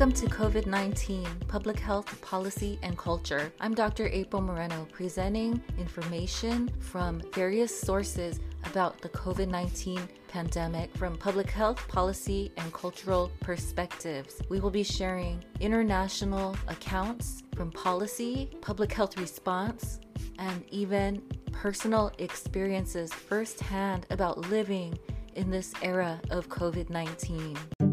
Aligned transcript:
Welcome 0.00 0.28
to 0.28 0.34
COVID 0.34 0.64
19 0.64 1.26
Public 1.46 1.78
Health 1.78 2.22
Policy 2.22 2.78
and 2.82 2.96
Culture. 2.96 3.52
I'm 3.60 3.74
Dr. 3.74 4.06
April 4.06 4.40
Moreno, 4.40 4.88
presenting 4.90 5.62
information 5.76 6.70
from 6.78 7.20
various 7.34 7.78
sources 7.78 8.40
about 8.64 8.98
the 9.02 9.10
COVID 9.10 9.48
19 9.48 10.00
pandemic 10.26 10.96
from 10.96 11.18
public 11.18 11.50
health 11.50 11.86
policy 11.86 12.50
and 12.56 12.72
cultural 12.72 13.30
perspectives. 13.40 14.40
We 14.48 14.58
will 14.58 14.70
be 14.70 14.84
sharing 14.84 15.44
international 15.60 16.56
accounts 16.68 17.42
from 17.54 17.70
policy, 17.70 18.48
public 18.62 18.90
health 18.94 19.18
response, 19.18 20.00
and 20.38 20.64
even 20.70 21.20
personal 21.52 22.10
experiences 22.16 23.12
firsthand 23.12 24.06
about 24.08 24.38
living 24.48 24.98
in 25.34 25.50
this 25.50 25.74
era 25.82 26.18
of 26.30 26.48
COVID 26.48 26.88
19. 26.88 27.89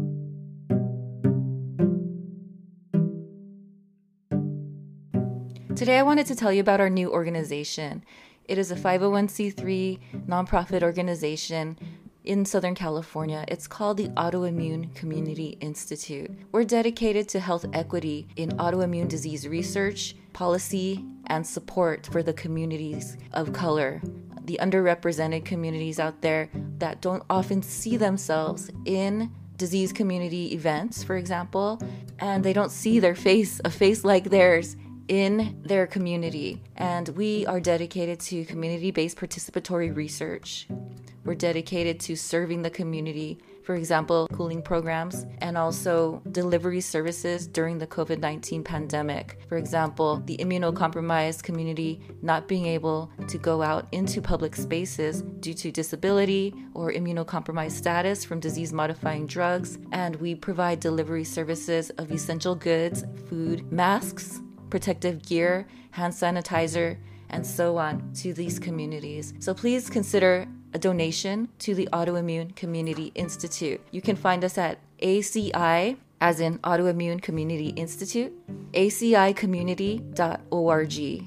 Today, 5.78 6.00
I 6.00 6.02
wanted 6.02 6.26
to 6.26 6.34
tell 6.34 6.52
you 6.52 6.60
about 6.60 6.80
our 6.80 6.90
new 6.90 7.08
organization. 7.12 8.04
It 8.46 8.58
is 8.58 8.72
a 8.72 8.74
501c3 8.74 10.26
nonprofit 10.26 10.82
organization 10.82 11.78
in 12.24 12.44
Southern 12.44 12.74
California. 12.74 13.44
It's 13.46 13.68
called 13.68 13.96
the 13.96 14.08
Autoimmune 14.08 14.92
Community 14.96 15.56
Institute. 15.60 16.32
We're 16.50 16.64
dedicated 16.64 17.28
to 17.28 17.38
health 17.38 17.64
equity 17.72 18.26
in 18.34 18.50
autoimmune 18.58 19.06
disease 19.06 19.46
research, 19.46 20.16
policy, 20.32 21.04
and 21.28 21.46
support 21.46 22.08
for 22.10 22.24
the 22.24 22.32
communities 22.32 23.16
of 23.32 23.52
color, 23.52 24.02
the 24.46 24.58
underrepresented 24.60 25.44
communities 25.44 26.00
out 26.00 26.22
there 26.22 26.50
that 26.78 27.00
don't 27.00 27.22
often 27.30 27.62
see 27.62 27.96
themselves 27.96 28.68
in 28.84 29.30
disease 29.56 29.92
community 29.92 30.54
events, 30.54 31.04
for 31.04 31.16
example, 31.16 31.80
and 32.18 32.44
they 32.44 32.52
don't 32.52 32.72
see 32.72 32.98
their 32.98 33.14
face, 33.14 33.60
a 33.64 33.70
face 33.70 34.02
like 34.02 34.30
theirs 34.30 34.76
in 35.08 35.60
their 35.64 35.86
community. 35.86 36.62
And 36.76 37.08
we 37.10 37.46
are 37.46 37.60
dedicated 37.60 38.20
to 38.20 38.44
community 38.44 38.90
based 38.90 39.18
participatory 39.18 39.94
research. 39.94 40.68
We're 41.24 41.34
dedicated 41.34 42.00
to 42.00 42.16
serving 42.16 42.62
the 42.62 42.70
community, 42.70 43.38
for 43.62 43.74
example, 43.74 44.28
cooling 44.32 44.62
programs, 44.62 45.26
and 45.42 45.58
also 45.58 46.22
delivery 46.32 46.80
services 46.80 47.46
during 47.46 47.76
the 47.76 47.86
COVID 47.86 48.18
19 48.18 48.64
pandemic. 48.64 49.38
For 49.46 49.58
example, 49.58 50.22
the 50.24 50.38
immunocompromised 50.38 51.42
community 51.42 52.00
not 52.22 52.48
being 52.48 52.64
able 52.64 53.10
to 53.28 53.36
go 53.36 53.60
out 53.60 53.88
into 53.92 54.22
public 54.22 54.56
spaces 54.56 55.20
due 55.40 55.52
to 55.52 55.70
disability 55.70 56.54
or 56.72 56.92
immunocompromised 56.92 57.72
status 57.72 58.24
from 58.24 58.40
disease 58.40 58.72
modifying 58.72 59.26
drugs. 59.26 59.78
And 59.92 60.16
we 60.16 60.34
provide 60.34 60.80
delivery 60.80 61.24
services 61.24 61.90
of 61.98 62.10
essential 62.10 62.54
goods, 62.54 63.04
food, 63.28 63.70
masks, 63.70 64.40
protective 64.70 65.22
gear, 65.22 65.66
hand 65.92 66.12
sanitizer, 66.12 66.96
and 67.30 67.46
so 67.46 67.76
on 67.76 68.12
to 68.14 68.32
these 68.32 68.58
communities. 68.58 69.34
So 69.38 69.52
please 69.54 69.90
consider 69.90 70.48
a 70.74 70.78
donation 70.78 71.48
to 71.60 71.74
the 71.74 71.88
Autoimmune 71.92 72.54
Community 72.56 73.12
Institute. 73.14 73.80
You 73.90 74.02
can 74.02 74.16
find 74.16 74.44
us 74.44 74.58
at 74.58 74.78
ACI, 75.00 75.96
as 76.20 76.40
in 76.40 76.58
Autoimmune 76.58 77.22
Community 77.22 77.68
Institute, 77.70 78.32
acicommunity.org. 78.72 81.24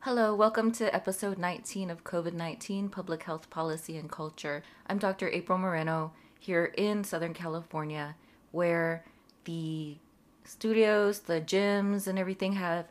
Hello, 0.00 0.34
welcome 0.34 0.72
to 0.72 0.94
episode 0.94 1.36
19 1.36 1.90
of 1.90 2.04
COVID 2.04 2.32
19 2.32 2.88
Public 2.90 3.24
Health 3.24 3.50
Policy 3.50 3.96
and 3.96 4.08
Culture. 4.10 4.62
I'm 4.86 4.98
Dr. 4.98 5.28
April 5.28 5.58
Moreno 5.58 6.12
here 6.38 6.72
in 6.76 7.02
Southern 7.02 7.34
California 7.34 8.14
where 8.56 9.04
the 9.44 9.96
studios, 10.44 11.20
the 11.20 11.40
gyms, 11.40 12.06
and 12.06 12.18
everything 12.18 12.54
have 12.54 12.86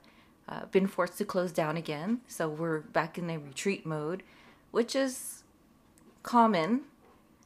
uh, 0.48 0.66
been 0.68 0.86
forced 0.86 1.18
to 1.18 1.26
close 1.26 1.52
down 1.52 1.76
again. 1.76 2.22
So 2.28 2.48
we're 2.48 2.82
back 2.82 3.18
in 3.18 3.30
a 3.32 3.40
retreat 3.40 3.84
mode, 3.84 4.22
which 4.70 4.96
is 4.96 5.44
common 6.22 6.82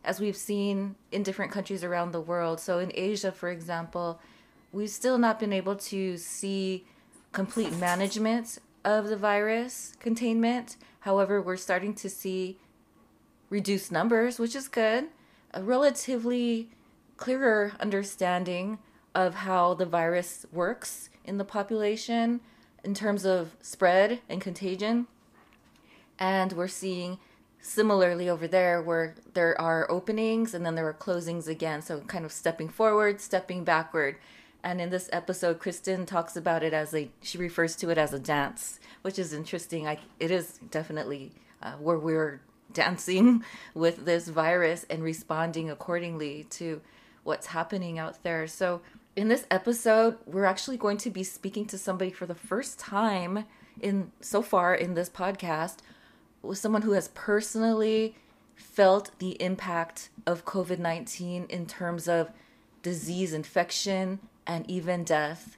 as 0.03 0.19
we've 0.19 0.35
seen 0.35 0.96
in 1.13 1.24
different 1.24 1.52
countries 1.52 1.81
around 1.81 2.12
the 2.12 2.19
world. 2.19 2.59
So 2.59 2.79
in 2.79 2.91
Asia, 2.94 3.31
for 3.31 3.50
example, 3.50 4.19
we've 4.74 4.90
still 4.90 5.18
not 5.18 5.40
been 5.40 5.53
able 5.53 5.75
to 5.75 6.18
see 6.18 6.85
complete 7.31 7.72
management 7.78 8.58
of 8.84 9.08
the 9.08 9.18
virus 9.18 9.96
containment. 10.02 10.75
However, 11.02 11.41
we're 11.41 11.58
starting 11.58 11.94
to 11.96 12.09
see 12.09 12.58
reduced 13.50 13.94
numbers, 13.94 14.40
which 14.40 14.56
is 14.56 14.68
good. 14.68 15.06
A 15.53 15.63
relatively 15.63 16.69
clearer 17.19 17.74
understanding 17.81 18.80
of 19.13 19.35
how 19.35 19.74
the 19.74 19.85
virus 19.85 20.46
works 20.53 21.09
in 21.25 21.38
the 21.38 21.44
population 21.44 22.40
in 22.81 22.94
terms 22.94 23.25
of 23.25 23.57
spread 23.62 24.22
and 24.30 24.40
contagion. 24.40 25.06
And 26.18 26.53
we're 26.53 26.69
seeing 26.69 27.19
similarly 27.59 28.29
over 28.29 28.47
there 28.47 28.81
where 28.81 29.16
there 29.34 29.59
are 29.59 29.91
openings 29.91 30.53
and 30.53 30.66
then 30.66 30.75
there 30.75 30.88
are 30.88 30.94
closings 30.94 31.50
again. 31.50 31.81
So 31.81 32.00
kind 32.02 32.24
of 32.24 32.31
stepping 32.31 32.69
forward, 32.69 33.19
stepping 33.19 33.66
backward. 33.66 34.16
And 34.63 34.79
in 34.79 34.90
this 34.90 35.09
episode, 35.12 35.59
Kristen 35.59 36.06
talks 36.06 36.38
about 36.38 36.63
it 36.63 36.74
as 36.74 36.94
a, 36.94 37.09
she 37.22 37.38
refers 37.38 37.75
to 37.78 37.90
it 37.90 37.97
as 37.97 38.13
a 38.13 38.19
dance, 38.19 38.79
which 39.02 39.19
is 39.19 39.34
interesting. 39.34 39.85
I, 39.85 40.00
it 40.22 40.31
is 40.31 40.58
definitely 40.72 41.34
uh, 41.62 41.74
where 41.74 42.00
we're 42.00 42.40
dancing 42.74 43.44
with 43.74 44.06
this 44.06 44.29
virus 44.29 44.85
and 44.90 45.03
responding 45.03 45.69
accordingly 45.69 46.46
to 46.52 46.79
what's 47.29 47.47
happening 47.47 48.00
out 48.00 48.23
there. 48.23 48.47
So, 48.47 48.81
in 49.16 49.28
this 49.28 49.45
episode, 49.51 50.17
we're 50.25 50.45
actually 50.45 50.78
going 50.78 50.97
to 50.97 51.12
be 51.12 51.23
speaking 51.23 51.66
to 51.67 51.78
somebody 51.78 52.09
for 52.09 52.25
the 52.25 52.34
first 52.34 52.79
time 52.79 53.45
in 53.79 54.12
so 54.19 54.41
far 54.41 54.73
in 54.73 54.95
this 54.95 55.09
podcast 55.09 55.78
with 56.41 56.57
someone 56.57 56.81
who 56.81 56.94
has 56.94 57.09
personally 57.09 58.16
felt 58.56 59.12
the 59.19 59.41
impact 59.41 60.09
of 60.25 60.44
COVID 60.44 60.79
19 60.79 61.45
in 61.50 61.67
terms 61.67 62.07
of 62.07 62.31
disease, 62.81 63.31
infection, 63.31 64.19
and 64.47 64.67
even 64.67 65.03
death. 65.03 65.56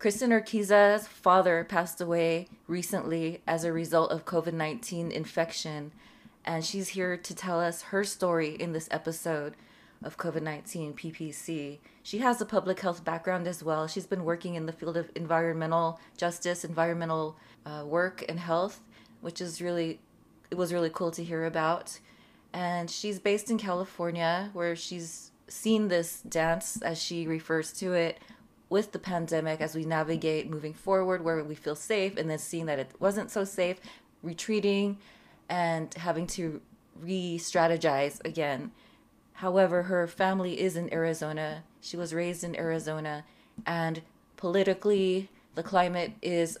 Kristen 0.00 0.30
Urquiza's 0.30 1.06
father 1.06 1.62
passed 1.62 2.00
away 2.00 2.48
recently 2.66 3.42
as 3.46 3.62
a 3.62 3.72
result 3.72 4.10
of 4.10 4.24
COVID 4.24 4.54
19 4.54 5.12
infection, 5.12 5.92
and 6.44 6.64
she's 6.64 6.88
here 6.88 7.16
to 7.16 7.34
tell 7.34 7.60
us 7.60 7.82
her 7.82 8.02
story 8.02 8.56
in 8.56 8.72
this 8.72 8.88
episode 8.90 9.54
of 10.02 10.16
COVID 10.16 10.42
19 10.42 10.94
PPC. 10.94 11.78
She 12.02 12.18
has 12.18 12.40
a 12.40 12.46
public 12.46 12.80
health 12.80 13.04
background 13.04 13.46
as 13.46 13.62
well. 13.62 13.86
She's 13.86 14.06
been 14.06 14.24
working 14.24 14.54
in 14.54 14.66
the 14.66 14.72
field 14.72 14.96
of 14.96 15.10
environmental 15.14 16.00
justice, 16.16 16.64
environmental 16.64 17.36
uh, 17.64 17.84
work, 17.86 18.24
and 18.28 18.38
health, 18.38 18.82
which 19.20 19.40
is 19.40 19.60
really, 19.60 20.00
it 20.50 20.56
was 20.56 20.72
really 20.72 20.90
cool 20.90 21.10
to 21.12 21.24
hear 21.24 21.44
about. 21.44 21.98
And 22.52 22.90
she's 22.90 23.18
based 23.18 23.50
in 23.50 23.58
California, 23.58 24.50
where 24.52 24.76
she's 24.76 25.32
seen 25.48 25.88
this 25.88 26.22
dance, 26.22 26.80
as 26.82 27.02
she 27.02 27.26
refers 27.26 27.72
to 27.74 27.92
it, 27.92 28.18
with 28.68 28.92
the 28.92 28.98
pandemic 28.98 29.60
as 29.60 29.74
we 29.74 29.84
navigate 29.84 30.50
moving 30.50 30.74
forward, 30.74 31.22
where 31.22 31.42
we 31.44 31.54
feel 31.54 31.76
safe, 31.76 32.16
and 32.16 32.28
then 32.28 32.38
seeing 32.38 32.66
that 32.66 32.78
it 32.78 32.90
wasn't 32.98 33.30
so 33.30 33.44
safe, 33.44 33.80
retreating, 34.22 34.98
and 35.48 35.94
having 35.94 36.26
to 36.26 36.60
re 37.00 37.38
strategize 37.38 38.24
again 38.24 38.72
However, 39.36 39.84
her 39.84 40.06
family 40.06 40.60
is 40.60 40.76
in 40.76 40.92
Arizona. 40.92 41.64
She 41.80 41.96
was 41.96 42.14
raised 42.14 42.42
in 42.42 42.56
Arizona, 42.56 43.24
and 43.66 44.02
politically, 44.36 45.28
the 45.54 45.62
climate 45.62 46.12
is 46.22 46.58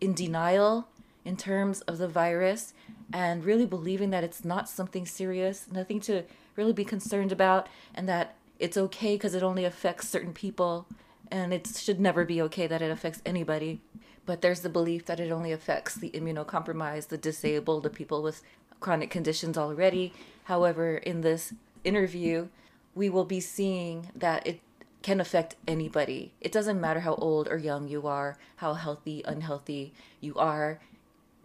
in 0.00 0.14
denial 0.14 0.88
in 1.24 1.36
terms 1.36 1.80
of 1.82 1.98
the 1.98 2.08
virus 2.08 2.72
and 3.12 3.44
really 3.44 3.66
believing 3.66 4.10
that 4.10 4.24
it's 4.24 4.44
not 4.44 4.68
something 4.68 5.06
serious, 5.06 5.66
nothing 5.70 6.00
to 6.00 6.24
really 6.56 6.72
be 6.72 6.84
concerned 6.84 7.32
about, 7.32 7.68
and 7.94 8.08
that 8.08 8.34
it's 8.58 8.76
okay 8.76 9.14
because 9.14 9.34
it 9.34 9.42
only 9.42 9.64
affects 9.64 10.08
certain 10.08 10.32
people, 10.32 10.86
and 11.30 11.54
it 11.54 11.66
should 11.66 12.00
never 12.00 12.24
be 12.24 12.42
okay 12.42 12.66
that 12.66 12.82
it 12.82 12.90
affects 12.90 13.22
anybody. 13.24 13.80
But 14.26 14.40
there's 14.42 14.60
the 14.60 14.68
belief 14.68 15.06
that 15.06 15.20
it 15.20 15.30
only 15.30 15.52
affects 15.52 15.94
the 15.94 16.10
immunocompromised, 16.10 17.08
the 17.08 17.16
disabled, 17.16 17.84
the 17.84 17.90
people 17.90 18.22
with 18.22 18.42
chronic 18.80 19.10
conditions 19.10 19.56
already. 19.56 20.12
However, 20.44 20.96
in 20.96 21.22
this 21.22 21.54
interview, 21.84 22.48
we 22.94 23.08
will 23.08 23.24
be 23.24 23.40
seeing 23.40 24.10
that 24.14 24.46
it 24.46 24.60
can 25.02 25.20
affect 25.20 25.56
anybody. 25.66 26.32
It 26.40 26.52
doesn't 26.52 26.80
matter 26.80 27.00
how 27.00 27.14
old 27.14 27.48
or 27.48 27.56
young 27.56 27.88
you 27.88 28.06
are, 28.06 28.36
how 28.56 28.74
healthy, 28.74 29.22
unhealthy 29.24 29.92
you 30.20 30.34
are. 30.34 30.80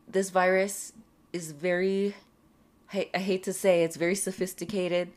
This 0.07 0.29
virus 0.29 0.93
is 1.31 1.51
very, 1.51 2.15
I 2.91 3.19
hate 3.19 3.43
to 3.43 3.53
say, 3.53 3.83
it's 3.83 3.95
very 3.95 4.15
sophisticated, 4.15 5.11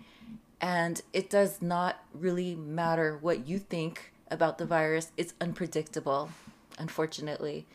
and 0.60 1.00
it 1.12 1.30
does 1.30 1.60
not 1.60 2.04
really 2.12 2.54
matter 2.54 3.18
what 3.20 3.46
you 3.46 3.58
think 3.58 4.12
about 4.30 4.58
the 4.58 4.66
virus. 4.66 5.12
It's 5.16 5.34
unpredictable, 5.40 6.30
unfortunately. 6.78 7.66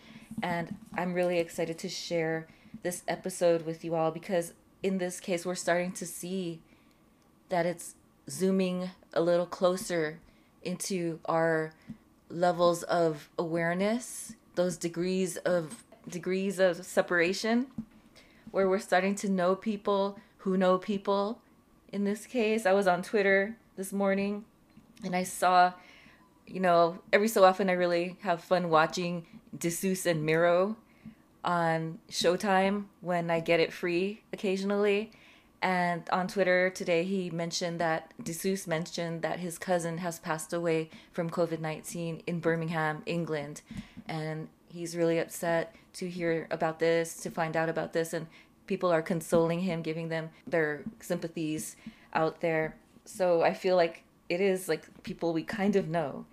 And 0.41 0.75
I'm 0.95 1.13
really 1.13 1.39
excited 1.39 1.77
to 1.79 1.89
share 1.89 2.47
this 2.83 3.03
episode 3.07 3.65
with 3.65 3.83
you 3.83 3.95
all 3.95 4.11
because 4.11 4.53
in 4.81 4.97
this 4.97 5.19
case, 5.19 5.45
we're 5.45 5.55
starting 5.55 5.91
to 5.93 6.05
see 6.05 6.61
that 7.51 7.65
it's 7.65 7.95
zooming 8.29 8.89
a 9.13 9.21
little 9.21 9.45
closer 9.45 10.19
into 10.63 11.19
our 11.25 11.73
levels 12.29 12.81
of 12.83 13.29
awareness, 13.37 14.33
those 14.55 14.77
degrees 14.77 15.35
of 15.37 15.83
degrees 16.07 16.59
of 16.59 16.83
separation 16.83 17.67
where 18.51 18.67
we're 18.67 18.79
starting 18.79 19.15
to 19.15 19.29
know 19.29 19.53
people 19.53 20.17
who 20.37 20.57
know 20.57 20.77
people. 20.77 21.39
In 21.91 22.05
this 22.05 22.25
case, 22.25 22.65
I 22.65 22.71
was 22.71 22.87
on 22.87 23.03
Twitter 23.03 23.57
this 23.75 23.91
morning 23.91 24.45
and 25.03 25.15
I 25.15 25.23
saw, 25.23 25.73
you 26.47 26.61
know, 26.61 26.99
every 27.11 27.27
so 27.27 27.43
often 27.43 27.69
I 27.69 27.73
really 27.73 28.17
have 28.21 28.41
fun 28.43 28.69
watching 28.69 29.25
Desus 29.57 30.05
and 30.05 30.25
Mero 30.25 30.77
on 31.43 31.99
Showtime 32.09 32.85
when 33.01 33.29
I 33.29 33.41
get 33.41 33.59
it 33.59 33.73
free 33.73 34.21
occasionally. 34.31 35.11
And 35.61 36.09
on 36.11 36.27
Twitter 36.27 36.71
today, 36.71 37.03
he 37.03 37.29
mentioned 37.29 37.79
that 37.79 38.13
Desus 38.21 38.65
mentioned 38.65 39.21
that 39.21 39.39
his 39.39 39.59
cousin 39.59 39.99
has 39.99 40.17
passed 40.17 40.53
away 40.53 40.89
from 41.11 41.29
COVID 41.29 41.59
19 41.59 42.23
in 42.25 42.39
Birmingham, 42.39 43.03
England. 43.05 43.61
And 44.07 44.47
he's 44.69 44.97
really 44.97 45.19
upset 45.19 45.75
to 45.93 46.09
hear 46.09 46.47
about 46.49 46.79
this, 46.79 47.17
to 47.21 47.29
find 47.29 47.55
out 47.55 47.69
about 47.69 47.93
this. 47.93 48.13
And 48.13 48.25
people 48.65 48.91
are 48.91 49.03
consoling 49.03 49.59
him, 49.61 49.83
giving 49.83 50.09
them 50.09 50.31
their 50.47 50.83
sympathies 50.99 51.75
out 52.13 52.41
there. 52.41 52.75
So 53.05 53.43
I 53.43 53.53
feel 53.53 53.75
like 53.75 54.03
it 54.29 54.41
is 54.41 54.67
like 54.67 55.03
people 55.03 55.33
we 55.33 55.43
kind 55.43 55.75
of 55.75 55.87
know. 55.87 56.25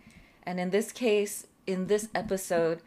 And 0.45 0.59
in 0.59 0.71
this 0.71 0.91
case, 0.91 1.47
in 1.67 1.89
this 1.89 2.09
episode, 2.15 2.81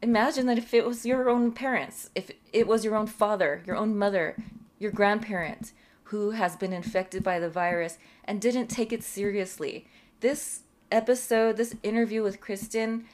imagine 0.00 0.46
that 0.46 0.58
if 0.58 0.72
it 0.72 0.86
was 0.86 1.04
your 1.04 1.28
own 1.28 1.50
parents, 1.50 2.10
if 2.14 2.30
it 2.52 2.68
was 2.68 2.84
your 2.84 2.94
own 2.94 3.08
father, 3.08 3.62
your 3.66 3.74
own 3.74 3.98
mother, 3.98 4.36
your 4.84 4.92
grandparent 4.92 5.72
who 6.04 6.32
has 6.32 6.54
been 6.54 6.72
infected 6.72 7.24
by 7.24 7.40
the 7.40 7.48
virus 7.48 7.98
and 8.24 8.40
didn't 8.40 8.68
take 8.68 8.92
it 8.92 9.02
seriously. 9.02 9.88
This 10.20 10.62
episode, 10.92 11.56
this 11.56 11.74
interview 11.82 12.22
with 12.22 12.40
Kristen 12.40 13.06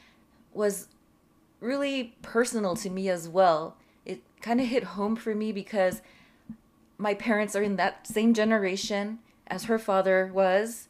was 0.53 0.89
really 1.61 2.17
personal 2.21 2.75
to 2.75 2.91
me 2.91 3.09
as 3.09 3.29
well. 3.29 3.77
It 4.05 4.21
kind 4.43 4.61
of 4.61 4.67
hit 4.67 4.83
home 4.83 5.15
for 5.15 5.35
me 5.35 5.53
because 5.53 6.03
my 6.99 7.15
parents 7.15 7.55
are 7.55 7.63
in 7.63 7.77
that 7.77 8.07
same 8.07 8.35
generation 8.35 9.21
as 9.47 9.65
her 9.65 9.79
father 9.79 10.31
was. 10.35 10.89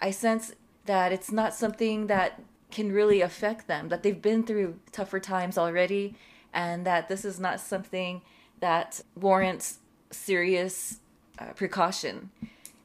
I 0.00 0.10
sense 0.10 0.52
that 0.84 1.12
it's 1.12 1.32
not 1.32 1.54
something 1.54 2.06
that 2.08 2.42
can 2.70 2.92
really 2.92 3.22
affect 3.22 3.66
them, 3.66 3.88
that 3.88 4.02
they've 4.02 4.20
been 4.20 4.44
through 4.44 4.78
tougher 4.92 5.18
times 5.18 5.56
already, 5.56 6.14
and 6.52 6.84
that 6.86 7.08
this 7.08 7.24
is 7.24 7.40
not 7.40 7.58
something 7.58 8.22
that 8.60 9.00
warrants 9.16 9.78
serious 10.10 10.98
uh, 11.38 11.52
precaution. 11.54 12.30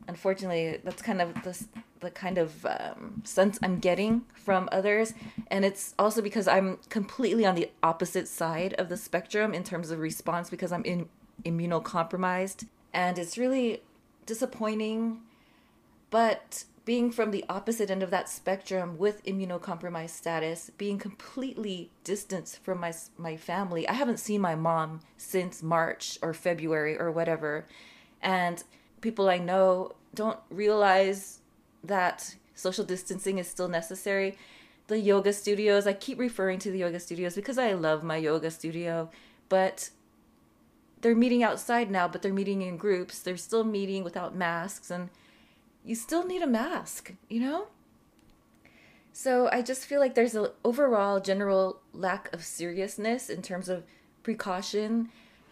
Unfortunately, 0.07 0.79
that's 0.83 1.01
kind 1.01 1.21
of 1.21 1.33
the, 1.43 1.65
the 1.99 2.11
kind 2.11 2.37
of 2.37 2.65
um, 2.65 3.21
sense 3.23 3.57
I'm 3.61 3.79
getting 3.79 4.25
from 4.35 4.69
others. 4.71 5.13
And 5.49 5.65
it's 5.65 5.95
also 5.97 6.21
because 6.21 6.47
I'm 6.47 6.77
completely 6.89 7.45
on 7.45 7.55
the 7.55 7.71
opposite 7.81 8.27
side 8.27 8.73
of 8.75 8.89
the 8.89 8.97
spectrum 8.97 9.53
in 9.53 9.63
terms 9.63 9.91
of 9.91 9.99
response 9.99 10.49
because 10.49 10.71
I'm 10.71 10.85
in, 10.85 11.09
immunocompromised. 11.43 12.67
And 12.93 13.17
it's 13.17 13.37
really 13.37 13.81
disappointing. 14.25 15.21
But 16.11 16.65
being 16.85 17.11
from 17.11 17.31
the 17.31 17.43
opposite 17.49 17.89
end 17.89 18.03
of 18.03 18.11
that 18.11 18.29
spectrum 18.29 18.97
with 18.97 19.25
immunocompromised 19.25 20.11
status, 20.11 20.69
being 20.77 20.99
completely 20.99 21.89
distanced 22.03 22.63
from 22.63 22.79
my 22.79 22.93
my 23.17 23.35
family. 23.35 23.87
I 23.87 23.93
haven't 23.93 24.19
seen 24.19 24.39
my 24.39 24.55
mom 24.55 25.01
since 25.17 25.63
March 25.63 26.19
or 26.21 26.33
February 26.33 26.97
or 26.97 27.11
whatever. 27.11 27.65
And 28.21 28.63
people 29.01 29.29
I 29.29 29.39
know 29.39 29.93
don't 30.13 30.39
realize 30.49 31.39
that 31.83 32.35
social 32.53 32.85
distancing 32.85 33.39
is 33.39 33.47
still 33.47 33.67
necessary. 33.67 34.37
The 34.87 34.99
yoga 34.99 35.33
studios, 35.33 35.87
I 35.87 35.93
keep 35.93 36.19
referring 36.19 36.59
to 36.59 36.71
the 36.71 36.79
yoga 36.79 36.99
studios 36.99 37.35
because 37.35 37.57
I 37.57 37.73
love 37.73 38.03
my 38.03 38.17
yoga 38.17 38.51
studio, 38.51 39.09
but 39.49 39.89
they're 41.01 41.15
meeting 41.15 41.43
outside 41.43 41.89
now, 41.89 42.07
but 42.07 42.21
they're 42.21 42.33
meeting 42.33 42.61
in 42.61 42.77
groups. 42.77 43.19
They're 43.19 43.37
still 43.37 43.63
meeting 43.63 44.03
without 44.03 44.35
masks 44.35 44.91
and 44.91 45.09
you 45.85 45.95
still 45.95 46.25
need 46.25 46.41
a 46.41 46.47
mask, 46.47 47.13
you 47.29 47.39
know? 47.39 47.67
So 49.13 49.47
I 49.51 49.61
just 49.61 49.85
feel 49.85 49.99
like 49.99 50.15
there's 50.15 50.35
an 50.35 50.47
overall 50.65 51.19
general 51.19 51.79
lack 51.93 52.33
of 52.33 52.43
seriousness 52.43 53.29
in 53.29 53.41
terms 53.41 53.69
of 53.69 53.83
precaution 54.23 55.09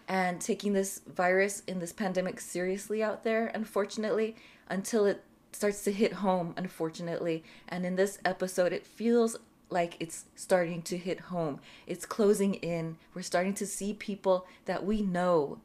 and 0.07 0.41
taking 0.41 0.73
this 0.73 1.01
virus 1.07 1.61
in 1.67 1.79
this 1.79 1.93
pandemic 1.93 2.41
seriously 2.41 3.01
out 3.01 3.23
there, 3.23 3.51
unfortunately, 3.53 4.35
until 4.67 5.05
it 5.05 5.23
starts 5.53 5.83
to 5.85 5.91
hit 5.91 6.13
home, 6.13 6.53
unfortunately. 6.57 7.43
And 7.69 7.85
in 7.85 7.95
this 7.95 8.17
episode, 8.25 8.73
it 8.73 8.85
feels 8.85 9.37
like 9.69 9.95
it's 9.99 10.25
starting 10.35 10.81
to 10.83 10.97
hit 10.97 11.19
home. 11.21 11.59
It's 11.87 12.05
closing 12.05 12.55
in. 12.55 12.97
We're 13.13 13.21
starting 13.21 13.53
to 13.55 13.67
see 13.67 13.93
people 13.93 14.45
that 14.65 14.85
we 14.85 15.01
know. 15.01 15.59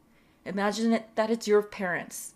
Imagine 0.44 0.92
it 0.92 1.08
that 1.16 1.30
it's 1.30 1.48
your 1.48 1.62
parents 1.62 2.34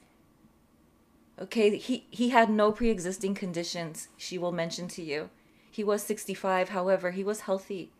Okay, 1.40 1.76
he, 1.76 2.06
he 2.10 2.28
had 2.28 2.50
no 2.50 2.72
pre 2.72 2.90
existing 2.90 3.34
conditions, 3.34 4.08
she 4.16 4.38
will 4.38 4.52
mention 4.52 4.88
to 4.88 5.02
you. 5.02 5.30
He 5.70 5.82
was 5.82 6.02
65, 6.02 6.68
however, 6.68 7.12
he 7.12 7.24
was 7.24 7.40
healthy. 7.42 7.90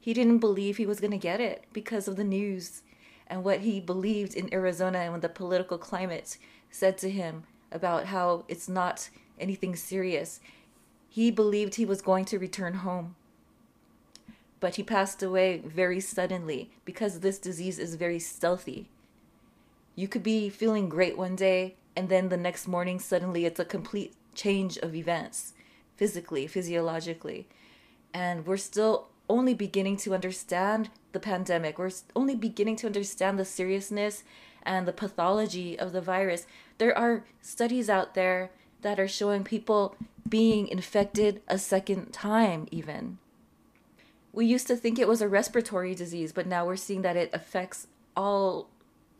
He 0.00 0.14
didn't 0.14 0.38
believe 0.38 0.76
he 0.76 0.86
was 0.86 1.00
going 1.00 1.10
to 1.10 1.18
get 1.18 1.40
it 1.40 1.64
because 1.72 2.06
of 2.08 2.16
the 2.16 2.24
news 2.24 2.82
and 3.26 3.44
what 3.44 3.60
he 3.60 3.80
believed 3.80 4.34
in 4.34 4.52
Arizona 4.52 4.98
and 4.98 5.12
what 5.12 5.22
the 5.22 5.28
political 5.28 5.78
climate 5.78 6.36
said 6.70 6.98
to 6.98 7.10
him 7.10 7.44
about 7.70 8.06
how 8.06 8.44
it's 8.48 8.68
not 8.68 9.08
anything 9.38 9.74
serious. 9.74 10.40
He 11.08 11.30
believed 11.30 11.74
he 11.74 11.84
was 11.84 12.02
going 12.02 12.24
to 12.26 12.38
return 12.38 12.74
home. 12.74 13.16
But 14.60 14.76
he 14.76 14.82
passed 14.82 15.22
away 15.22 15.62
very 15.64 15.98
suddenly 15.98 16.70
because 16.84 17.20
this 17.20 17.38
disease 17.38 17.78
is 17.78 17.96
very 17.96 18.18
stealthy. 18.18 18.88
You 19.94 20.08
could 20.08 20.22
be 20.22 20.48
feeling 20.48 20.88
great 20.88 21.18
one 21.18 21.36
day 21.36 21.76
and 21.96 22.08
then 22.08 22.28
the 22.28 22.36
next 22.36 22.66
morning 22.66 22.98
suddenly 22.98 23.44
it's 23.44 23.60
a 23.60 23.64
complete 23.64 24.14
change 24.34 24.78
of 24.78 24.94
events 24.94 25.52
physically 25.96 26.46
physiologically. 26.46 27.46
And 28.12 28.46
we're 28.46 28.56
still 28.56 29.08
only 29.28 29.54
beginning 29.54 29.96
to 29.98 30.14
understand 30.14 30.90
the 31.12 31.20
pandemic. 31.20 31.78
We're 31.78 31.92
only 32.16 32.34
beginning 32.34 32.76
to 32.76 32.86
understand 32.86 33.38
the 33.38 33.44
seriousness 33.44 34.24
and 34.64 34.86
the 34.86 34.92
pathology 34.92 35.78
of 35.78 35.92
the 35.92 36.00
virus. 36.00 36.46
There 36.78 36.96
are 36.96 37.24
studies 37.40 37.88
out 37.88 38.14
there 38.14 38.50
that 38.82 38.98
are 38.98 39.08
showing 39.08 39.44
people 39.44 39.96
being 40.28 40.66
infected 40.68 41.40
a 41.46 41.58
second 41.58 42.12
time 42.12 42.66
even. 42.70 43.18
We 44.32 44.46
used 44.46 44.66
to 44.68 44.76
think 44.76 44.98
it 44.98 45.08
was 45.08 45.22
a 45.22 45.28
respiratory 45.28 45.94
disease 45.94 46.32
but 46.32 46.46
now 46.46 46.66
we're 46.66 46.76
seeing 46.76 47.02
that 47.02 47.16
it 47.16 47.30
affects 47.32 47.86
all 48.16 48.70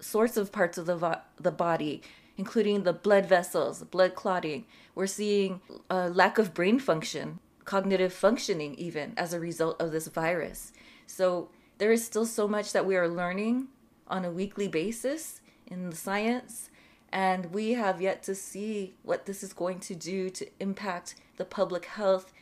sorts 0.01 0.37
of 0.37 0.51
parts 0.51 0.79
of 0.79 0.87
the 0.87 0.97
vo- 0.97 1.21
the 1.39 1.53
body 1.53 2.03
including 2.43 2.83
the 2.83 2.93
blood 2.93 3.25
vessels, 3.25 3.85
blood 3.85 4.17
clotting. 4.17 4.65
We're 4.97 5.07
seeing 5.07 5.61
a 5.89 6.11
lack 6.11 6.39
of 6.39 6.53
brain 6.53 6.81
function, 6.81 7.39
cognitive 7.65 8.13
functioning, 8.13 8.75
even 8.75 9.15
as 9.17 9.33
a 9.33 9.39
result 9.39 9.81
of 9.81 9.93
this 9.93 10.09
virus. 10.09 10.73
So 11.07 11.51
there 11.79 11.93
is 11.93 12.05
still 12.05 12.27
so 12.27 12.49
much 12.49 12.73
that 12.73 12.85
we 12.85 12.97
are 12.97 13.07
learning 13.07 13.69
on 14.09 14.25
a 14.25 14.33
weekly 14.33 14.67
basis 14.67 15.41
in 15.69 15.89
the 15.89 15.95
science, 15.95 16.69
and 17.13 17.55
we 17.55 17.75
have 17.75 18.03
yet 18.03 18.25
to 18.25 18.35
see 18.35 18.95
what 19.05 19.27
this 19.27 19.45
is 19.45 19.53
going 19.53 19.79
to 19.79 19.95
do 19.95 20.29
to 20.31 20.45
impact 20.59 21.15
the 21.37 21.45
public 21.45 21.85
health 21.85 22.33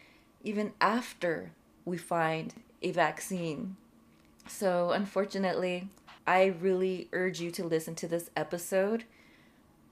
even 0.42 0.73
after 0.80 1.52
we 1.85 1.99
find 1.99 2.54
a 2.80 2.90
vaccine. 2.90 3.76
So, 4.49 4.92
unfortunately, 4.92 5.90
I 6.26 6.47
really 6.47 7.11
urge 7.12 7.38
you 7.38 7.50
to 7.50 7.64
listen 7.64 7.95
to 7.97 8.09
this 8.09 8.30
episode 8.35 9.04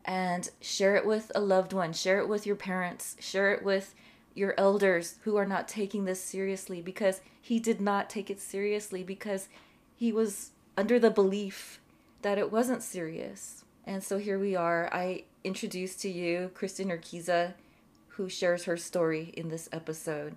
and 0.04 0.50
share 0.60 0.96
it 0.96 1.06
with 1.06 1.30
a 1.34 1.40
loved 1.40 1.72
one, 1.72 1.92
share 1.92 2.18
it 2.18 2.28
with 2.28 2.46
your 2.46 2.56
parents, 2.56 3.16
share 3.20 3.52
it 3.52 3.62
with 3.62 3.94
your 4.34 4.54
elders 4.56 5.16
who 5.22 5.36
are 5.36 5.46
not 5.46 5.68
taking 5.68 6.04
this 6.04 6.22
seriously 6.22 6.80
because 6.80 7.20
he 7.40 7.58
did 7.58 7.80
not 7.80 8.08
take 8.08 8.30
it 8.30 8.40
seriously 8.40 9.02
because 9.02 9.48
he 9.94 10.12
was 10.12 10.52
under 10.76 10.98
the 10.98 11.10
belief 11.10 11.80
that 12.22 12.38
it 12.38 12.52
wasn't 12.52 12.82
serious. 12.82 13.64
And 13.84 14.02
so 14.02 14.18
here 14.18 14.38
we 14.38 14.54
are. 14.54 14.88
I 14.92 15.24
introduce 15.44 15.96
to 15.96 16.10
you 16.10 16.50
Kristen 16.54 16.88
Urquiza, 16.88 17.54
who 18.08 18.28
shares 18.28 18.64
her 18.64 18.76
story 18.76 19.32
in 19.36 19.48
this 19.48 19.68
episode. 19.72 20.36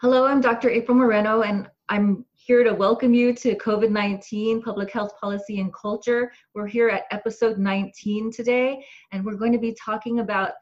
Hello, 0.00 0.26
I'm 0.26 0.40
Dr. 0.40 0.68
April 0.68 0.96
Moreno, 0.96 1.42
and 1.42 1.68
I'm 1.88 2.24
here 2.52 2.64
to 2.64 2.74
welcome 2.74 3.14
you 3.14 3.32
to 3.32 3.56
COVID 3.56 3.88
19 3.88 4.60
Public 4.60 4.92
Health 4.92 5.18
Policy 5.18 5.58
and 5.60 5.72
Culture. 5.72 6.30
We're 6.54 6.66
here 6.66 6.90
at 6.90 7.04
episode 7.10 7.56
19 7.56 8.30
today, 8.30 8.84
and 9.10 9.24
we're 9.24 9.36
going 9.36 9.52
to 9.52 9.58
be 9.58 9.74
talking 9.82 10.18
about 10.18 10.52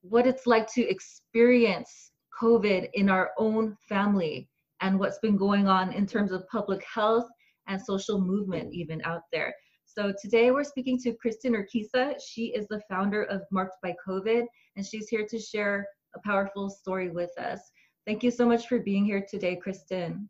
what 0.00 0.26
it's 0.26 0.44
like 0.44 0.66
to 0.72 0.82
experience 0.82 2.10
COVID 2.42 2.88
in 2.94 3.08
our 3.08 3.30
own 3.38 3.76
family 3.88 4.48
and 4.80 4.98
what's 4.98 5.20
been 5.20 5.36
going 5.36 5.68
on 5.68 5.92
in 5.92 6.04
terms 6.04 6.32
of 6.32 6.48
public 6.48 6.82
health 6.82 7.28
and 7.68 7.80
social 7.80 8.20
movement, 8.20 8.74
even 8.74 9.00
out 9.04 9.22
there. 9.32 9.54
So 9.84 10.12
today 10.20 10.50
we're 10.50 10.64
speaking 10.64 10.98
to 11.02 11.14
Kristen 11.14 11.54
Urquiza. 11.54 12.16
She 12.28 12.46
is 12.46 12.66
the 12.66 12.82
founder 12.90 13.22
of 13.22 13.42
Marked 13.52 13.76
by 13.84 13.94
COVID, 14.04 14.44
and 14.74 14.84
she's 14.84 15.06
here 15.06 15.24
to 15.30 15.38
share 15.38 15.86
a 16.16 16.20
powerful 16.26 16.68
story 16.68 17.08
with 17.08 17.30
us. 17.38 17.60
Thank 18.04 18.24
you 18.24 18.32
so 18.32 18.44
much 18.44 18.66
for 18.66 18.80
being 18.80 19.04
here 19.04 19.24
today, 19.30 19.54
Kristen. 19.54 20.28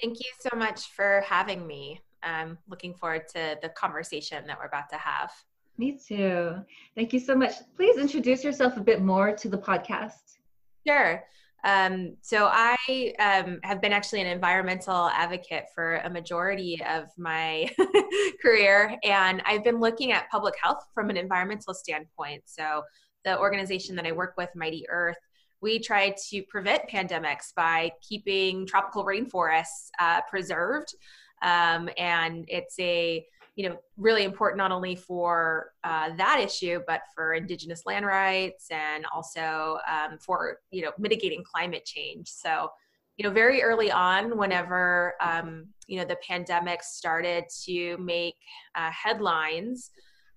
Thank 0.00 0.18
you 0.18 0.30
so 0.40 0.56
much 0.56 0.86
for 0.92 1.22
having 1.26 1.66
me. 1.66 2.00
I'm 2.22 2.58
looking 2.68 2.94
forward 2.94 3.28
to 3.34 3.58
the 3.62 3.68
conversation 3.70 4.46
that 4.46 4.58
we're 4.58 4.66
about 4.66 4.88
to 4.90 4.96
have. 4.96 5.30
Me 5.76 5.98
too. 5.98 6.56
Thank 6.94 7.12
you 7.12 7.18
so 7.18 7.34
much. 7.34 7.52
Please 7.76 7.98
introduce 7.98 8.44
yourself 8.44 8.76
a 8.76 8.80
bit 8.80 9.02
more 9.02 9.34
to 9.36 9.48
the 9.48 9.58
podcast. 9.58 10.38
Sure. 10.86 11.24
Um, 11.64 12.16
so 12.20 12.48
I 12.52 13.14
um, 13.18 13.58
have 13.62 13.80
been 13.80 13.92
actually 13.92 14.20
an 14.20 14.26
environmental 14.26 15.08
advocate 15.08 15.64
for 15.74 15.96
a 15.96 16.10
majority 16.10 16.80
of 16.86 17.06
my 17.16 17.70
career, 18.42 18.98
and 19.02 19.42
I've 19.46 19.64
been 19.64 19.80
looking 19.80 20.12
at 20.12 20.30
public 20.30 20.54
health 20.62 20.84
from 20.92 21.08
an 21.08 21.16
environmental 21.16 21.72
standpoint. 21.72 22.42
So 22.44 22.82
the 23.24 23.38
organization 23.38 23.96
that 23.96 24.06
I 24.06 24.12
work 24.12 24.34
with, 24.36 24.50
Mighty 24.54 24.84
Earth, 24.90 25.16
we 25.64 25.78
try 25.78 26.14
to 26.28 26.42
prevent 26.42 26.86
pandemics 26.90 27.54
by 27.56 27.90
keeping 28.06 28.66
tropical 28.66 29.02
rainforests 29.02 29.88
uh, 29.98 30.20
preserved, 30.28 30.94
um, 31.40 31.88
and 31.96 32.44
it's 32.48 32.78
a 32.78 33.26
you 33.56 33.66
know 33.66 33.76
really 33.96 34.24
important 34.24 34.58
not 34.58 34.72
only 34.72 34.94
for 34.94 35.70
uh, 35.82 36.10
that 36.16 36.38
issue 36.44 36.80
but 36.86 37.00
for 37.14 37.32
indigenous 37.32 37.86
land 37.86 38.04
rights 38.04 38.66
and 38.70 39.06
also 39.14 39.78
um, 39.90 40.18
for 40.18 40.58
you 40.70 40.82
know 40.82 40.90
mitigating 40.98 41.42
climate 41.42 41.86
change. 41.86 42.28
So 42.28 42.68
you 43.16 43.22
know 43.24 43.30
very 43.30 43.62
early 43.62 43.90
on 43.90 44.36
whenever 44.36 45.14
um, 45.22 45.68
you 45.86 45.98
know 45.98 46.04
the 46.04 46.18
pandemic 46.28 46.82
started 46.82 47.44
to 47.64 47.96
make 47.96 48.36
uh, 48.74 48.90
headlines 48.90 49.90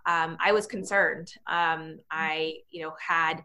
um, 0.05 0.37
i 0.39 0.53
was 0.53 0.65
concerned. 0.65 1.33
Um, 1.47 1.99
i 2.11 2.53
you 2.69 2.83
know 2.83 2.93
had 3.05 3.43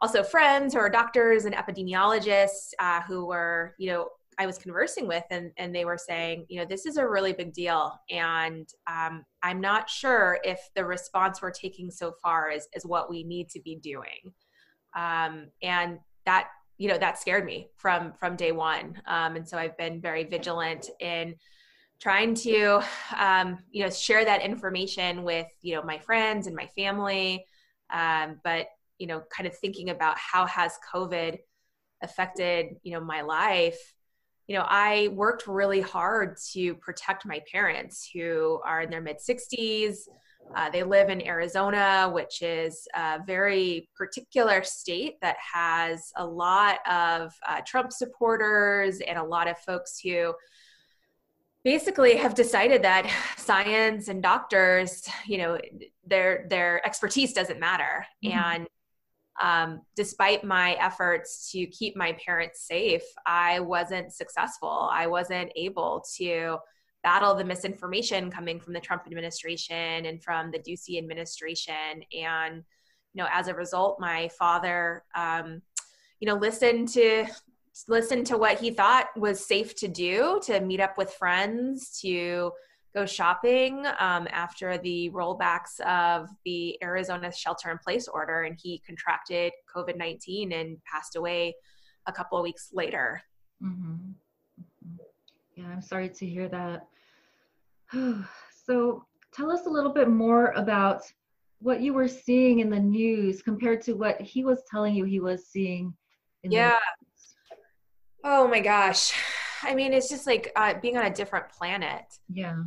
also 0.00 0.22
friends 0.22 0.74
who 0.74 0.80
are 0.80 0.90
doctors 0.90 1.44
and 1.44 1.54
epidemiologists 1.54 2.70
uh, 2.78 3.00
who 3.02 3.26
were 3.26 3.74
you 3.78 3.90
know 3.90 4.08
I 4.38 4.46
was 4.46 4.58
conversing 4.58 5.06
with, 5.06 5.24
and 5.30 5.50
and 5.56 5.74
they 5.74 5.84
were 5.84 5.98
saying, 5.98 6.46
you 6.48 6.60
know, 6.60 6.66
this 6.66 6.84
is 6.84 6.98
a 6.98 7.08
really 7.08 7.32
big 7.32 7.52
deal, 7.52 7.98
and 8.10 8.68
um, 8.86 9.24
I'm 9.42 9.60
not 9.60 9.88
sure 9.88 10.38
if 10.44 10.60
the 10.74 10.84
response 10.84 11.40
we're 11.40 11.50
taking 11.50 11.90
so 11.90 12.12
far 12.22 12.50
is 12.50 12.68
is 12.74 12.84
what 12.84 13.08
we 13.08 13.24
need 13.24 13.48
to 13.50 13.60
be 13.60 13.76
doing, 13.76 14.32
um, 14.94 15.48
and 15.62 15.98
that 16.26 16.48
you 16.76 16.88
know 16.88 16.98
that 16.98 17.18
scared 17.18 17.46
me 17.46 17.68
from 17.76 18.12
from 18.12 18.36
day 18.36 18.52
one, 18.52 19.00
um, 19.06 19.36
and 19.36 19.48
so 19.48 19.56
I've 19.56 19.76
been 19.78 20.00
very 20.00 20.24
vigilant 20.24 20.90
in 21.00 21.34
trying 21.98 22.34
to 22.34 22.82
um, 23.16 23.58
you 23.70 23.84
know 23.84 23.90
share 23.90 24.24
that 24.24 24.42
information 24.42 25.22
with 25.22 25.48
you 25.62 25.74
know 25.74 25.82
my 25.82 25.98
friends 25.98 26.46
and 26.46 26.54
my 26.54 26.66
family, 26.76 27.46
um, 27.90 28.38
but 28.44 28.66
you 28.98 29.06
know, 29.06 29.22
kind 29.34 29.46
of 29.46 29.56
thinking 29.56 29.90
about 29.90 30.16
how 30.18 30.46
has 30.46 30.78
COVID 30.92 31.38
affected 32.02 32.76
you 32.82 32.92
know 32.92 33.00
my 33.00 33.22
life 33.22 33.78
you 34.46 34.56
know, 34.56 34.64
I 34.68 35.08
worked 35.08 35.46
really 35.46 35.80
hard 35.80 36.36
to 36.52 36.76
protect 36.76 37.26
my 37.26 37.42
parents 37.50 38.08
who 38.12 38.60
are 38.64 38.82
in 38.82 38.90
their 38.90 39.00
mid 39.00 39.16
60s. 39.18 39.96
Uh, 40.54 40.70
they 40.70 40.84
live 40.84 41.08
in 41.08 41.26
Arizona, 41.26 42.08
which 42.12 42.40
is 42.42 42.86
a 42.94 43.18
very 43.26 43.88
particular 43.96 44.62
state 44.62 45.14
that 45.20 45.36
has 45.52 46.12
a 46.16 46.24
lot 46.24 46.78
of 46.88 47.32
uh, 47.48 47.60
Trump 47.66 47.92
supporters 47.92 49.00
and 49.00 49.18
a 49.18 49.24
lot 49.24 49.48
of 49.48 49.58
folks 49.58 49.98
who 49.98 50.32
basically 51.64 52.16
have 52.16 52.34
decided 52.34 52.82
that 52.82 53.10
science 53.36 54.06
and 54.06 54.22
doctors, 54.22 55.08
you 55.26 55.38
know, 55.38 55.58
their 56.06 56.46
their 56.48 56.86
expertise 56.86 57.32
doesn't 57.32 57.58
matter, 57.58 58.06
mm-hmm. 58.24 58.38
and 58.38 58.68
um, 59.42 59.82
despite 59.94 60.44
my 60.44 60.72
efforts 60.74 61.50
to 61.52 61.66
keep 61.66 61.96
my 61.96 62.16
parents 62.24 62.66
safe, 62.66 63.02
I 63.26 63.60
wasn't 63.60 64.12
successful. 64.12 64.88
I 64.92 65.06
wasn't 65.06 65.52
able 65.56 66.04
to 66.16 66.58
battle 67.02 67.34
the 67.34 67.44
misinformation 67.44 68.30
coming 68.30 68.58
from 68.58 68.72
the 68.72 68.80
Trump 68.80 69.02
administration 69.06 70.06
and 70.06 70.22
from 70.22 70.50
the 70.50 70.58
Ducey 70.58 70.98
administration. 70.98 72.02
And, 72.18 72.64
you 73.12 73.22
know, 73.22 73.28
as 73.32 73.48
a 73.48 73.54
result, 73.54 74.00
my 74.00 74.28
father, 74.38 75.04
um, 75.14 75.62
you 76.20 76.26
know, 76.26 76.34
listened 76.34 76.88
to 76.88 77.26
listened 77.88 78.26
to 78.26 78.38
what 78.38 78.58
he 78.58 78.70
thought 78.70 79.08
was 79.16 79.46
safe 79.46 79.74
to 79.76 79.86
do 79.86 80.40
to 80.42 80.60
meet 80.60 80.80
up 80.80 80.96
with 80.96 81.12
friends 81.12 82.00
to 82.00 82.50
go 82.96 83.04
shopping 83.04 83.84
um, 83.98 84.26
after 84.30 84.78
the 84.78 85.10
rollbacks 85.10 85.78
of 85.80 86.28
the 86.46 86.82
Arizona 86.82 87.30
shelter 87.30 87.70
in 87.70 87.78
place 87.78 88.08
order, 88.08 88.42
and 88.42 88.58
he 88.60 88.82
contracted 88.86 89.52
COVID 89.74 89.96
19 89.98 90.52
and 90.52 90.78
passed 90.84 91.14
away 91.14 91.54
a 92.06 92.12
couple 92.12 92.38
of 92.38 92.42
weeks 92.42 92.70
later. 92.72 93.22
Mm-hmm. 93.62 93.92
Mm-hmm. 93.92 94.96
Yeah, 95.56 95.66
I'm 95.68 95.82
sorry 95.82 96.08
to 96.08 96.26
hear 96.26 96.48
that. 96.48 96.86
so, 98.66 99.04
tell 99.34 99.52
us 99.52 99.66
a 99.66 99.70
little 99.70 99.92
bit 99.92 100.08
more 100.08 100.52
about 100.56 101.02
what 101.60 101.82
you 101.82 101.92
were 101.92 102.08
seeing 102.08 102.60
in 102.60 102.70
the 102.70 102.80
news 102.80 103.42
compared 103.42 103.82
to 103.82 103.92
what 103.92 104.20
he 104.20 104.42
was 104.42 104.62
telling 104.70 104.94
you 104.94 105.04
he 105.04 105.20
was 105.20 105.46
seeing. 105.46 105.92
yeah. 106.42 106.78
Oh 108.24 108.48
my 108.48 108.60
gosh. 108.60 109.12
I 109.66 109.74
mean, 109.74 109.92
it's 109.92 110.08
just 110.08 110.26
like 110.26 110.52
uh, 110.56 110.74
being 110.80 110.96
on 110.96 111.06
a 111.06 111.10
different 111.10 111.48
planet. 111.50 112.04
Yeah. 112.32 112.62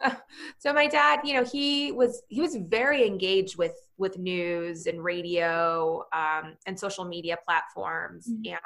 so 0.58 0.72
my 0.72 0.86
dad, 0.86 1.20
you 1.24 1.34
know, 1.34 1.44
he 1.44 1.92
was 1.92 2.22
he 2.28 2.40
was 2.40 2.56
very 2.56 3.06
engaged 3.06 3.56
with 3.56 3.76
with 3.96 4.18
news 4.18 4.86
and 4.86 5.02
radio 5.02 6.04
um, 6.12 6.56
and 6.66 6.78
social 6.78 7.04
media 7.04 7.36
platforms, 7.44 8.28
mm-hmm. 8.28 8.52
and 8.52 8.60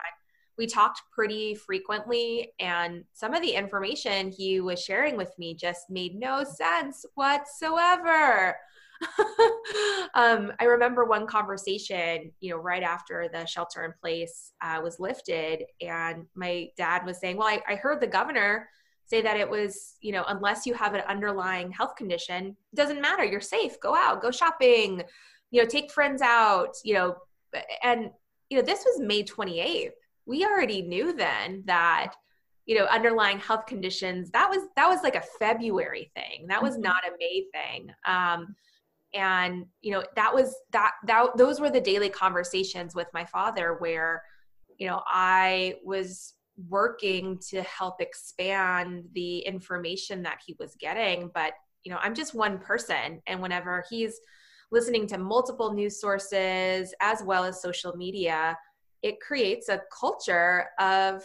we 0.58 0.66
talked 0.66 1.02
pretty 1.12 1.54
frequently. 1.54 2.52
And 2.58 3.04
some 3.12 3.34
of 3.34 3.42
the 3.42 3.50
information 3.50 4.30
he 4.30 4.60
was 4.60 4.82
sharing 4.82 5.16
with 5.16 5.32
me 5.38 5.54
just 5.54 5.90
made 5.90 6.14
no 6.14 6.44
sense 6.44 7.04
whatsoever. 7.14 8.56
um, 10.14 10.52
I 10.60 10.64
remember 10.64 11.04
one 11.04 11.26
conversation, 11.26 12.32
you 12.40 12.50
know, 12.50 12.56
right 12.56 12.82
after 12.82 13.28
the 13.32 13.46
shelter 13.46 13.84
in 13.84 13.92
place 14.00 14.52
uh, 14.62 14.80
was 14.82 15.00
lifted, 15.00 15.64
and 15.80 16.26
my 16.34 16.68
dad 16.76 17.04
was 17.04 17.18
saying, 17.18 17.36
"Well, 17.36 17.48
I, 17.48 17.62
I 17.68 17.76
heard 17.76 18.00
the 18.00 18.06
governor." 18.06 18.68
say 19.08 19.22
that 19.22 19.36
it 19.36 19.48
was, 19.48 19.94
you 20.00 20.10
know, 20.10 20.24
unless 20.26 20.66
you 20.66 20.74
have 20.74 20.94
an 20.94 21.02
underlying 21.02 21.70
health 21.70 21.94
condition, 21.94 22.46
it 22.46 22.76
doesn't 22.76 23.00
matter. 23.00 23.22
You're 23.22 23.40
safe. 23.40 23.78
Go 23.80 23.94
out, 23.94 24.20
go 24.20 24.32
shopping, 24.32 25.00
you 25.52 25.62
know, 25.62 25.68
take 25.68 25.92
friends 25.92 26.20
out, 26.22 26.74
you 26.84 26.94
know, 26.94 27.14
and 27.84 28.10
you 28.50 28.58
know, 28.58 28.64
this 28.64 28.84
was 28.84 29.00
May 29.00 29.22
28th. 29.22 29.90
We 30.26 30.44
already 30.44 30.82
knew 30.82 31.12
then 31.12 31.62
that 31.66 32.14
you 32.66 32.76
know 32.76 32.86
underlying 32.86 33.38
health 33.38 33.64
conditions 33.66 34.30
that 34.32 34.50
was 34.50 34.68
that 34.74 34.88
was 34.88 35.02
like 35.02 35.14
a 35.14 35.22
february 35.38 36.10
thing 36.14 36.46
that 36.48 36.62
was 36.62 36.74
mm-hmm. 36.74 36.82
not 36.82 37.04
a 37.06 37.12
may 37.18 37.44
thing 37.54 37.88
um, 38.06 38.54
and 39.16 39.66
you 39.80 39.90
know 39.90 40.04
that 40.14 40.32
was 40.32 40.54
that 40.72 40.92
that 41.06 41.36
those 41.36 41.58
were 41.58 41.70
the 41.70 41.80
daily 41.80 42.10
conversations 42.10 42.94
with 42.94 43.08
my 43.14 43.24
father 43.24 43.76
where 43.78 44.22
you 44.78 44.86
know 44.86 45.02
i 45.08 45.74
was 45.84 46.34
working 46.68 47.38
to 47.50 47.62
help 47.62 48.00
expand 48.00 49.04
the 49.12 49.38
information 49.40 50.22
that 50.22 50.40
he 50.46 50.56
was 50.58 50.74
getting. 50.78 51.30
But 51.34 51.52
you 51.84 51.92
know 51.92 51.98
i'm 52.00 52.14
just 52.14 52.34
one 52.34 52.58
person. 52.58 53.20
And 53.26 53.40
whenever 53.40 53.84
he's 53.90 54.18
listening 54.70 55.06
to 55.08 55.18
multiple 55.18 55.72
news 55.72 56.00
sources 56.00 56.94
as 57.00 57.22
well 57.22 57.44
as 57.44 57.62
social 57.62 57.96
media 57.96 58.58
it 59.02 59.20
creates 59.20 59.68
a 59.68 59.82
culture 59.96 60.66
of 60.80 61.22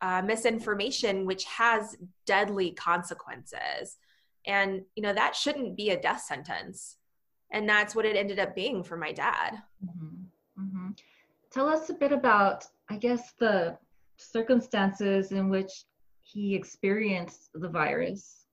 uh, 0.00 0.22
misinformation 0.22 1.26
which 1.26 1.44
has 1.44 1.96
deadly 2.26 2.72
consequences. 2.72 3.98
And 4.46 4.82
you 4.94 5.02
know 5.02 5.12
that 5.12 5.36
shouldn't 5.36 5.76
be 5.76 5.90
a 5.90 6.00
death 6.00 6.22
sentence 6.22 6.96
and 7.52 7.68
that's 7.68 7.94
what 7.94 8.04
it 8.04 8.16
ended 8.16 8.38
up 8.38 8.54
being 8.54 8.82
for 8.82 8.96
my 8.96 9.12
dad 9.12 9.62
mm-hmm. 9.84 10.62
Mm-hmm. 10.62 10.90
tell 11.50 11.68
us 11.68 11.90
a 11.90 11.94
bit 11.94 12.12
about 12.12 12.64
i 12.90 12.96
guess 12.96 13.32
the 13.38 13.76
circumstances 14.16 15.32
in 15.32 15.48
which 15.48 15.84
he 16.22 16.54
experienced 16.54 17.50
the 17.54 17.68
virus? 17.68 18.46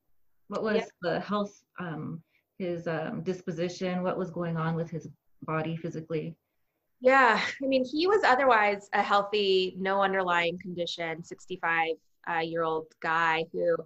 What 0.48 0.64
was 0.64 0.78
yeah. 0.78 0.86
the 1.02 1.20
health, 1.20 1.64
um, 1.80 2.22
his 2.58 2.88
um, 2.88 3.22
disposition? 3.24 4.04
What 4.04 4.18
was 4.18 4.32
going 4.32 4.58
on 4.58 4.76
with 4.76 4.90
his 4.90 5.08
body 5.44 5.78
physically? 5.78 6.36
Yeah, 7.02 7.40
I 7.64 7.66
mean, 7.66 7.86
he 7.86 8.08
was 8.08 8.24
otherwise 8.26 8.90
a 8.94 9.02
healthy, 9.02 9.76
no 9.78 10.02
underlying 10.02 10.58
condition, 10.60 11.24
65 11.24 11.96
uh, 12.30 12.40
year 12.40 12.64
old 12.64 12.88
guy 13.00 13.46
who 13.54 13.78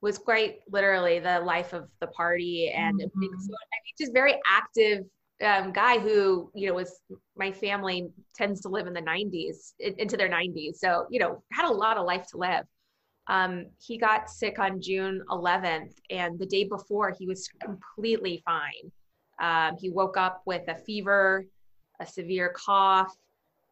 was 0.00 0.18
quite 0.18 0.60
literally 0.70 1.18
the 1.18 1.40
life 1.40 1.72
of 1.72 1.88
the 2.00 2.06
party 2.08 2.72
and 2.74 3.00
mm-hmm. 3.00 3.20
so, 3.20 3.54
I 3.54 3.78
mean, 3.84 3.94
just 3.98 4.12
very 4.12 4.38
active 4.46 5.04
um, 5.44 5.72
guy 5.72 5.98
who 5.98 6.50
you 6.54 6.68
know 6.68 6.74
was 6.74 7.00
my 7.36 7.52
family 7.52 8.08
tends 8.34 8.60
to 8.62 8.68
live 8.68 8.86
in 8.86 8.92
the 8.92 9.02
90s 9.02 9.72
into 9.78 10.16
their 10.16 10.28
90s 10.28 10.76
so 10.76 11.06
you 11.10 11.20
know 11.20 11.42
had 11.52 11.68
a 11.68 11.72
lot 11.72 11.96
of 11.96 12.06
life 12.06 12.26
to 12.32 12.38
live 12.38 12.64
Um, 13.28 13.66
he 13.78 13.98
got 13.98 14.30
sick 14.30 14.58
on 14.58 14.80
June 14.80 15.22
11th, 15.28 15.94
and 16.10 16.38
the 16.38 16.46
day 16.46 16.64
before, 16.64 17.14
he 17.16 17.26
was 17.26 17.48
completely 17.62 18.42
fine. 18.44 18.90
Um, 19.40 19.76
he 19.78 19.90
woke 19.90 20.16
up 20.16 20.42
with 20.46 20.66
a 20.68 20.74
fever, 20.74 21.44
a 22.00 22.06
severe 22.06 22.52
cough, 22.56 23.14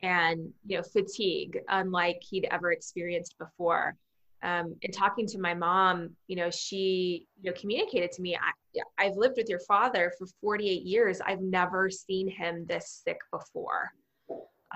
and 0.03 0.53
you 0.67 0.77
know 0.77 0.83
fatigue, 0.83 1.59
unlike 1.69 2.19
he'd 2.21 2.47
ever 2.51 2.71
experienced 2.71 3.35
before. 3.39 3.97
Um, 4.43 4.77
and 4.83 4.93
talking 4.93 5.27
to 5.29 5.39
my 5.39 5.55
mom, 5.55 6.11
you 6.29 6.37
know, 6.37 6.51
she 6.51 7.27
you 7.41 7.51
know 7.51 7.57
communicated 7.59 8.13
to 8.13 8.23
me, 8.23 8.37
I, 8.37 8.83
I've 8.99 9.17
lived 9.17 9.37
with 9.37 9.49
your 9.49 9.61
father 9.61 10.13
for 10.19 10.27
48 10.41 10.83
years. 10.83 11.21
I've 11.25 11.41
never 11.41 11.91
seen 11.91 12.29
him 12.29 12.67
this 12.69 13.03
sick 13.05 13.19
before. 13.33 13.91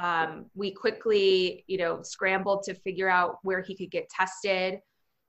Um, 0.00 0.46
we 0.54 0.70
quickly, 0.70 1.64
you 1.66 1.76
know, 1.78 2.00
scrambled 2.02 2.62
to 2.64 2.74
figure 2.74 3.08
out 3.08 3.38
where 3.42 3.60
he 3.60 3.76
could 3.76 3.90
get 3.90 4.08
tested, 4.08 4.80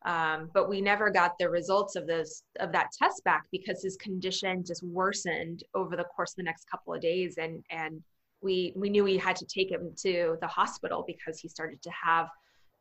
um, 0.06 0.50
but 0.54 0.70
we 0.70 0.82
never 0.82 1.10
got 1.10 1.38
the 1.38 1.50
results 1.50 1.96
of 1.96 2.08
those 2.08 2.44
of 2.60 2.72
that 2.72 2.88
test 2.98 3.24
back 3.24 3.44
because 3.52 3.84
his 3.84 3.98
condition 3.98 4.64
just 4.66 4.84
worsened 4.84 5.64
over 5.76 5.96
the 5.96 6.06
course 6.06 6.32
of 6.32 6.38
the 6.38 6.44
next 6.44 6.70
couple 6.70 6.94
of 6.94 7.02
days, 7.02 7.38
and 7.38 7.64
and 7.70 8.02
we 8.42 8.74
we 8.76 8.90
knew 8.90 9.04
we 9.04 9.18
had 9.18 9.36
to 9.36 9.46
take 9.46 9.72
him 9.72 9.94
to 9.98 10.38
the 10.42 10.48
hospital 10.48 11.04
because 11.06 11.40
he 11.40 11.48
started 11.48 11.82
to 11.82 11.92
have 11.92 12.30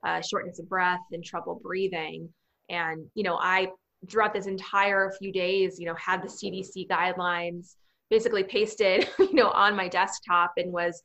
uh, 0.04 0.20
shortness 0.20 0.58
of 0.58 0.68
breath 0.68 1.00
and 1.12 1.24
trouble 1.24 1.60
breathing, 1.62 2.28
and 2.68 3.06
you 3.14 3.22
know, 3.22 3.36
I 3.36 3.68
throughout 4.10 4.32
this 4.32 4.46
entire 4.46 5.12
few 5.18 5.32
days, 5.32 5.78
you 5.78 5.86
know, 5.86 5.94
had 5.94 6.22
the 6.22 6.28
CDC 6.28 6.88
guidelines 6.88 7.74
basically 8.08 8.42
pasted, 8.42 9.08
you 9.18 9.34
know, 9.34 9.50
on 9.50 9.76
my 9.76 9.88
desktop 9.88 10.52
and 10.56 10.72
was 10.72 11.02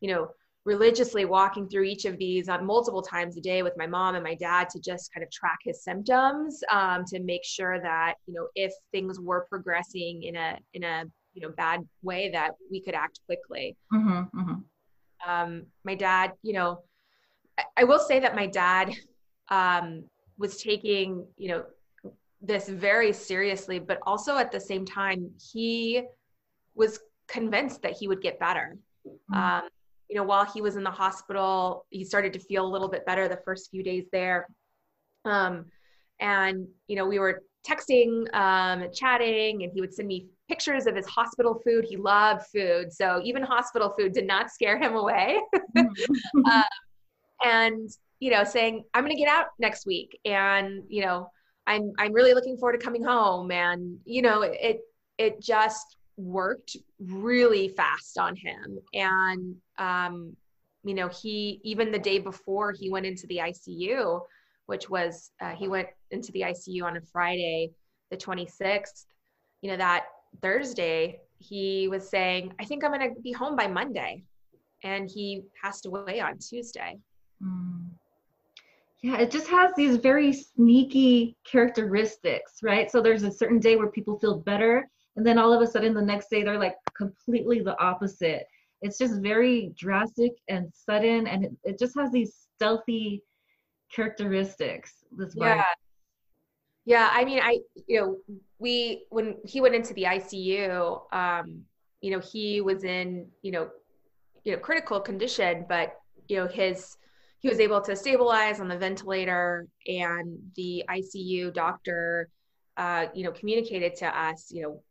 you 0.00 0.12
know, 0.12 0.28
religiously 0.64 1.24
walking 1.24 1.68
through 1.68 1.84
each 1.84 2.04
of 2.04 2.18
these 2.18 2.48
uh, 2.48 2.60
multiple 2.60 3.00
times 3.00 3.36
a 3.36 3.40
day 3.40 3.62
with 3.62 3.72
my 3.76 3.86
mom 3.86 4.14
and 4.16 4.24
my 4.24 4.34
dad 4.34 4.68
to 4.68 4.78
just 4.80 5.12
kind 5.14 5.24
of 5.24 5.30
track 5.30 5.58
his 5.64 5.82
symptoms 5.82 6.62
um, 6.70 7.04
to 7.06 7.20
make 7.20 7.44
sure 7.44 7.80
that 7.80 8.14
you 8.26 8.34
know 8.34 8.48
if 8.54 8.72
things 8.92 9.18
were 9.18 9.46
progressing 9.48 10.24
in 10.24 10.36
a 10.36 10.58
in 10.74 10.84
a 10.84 11.04
you 11.32 11.40
know 11.40 11.50
bad 11.56 11.80
way 12.02 12.30
that 12.30 12.50
we 12.70 12.82
could 12.82 12.94
act 12.94 13.20
quickly 13.24 13.76
mm-hmm, 13.94 14.38
mm-hmm. 14.38 15.30
Um, 15.30 15.64
my 15.84 15.94
dad 15.94 16.32
you 16.42 16.52
know 16.52 16.82
I, 17.76 17.84
will 17.84 17.98
say 17.98 18.20
that 18.20 18.34
my 18.34 18.46
dad 18.46 18.92
um, 19.48 20.04
was 20.36 20.62
taking 20.62 21.26
you 21.36 21.48
know 21.48 21.64
this 22.40 22.68
very 22.68 23.12
seriously 23.12 23.78
but 23.78 23.98
also 24.02 24.36
at 24.36 24.52
the 24.52 24.60
same 24.60 24.84
time 24.84 25.30
he 25.52 26.02
was 26.74 27.00
convinced 27.26 27.82
that 27.82 27.92
he 27.92 28.06
would 28.06 28.22
get 28.22 28.38
better 28.38 28.78
mm-hmm. 29.06 29.34
um, 29.34 29.68
you 30.08 30.16
know, 30.16 30.22
while 30.22 30.44
he 30.44 30.60
was 30.60 30.76
in 30.76 30.82
the 30.82 30.90
hospital, 30.90 31.86
he 31.90 32.04
started 32.04 32.32
to 32.32 32.38
feel 32.38 32.64
a 32.64 32.70
little 32.70 32.88
bit 32.88 33.04
better 33.04 33.28
the 33.28 33.40
first 33.44 33.70
few 33.70 33.82
days 33.82 34.06
there. 34.10 34.48
Um, 35.24 35.66
and, 36.20 36.66
you 36.88 36.96
know, 36.96 37.06
we 37.06 37.18
were 37.18 37.42
texting, 37.66 38.32
um, 38.34 38.86
chatting, 38.92 39.64
and 39.64 39.72
he 39.72 39.80
would 39.80 39.92
send 39.92 40.08
me 40.08 40.26
pictures 40.48 40.86
of 40.86 40.96
his 40.96 41.06
hospital 41.06 41.60
food. 41.64 41.84
He 41.86 41.96
loved 41.96 42.46
food. 42.46 42.90
So 42.90 43.20
even 43.22 43.42
hospital 43.42 43.94
food 43.98 44.12
did 44.12 44.26
not 44.26 44.50
scare 44.50 44.78
him 44.78 44.94
away. 44.96 45.40
Mm-hmm. 45.76 46.60
And, 47.44 47.88
you 48.20 48.30
know, 48.30 48.44
saying, 48.44 48.84
I'm 48.94 49.04
going 49.04 49.14
to 49.14 49.20
get 49.20 49.28
out 49.28 49.46
next 49.58 49.86
week. 49.86 50.18
And, 50.24 50.82
you 50.88 51.02
know, 51.02 51.30
I'm, 51.66 51.92
I'm 51.98 52.12
really 52.12 52.34
looking 52.34 52.56
forward 52.56 52.78
to 52.78 52.84
coming 52.84 53.04
home. 53.04 53.50
And, 53.50 53.98
you 54.04 54.22
know, 54.22 54.42
it, 54.42 54.80
it 55.18 55.40
just 55.40 55.96
worked 56.16 56.76
really 56.98 57.68
fast 57.68 58.18
on 58.18 58.34
him. 58.34 58.78
And, 58.94 59.56
um, 59.78 60.36
you 60.84 60.94
know, 60.94 61.08
he, 61.08 61.60
even 61.64 61.92
the 61.92 61.98
day 61.98 62.18
before 62.18 62.72
he 62.72 62.90
went 62.90 63.06
into 63.06 63.26
the 63.26 63.38
ICU, 63.38 64.20
which 64.66 64.88
was, 64.90 65.30
uh, 65.40 65.54
he 65.54 65.68
went 65.68 65.88
into 66.10 66.32
the 66.32 66.42
ICU 66.42 66.82
on 66.84 66.96
a 66.96 67.00
Friday, 67.00 67.70
the 68.10 68.16
26th, 68.16 69.04
you 69.62 69.70
know, 69.70 69.76
that 69.76 70.06
Thursday, 70.40 71.20
he 71.38 71.88
was 71.88 72.08
saying, 72.08 72.52
I 72.60 72.64
think 72.64 72.84
I'm 72.84 72.92
going 72.92 73.14
to 73.14 73.20
be 73.20 73.32
home 73.32 73.56
by 73.56 73.66
Monday. 73.66 74.24
And 74.84 75.08
he 75.10 75.42
passed 75.62 75.86
away 75.86 76.20
on 76.20 76.38
Tuesday. 76.38 76.98
Mm. 77.42 77.86
Yeah, 79.00 79.18
it 79.18 79.30
just 79.30 79.48
has 79.48 79.72
these 79.76 79.96
very 79.96 80.32
sneaky 80.32 81.36
characteristics, 81.44 82.58
right? 82.62 82.90
So 82.90 83.00
there's 83.00 83.22
a 83.22 83.30
certain 83.30 83.60
day 83.60 83.76
where 83.76 83.90
people 83.90 84.18
feel 84.18 84.38
better 84.38 84.88
and 85.18 85.26
then 85.26 85.36
all 85.36 85.52
of 85.52 85.60
a 85.60 85.66
sudden 85.66 85.94
the 85.94 86.00
next 86.00 86.30
day 86.30 86.44
they're 86.44 86.58
like 86.58 86.76
completely 86.96 87.60
the 87.60 87.78
opposite 87.82 88.46
it's 88.80 88.96
just 88.96 89.20
very 89.20 89.72
drastic 89.76 90.32
and 90.48 90.72
sudden 90.72 91.26
and 91.26 91.44
it, 91.44 91.52
it 91.64 91.78
just 91.78 91.94
has 91.98 92.10
these 92.12 92.46
stealthy 92.54 93.22
characteristics 93.92 95.04
this 95.10 95.34
yeah 95.36 95.64
yeah 96.84 97.10
i 97.12 97.24
mean 97.24 97.40
i 97.42 97.58
you 97.88 98.00
know 98.00 98.38
we 98.60 99.04
when 99.10 99.34
he 99.44 99.60
went 99.60 99.74
into 99.74 99.92
the 99.94 100.04
icu 100.04 101.12
um 101.12 101.62
you 102.00 102.12
know 102.12 102.20
he 102.20 102.60
was 102.60 102.84
in 102.84 103.26
you 103.42 103.50
know 103.50 103.68
you 104.44 104.52
know 104.52 104.58
critical 104.58 105.00
condition 105.00 105.66
but 105.68 105.96
you 106.28 106.36
know 106.36 106.46
his 106.46 106.96
he 107.40 107.48
was 107.48 107.60
able 107.60 107.80
to 107.80 107.94
stabilize 107.94 108.60
on 108.60 108.68
the 108.68 108.76
ventilator 108.76 109.66
and 109.86 110.38
the 110.56 110.84
icu 110.90 111.52
doctor 111.52 112.28
uh, 112.76 113.06
you 113.14 113.24
know 113.24 113.32
communicated 113.32 113.94
to 113.96 114.06
us 114.06 114.48
you 114.50 114.62
know 114.62 114.82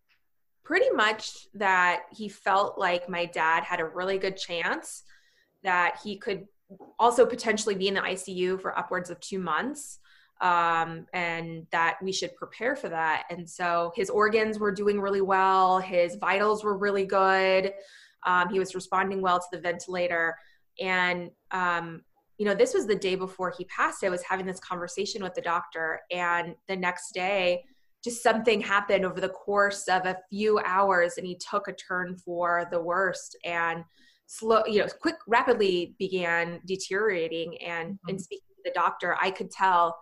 pretty 0.63 0.89
much 0.89 1.47
that 1.53 2.03
he 2.12 2.27
felt 2.27 2.77
like 2.77 3.07
my 3.07 3.25
dad 3.25 3.63
had 3.63 3.79
a 3.79 3.86
really 3.86 4.17
good 4.17 4.36
chance 4.36 5.03
that 5.63 5.97
he 6.03 6.17
could 6.17 6.45
also 6.99 7.25
potentially 7.25 7.75
be 7.75 7.88
in 7.88 7.93
the 7.93 8.01
ICU 8.01 8.62
for 8.62 8.77
upwards 8.77 9.10
of 9.10 9.19
two 9.19 9.39
months. 9.39 9.99
Um, 10.39 11.07
and 11.13 11.65
that 11.71 11.97
we 12.03 12.12
should 12.12 12.36
prepare 12.36 12.75
for 12.75 12.89
that. 12.89 13.23
And 13.31 13.49
so 13.49 13.91
his 13.95 14.07
organs 14.07 14.60
were 14.60 14.71
doing 14.71 15.01
really 15.01 15.21
well, 15.21 15.79
his 15.79 16.15
vitals 16.15 16.63
were 16.63 16.77
really 16.77 17.07
good. 17.07 17.73
Um, 18.23 18.49
he 18.49 18.60
was 18.60 18.75
responding 18.75 19.19
well 19.21 19.39
to 19.39 19.45
the 19.51 19.60
ventilator. 19.60 20.38
And, 20.79 21.31
um, 21.49 22.03
you 22.38 22.45
know, 22.45 22.54
this 22.54 22.73
was 22.73 22.86
the 22.86 22.95
day 22.95 23.15
before 23.15 23.54
he 23.58 23.65
passed. 23.65 24.04
I 24.04 24.10
was 24.10 24.21
having 24.23 24.45
this 24.45 24.60
conversation 24.60 25.23
with 25.23 25.34
the 25.34 25.41
doctor, 25.41 26.02
and 26.12 26.56
the 26.67 26.76
next 26.76 27.12
day, 27.13 27.63
just 28.04 28.23
something 28.23 28.62
happened 28.62 29.06
over 29.06 29.19
the 29.19 29.30
course 29.30 29.88
of 29.88 30.06
a 30.06 30.17
few 30.30 30.60
hours 30.60 31.17
and 31.17 31.26
he 31.26 31.36
took 31.36 31.67
a 31.67 31.73
turn 31.73 32.15
for 32.15 32.67
the 32.71 32.82
worst 32.82 33.38
and 33.43 33.84
slow 34.28 34.63
you 34.65 34.80
know 34.80 34.88
quick 35.02 35.15
rapidly 35.28 35.95
began 35.97 36.60
deteriorating 36.65 37.58
and 37.62 37.93
mm-hmm. 37.93 38.10
in 38.10 38.19
speaking 38.19 38.47
to 38.56 38.62
the 38.65 38.71
doctor 38.73 39.17
i 39.21 39.32
could 39.32 39.50
tell 39.50 39.97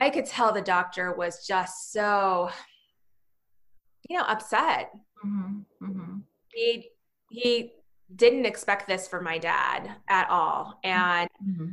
i 0.00 0.10
could 0.10 0.26
tell 0.26 0.52
the 0.52 0.60
doctor 0.60 1.14
was 1.14 1.46
just 1.46 1.92
so 1.92 2.50
you 4.08 4.16
know 4.16 4.24
upset 4.24 4.90
mm-hmm. 5.24 5.60
Mm-hmm. 5.84 6.18
he 6.52 6.90
he 7.30 7.72
didn't 8.14 8.46
expect 8.46 8.86
this 8.86 9.08
for 9.08 9.20
my 9.20 9.36
dad 9.36 9.90
at 10.08 10.28
all 10.30 10.78
and 10.84 11.28
mm-hmm. 11.44 11.72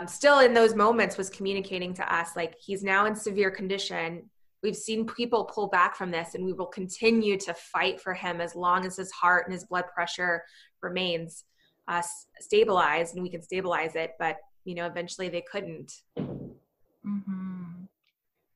um, 0.00 0.06
still 0.06 0.38
in 0.38 0.54
those 0.54 0.74
moments 0.74 1.16
was 1.16 1.28
communicating 1.28 1.92
to 1.92 2.14
us 2.14 2.36
like 2.36 2.54
he's 2.60 2.84
now 2.84 3.06
in 3.06 3.16
severe 3.16 3.50
condition 3.50 4.22
We've 4.66 4.76
seen 4.76 5.06
people 5.06 5.44
pull 5.44 5.68
back 5.68 5.94
from 5.94 6.10
this, 6.10 6.34
and 6.34 6.44
we 6.44 6.52
will 6.52 6.66
continue 6.66 7.36
to 7.38 7.54
fight 7.54 8.00
for 8.00 8.14
him 8.14 8.40
as 8.40 8.56
long 8.56 8.84
as 8.84 8.96
his 8.96 9.12
heart 9.12 9.44
and 9.46 9.52
his 9.52 9.64
blood 9.64 9.84
pressure 9.94 10.42
remains 10.82 11.44
uh, 11.86 12.02
stabilized, 12.40 13.14
and 13.14 13.22
we 13.22 13.30
can 13.30 13.42
stabilize 13.42 13.94
it. 13.94 14.14
But 14.18 14.38
you 14.64 14.74
know, 14.74 14.86
eventually 14.86 15.28
they 15.28 15.42
couldn't. 15.42 15.92
Mm-hmm. 16.18 17.84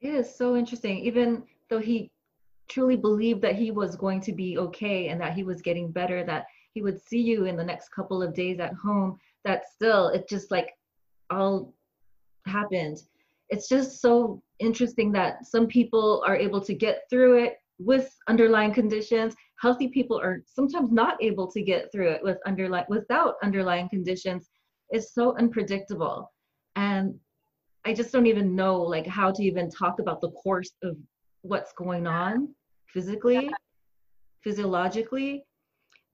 It 0.01 0.15
is 0.15 0.35
so 0.35 0.57
interesting. 0.57 0.99
Even 0.99 1.45
though 1.69 1.79
he 1.79 2.11
truly 2.67 2.97
believed 2.97 3.43
that 3.43 3.55
he 3.55 3.71
was 3.71 3.95
going 3.95 4.21
to 4.23 4.33
be 4.33 4.59
okay 4.59 5.09
and 5.09 5.21
that 5.21 5.35
he 5.35 5.45
was 5.45 5.63
getting 5.63 5.93
better, 5.93 6.25
that 6.25 6.47
he 6.75 6.83
would 6.83 7.01
see 7.01 7.21
you 7.21 7.47
in 7.47 7.57
the 7.57 7.65
next 7.65 7.91
couple 7.91 8.23
of 8.23 8.35
days 8.35 8.61
at 8.61 8.75
home, 8.75 9.19
that 9.45 9.65
still 9.73 10.09
it 10.09 10.29
just 10.29 10.51
like 10.51 10.71
all 11.31 11.75
happened. 12.47 12.99
It's 13.49 13.69
just 13.69 14.01
so 14.01 14.43
interesting 14.59 15.11
that 15.13 15.47
some 15.47 15.67
people 15.67 16.23
are 16.27 16.37
able 16.37 16.61
to 16.61 16.75
get 16.75 17.03
through 17.11 17.45
it 17.45 17.57
with 17.79 18.15
underlying 18.29 18.73
conditions. 18.73 19.35
Healthy 19.61 19.89
people 19.89 20.19
are 20.21 20.43
sometimes 20.47 20.93
not 20.93 21.23
able 21.23 21.51
to 21.51 21.63
get 21.63 21.91
through 21.91 22.11
it 22.11 22.23
with 22.23 22.39
underlying 22.47 22.87
without 22.89 23.35
underlying 23.43 23.89
conditions. 23.89 24.49
It's 24.91 25.15
so 25.15 25.37
unpredictable. 25.37 26.33
And 26.77 27.19
i 27.85 27.93
just 27.93 28.13
don't 28.13 28.27
even 28.27 28.55
know 28.55 28.81
like 28.81 29.07
how 29.07 29.31
to 29.33 29.43
even 29.43 29.71
talk 29.71 30.01
about 30.01 30.21
the 30.21 30.31
course 30.33 30.73
of 30.83 30.97
what's 31.43 31.73
going 31.73 32.07
on 32.07 32.49
physically 32.93 33.51
physiologically 34.43 35.45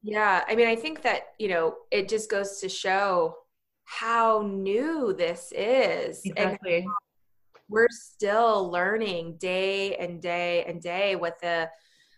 yeah 0.07 0.45
i 0.49 0.55
mean 0.55 0.69
i 0.69 0.77
think 0.77 1.03
that 1.03 1.35
you 1.39 1.49
know 1.49 1.75
it 1.91 2.09
just 2.09 2.31
goes 2.31 2.61
to 2.61 2.69
show 2.69 3.35
how 3.85 4.43
new 4.47 5.13
this 5.13 5.53
is 5.57 6.23
exactly. 6.25 6.79
and 6.79 6.87
we're 7.69 7.89
still 7.91 8.71
learning 8.71 9.37
day 9.39 9.97
and 9.97 10.23
day 10.23 10.65
and 10.69 10.81
day 10.81 11.17
what 11.17 11.41
the 11.41 11.69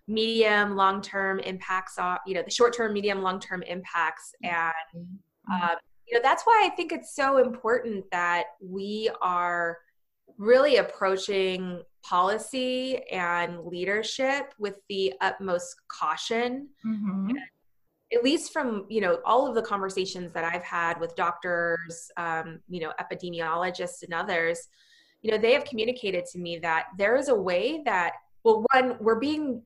medium 0.07 0.77
long 0.77 1.01
term 1.01 1.39
impacts 1.41 1.99
are 1.99 2.21
you 2.27 2.35
know 2.35 2.43
the 2.43 2.51
short 2.51 2.77
term 2.77 2.93
medium 2.93 3.23
long 3.23 3.41
term 3.41 3.63
impacts 3.63 4.35
and 4.43 4.73
uh, 5.51 5.75
you 6.07 6.15
know 6.15 6.21
that's 6.23 6.45
why 6.45 6.63
i 6.65 6.69
think 6.71 6.93
it's 6.93 7.15
so 7.15 7.39
important 7.39 8.05
that 8.11 8.45
we 8.61 9.11
are 9.23 9.79
really 10.39 10.77
approaching 10.77 11.83
policy 12.03 13.03
and 13.11 13.65
leadership 13.65 14.55
with 14.59 14.77
the 14.89 15.13
utmost 15.21 15.77
caution. 15.89 16.69
Mm-hmm. 16.87 17.33
At 18.13 18.25
least 18.25 18.53
from 18.53 18.87
you 18.89 19.01
know 19.01 19.19
all 19.25 19.47
of 19.47 19.55
the 19.55 19.63
conversations 19.63 20.33
that 20.33 20.45
I've 20.45 20.63
had 20.63 20.99
with 21.01 21.15
doctors, 21.17 22.11
um, 22.17 22.61
you 22.69 22.81
know, 22.81 22.93
epidemiologists 23.01 24.03
and 24.03 24.15
others, 24.15 24.69
you 25.23 25.31
know, 25.31 25.39
they 25.39 25.53
have 25.53 25.65
communicated 25.65 26.25
to 26.33 26.39
me 26.39 26.59
that 26.59 26.87
there 26.97 27.17
is 27.17 27.29
a 27.29 27.35
way 27.35 27.83
that 27.85 28.13
well, 28.45 28.65
one, 28.73 28.97
we're 29.01 29.19
being 29.19 29.63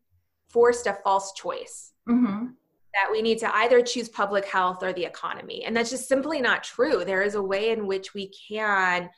forced 0.51 0.87
a 0.87 0.99
false 1.05 1.33
choice. 1.35 1.93
Mm-hmm 2.09 2.47
that 2.95 3.11
we 3.11 3.23
need 3.23 3.39
to 3.39 3.57
either 3.57 3.81
choose 3.83 4.09
public 4.09 4.45
health 4.45 4.83
or 4.83 4.93
the 4.93 5.05
economy. 5.05 5.65
And 5.65 5.77
that's 5.77 5.91
just 5.91 6.09
simply 6.09 6.41
not 6.41 6.63
true. 6.63 7.05
There 7.05 7.23
is 7.23 7.35
a 7.35 7.43
way 7.43 7.71
in 7.71 7.87
which 7.87 8.15
we 8.15 8.31
can 8.49 9.09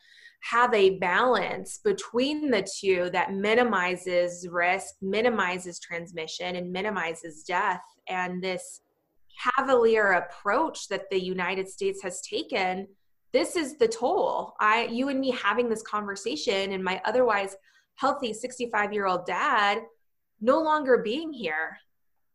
have 0.50 0.72
a 0.74 0.98
balance 0.98 1.78
between 1.82 2.50
the 2.50 2.66
two 2.78 3.10
that 3.12 3.32
minimizes 3.32 4.46
risk, 4.48 4.94
minimizes 5.00 5.80
transmission, 5.80 6.56
and 6.56 6.70
minimizes 6.70 7.42
death. 7.44 7.82
And 8.08 8.42
this 8.42 8.82
cavalier 9.42 10.12
approach 10.12 10.88
that 10.88 11.10
the 11.10 11.22
United 11.22 11.68
States 11.68 12.02
has 12.02 12.20
taken, 12.20 12.88
this 13.32 13.56
is 13.56 13.76
the 13.78 13.88
toll. 13.88 14.54
I 14.60 14.86
you 14.86 15.08
and 15.08 15.20
me 15.20 15.30
having 15.32 15.68
this 15.68 15.82
conversation 15.82 16.72
and 16.72 16.84
my 16.84 17.00
otherwise 17.04 17.56
healthy 17.96 18.32
65 18.32 18.92
year 18.92 19.06
old 19.06 19.26
dad 19.26 19.82
no 20.40 20.60
longer 20.60 20.98
being 20.98 21.32
here 21.32 21.78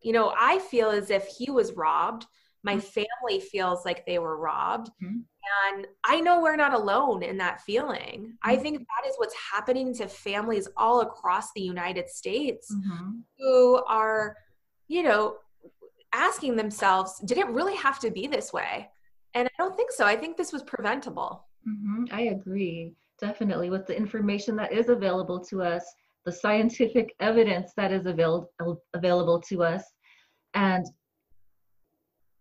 you 0.01 0.13
know, 0.13 0.33
I 0.37 0.59
feel 0.59 0.89
as 0.89 1.09
if 1.09 1.27
he 1.27 1.51
was 1.51 1.73
robbed. 1.73 2.25
My 2.63 2.75
mm-hmm. 2.75 2.81
family 2.81 3.39
feels 3.39 3.85
like 3.85 4.05
they 4.05 4.19
were 4.19 4.37
robbed. 4.37 4.89
Mm-hmm. 5.03 5.19
And 5.71 5.87
I 6.05 6.19
know 6.19 6.41
we're 6.41 6.55
not 6.55 6.73
alone 6.73 7.23
in 7.23 7.37
that 7.37 7.61
feeling. 7.61 8.21
Mm-hmm. 8.21 8.49
I 8.49 8.55
think 8.55 8.79
that 8.79 9.09
is 9.09 9.15
what's 9.17 9.35
happening 9.51 9.93
to 9.95 10.07
families 10.07 10.67
all 10.77 11.01
across 11.01 11.51
the 11.53 11.61
United 11.61 12.09
States 12.09 12.73
mm-hmm. 12.73 13.19
who 13.37 13.83
are, 13.87 14.35
you 14.87 15.03
know, 15.03 15.35
asking 16.13 16.55
themselves, 16.55 17.19
did 17.25 17.37
it 17.37 17.47
really 17.47 17.75
have 17.75 17.99
to 17.99 18.11
be 18.11 18.27
this 18.27 18.51
way? 18.51 18.89
And 19.33 19.47
I 19.47 19.51
don't 19.57 19.75
think 19.75 19.91
so. 19.91 20.05
I 20.05 20.15
think 20.15 20.37
this 20.37 20.51
was 20.51 20.63
preventable. 20.63 21.45
Mm-hmm. 21.67 22.05
I 22.11 22.21
agree, 22.21 22.93
definitely, 23.19 23.69
with 23.69 23.85
the 23.85 23.95
information 23.95 24.55
that 24.55 24.71
is 24.71 24.89
available 24.89 25.39
to 25.45 25.61
us 25.61 25.83
the 26.25 26.31
scientific 26.31 27.15
evidence 27.19 27.71
that 27.75 27.91
is 27.91 28.05
avail- 28.05 28.51
available 28.93 29.39
to 29.41 29.63
us. 29.63 29.83
And 30.53 30.85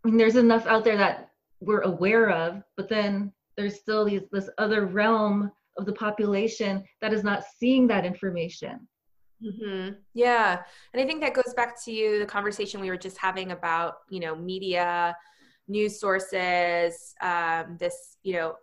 there's 0.05 0.37
enough 0.37 0.67
out 0.67 0.85
there 0.85 0.97
that 0.97 1.31
we're 1.61 1.83
aware 1.83 2.31
of, 2.31 2.63
but 2.77 2.89
then 2.89 3.33
there's 3.57 3.77
still 3.77 4.05
these, 4.05 4.23
this 4.31 4.51
other 4.59 4.87
realm 4.87 5.51
of 5.77 5.87
the 5.87 5.93
population 5.93 6.85
that 7.01 7.13
is 7.13 7.25
not 7.25 7.45
seeing 7.59 7.87
that 7.89 8.05
information. 8.05 8.87
Mm-hmm. 9.45 9.95
Yeah. 10.15 10.63
And 10.93 11.03
I 11.03 11.07
think 11.07 11.21
that 11.21 11.35
goes 11.35 11.55
back 11.55 11.83
to 11.85 12.19
the 12.19 12.27
conversation 12.27 12.81
we 12.81 12.91
were 12.91 12.97
just 12.97 13.19
having 13.19 13.53
about, 13.53 13.99
you 14.11 14.21
know, 14.21 14.35
media, 14.35 15.17
news 15.69 16.01
sources, 16.01 17.15
um, 17.23 17.77
this, 17.79 18.17
you 18.23 18.35
know, 18.35 18.55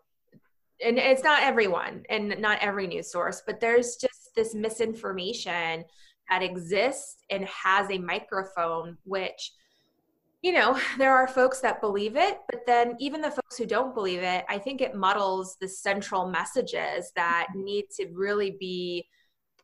and 0.84 0.98
it's 0.98 1.24
not 1.24 1.44
everyone 1.44 2.04
and 2.10 2.36
not 2.40 2.60
every 2.60 2.88
news 2.88 3.12
source, 3.12 3.42
but 3.46 3.60
there's 3.62 3.96
just 3.96 4.36
this 4.36 4.54
misinformation 4.54 5.86
that 6.30 6.44
exists 6.44 7.24
and 7.30 7.46
has 7.46 7.90
a 7.90 7.98
microphone, 7.98 8.98
which, 9.06 9.54
you 10.42 10.52
know, 10.52 10.80
there 10.98 11.16
are 11.16 11.28
folks 11.28 11.62
that 11.62 11.80
believe 11.80 12.18
it, 12.18 12.40
but 12.50 12.66
then 12.66 12.96
even 13.00 13.22
the 13.22 13.32
folks 13.32 13.58
who 13.58 13.66
don't 13.66 13.96
believe 13.96 14.22
it, 14.22 14.44
I 14.50 14.58
think 14.58 14.82
it 14.82 14.96
muddles 14.96 15.56
the 15.62 15.70
central 15.70 16.28
messages 16.28 17.12
that 17.16 17.48
need 17.56 17.86
to 17.98 18.08
really 18.14 18.58
be 18.60 19.08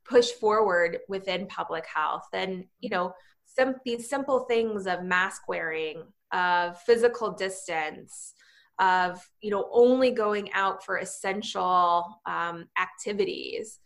pushed 0.05 0.35
forward 0.35 0.99
within 1.07 1.47
public 1.47 1.85
health. 1.93 2.27
And, 2.33 2.65
you 2.79 2.89
know, 2.89 3.13
some 3.45 3.75
these 3.85 4.09
simple 4.09 4.41
things 4.41 4.87
of 4.87 5.03
mask 5.03 5.47
wearing, 5.47 6.03
of 6.31 6.81
physical 6.81 7.31
distance, 7.31 8.33
of 8.79 9.21
you 9.41 9.51
know 9.51 9.69
only 9.71 10.11
going 10.11 10.51
out 10.53 10.83
for 10.85 10.97
essential 10.97 12.21
um, 12.25 12.65
activities 12.81 13.79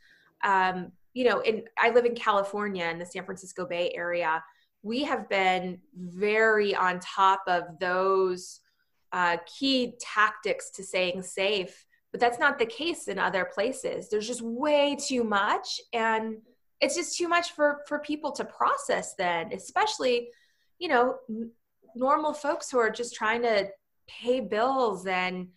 um, 0.45 0.91
you 1.13 1.23
know, 1.23 1.39
in 1.39 1.63
I 1.77 1.89
live 1.89 2.05
in 2.05 2.15
California 2.15 2.85
in 2.85 2.99
the 2.99 3.05
San 3.05 3.25
Francisco 3.25 3.65
Bay 3.65 3.91
Area. 3.95 4.43
We 4.83 5.03
have 5.03 5.27
been 5.27 5.79
very 5.95 6.75
on 6.75 6.99
top 6.99 7.41
of 7.47 7.63
those 7.79 8.59
uh, 9.11 9.37
key 9.57 9.95
tactics 9.99 10.69
to 10.71 10.83
staying 10.83 11.23
safe, 11.23 11.85
but 12.15 12.21
that's 12.21 12.39
not 12.39 12.57
the 12.57 12.65
case 12.65 13.09
in 13.09 13.19
other 13.19 13.43
places. 13.43 14.07
There's 14.07 14.25
just 14.25 14.41
way 14.41 14.95
too 14.97 15.25
much, 15.25 15.81
and 15.91 16.37
it's 16.79 16.95
just 16.95 17.17
too 17.17 17.27
much 17.27 17.51
for 17.51 17.81
for 17.89 17.99
people 17.99 18.31
to 18.31 18.45
process. 18.45 19.15
Then, 19.15 19.51
especially, 19.51 20.29
you 20.79 20.87
know, 20.87 21.17
n- 21.29 21.51
normal 21.93 22.31
folks 22.31 22.71
who 22.71 22.77
are 22.77 22.89
just 22.89 23.15
trying 23.15 23.41
to 23.41 23.67
pay 24.07 24.39
bills 24.39 25.05
and 25.07 25.49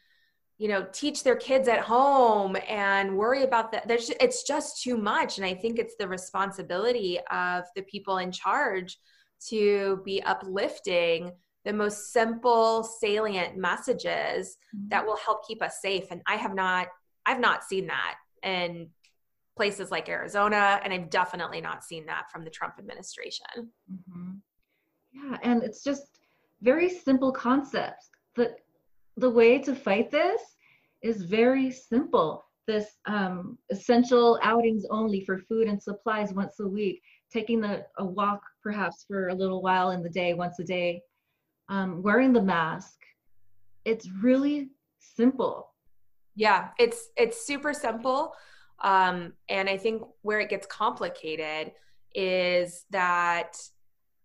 you 0.56 0.66
know 0.66 0.84
teach 0.92 1.22
their 1.22 1.36
kids 1.36 1.68
at 1.68 1.78
home 1.78 2.56
and 2.68 3.16
worry 3.16 3.44
about 3.44 3.70
that 3.70 3.86
there's 3.86 4.10
it's 4.18 4.42
just 4.42 4.82
too 4.82 4.96
much 4.96 5.38
and 5.38 5.46
i 5.46 5.54
think 5.54 5.78
it's 5.78 5.94
the 5.96 6.08
responsibility 6.08 7.20
of 7.30 7.64
the 7.76 7.82
people 7.82 8.18
in 8.18 8.32
charge 8.32 8.98
to 9.46 10.00
be 10.04 10.20
uplifting 10.24 11.30
the 11.64 11.72
most 11.72 12.12
simple 12.12 12.82
salient 12.82 13.56
messages 13.56 14.56
mm-hmm. 14.74 14.88
that 14.88 15.04
will 15.04 15.16
help 15.16 15.46
keep 15.46 15.62
us 15.62 15.80
safe 15.80 16.04
and 16.10 16.22
i 16.26 16.36
have 16.36 16.54
not 16.54 16.88
i've 17.26 17.40
not 17.40 17.64
seen 17.64 17.86
that 17.86 18.16
in 18.42 18.88
places 19.56 19.90
like 19.90 20.08
arizona 20.08 20.80
and 20.84 20.92
i've 20.92 21.10
definitely 21.10 21.60
not 21.60 21.84
seen 21.84 22.06
that 22.06 22.30
from 22.30 22.44
the 22.44 22.50
trump 22.50 22.74
administration 22.78 23.46
mm-hmm. 23.56 24.32
yeah 25.12 25.36
and 25.42 25.62
it's 25.62 25.82
just 25.82 26.20
very 26.62 26.88
simple 26.88 27.32
concepts 27.32 28.10
that 28.36 28.58
the 29.16 29.30
way 29.30 29.58
to 29.58 29.74
fight 29.74 30.10
this 30.10 30.40
is 31.02 31.22
very 31.22 31.70
simple. 31.70 32.44
This 32.66 32.98
um, 33.06 33.58
essential 33.70 34.38
outings 34.42 34.84
only 34.90 35.24
for 35.24 35.38
food 35.38 35.68
and 35.68 35.82
supplies 35.82 36.32
once 36.32 36.60
a 36.60 36.68
week, 36.68 37.00
taking 37.32 37.60
the, 37.60 37.84
a 37.98 38.04
walk 38.04 38.40
perhaps 38.62 39.04
for 39.06 39.28
a 39.28 39.34
little 39.34 39.62
while 39.62 39.90
in 39.90 40.02
the 40.02 40.10
day, 40.10 40.34
once 40.34 40.58
a 40.58 40.64
day, 40.64 41.00
um, 41.68 42.02
wearing 42.02 42.32
the 42.32 42.42
mask. 42.42 42.98
It's 43.84 44.08
really 44.22 44.70
simple. 44.98 45.70
Yeah, 46.34 46.68
it's 46.78 47.08
it's 47.16 47.46
super 47.46 47.72
simple. 47.72 48.34
Um, 48.80 49.32
and 49.48 49.68
I 49.68 49.76
think 49.76 50.02
where 50.22 50.40
it 50.40 50.48
gets 50.48 50.66
complicated 50.66 51.72
is 52.14 52.84
that 52.90 53.56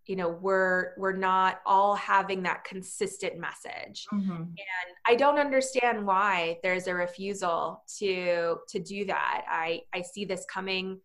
you 0.06 0.16
know 0.16 0.30
we're 0.30 0.94
we're 0.98 1.16
not 1.16 1.62
all 1.66 1.96
having 1.96 2.44
that 2.44 2.64
consistent 2.64 3.38
message 3.38 4.06
mm-hmm. 4.14 4.32
and 4.32 4.96
i 5.06 5.16
don't 5.16 5.40
understand 5.40 6.06
why 6.06 6.58
there's 6.62 6.88
a 6.88 6.94
refusal 6.94 7.84
to 8.00 8.58
to 8.68 8.80
do 8.80 9.06
that 9.06 9.44
i 9.50 9.80
i 9.94 10.02
see 10.02 10.26
this 10.26 10.46
coming 10.52 11.00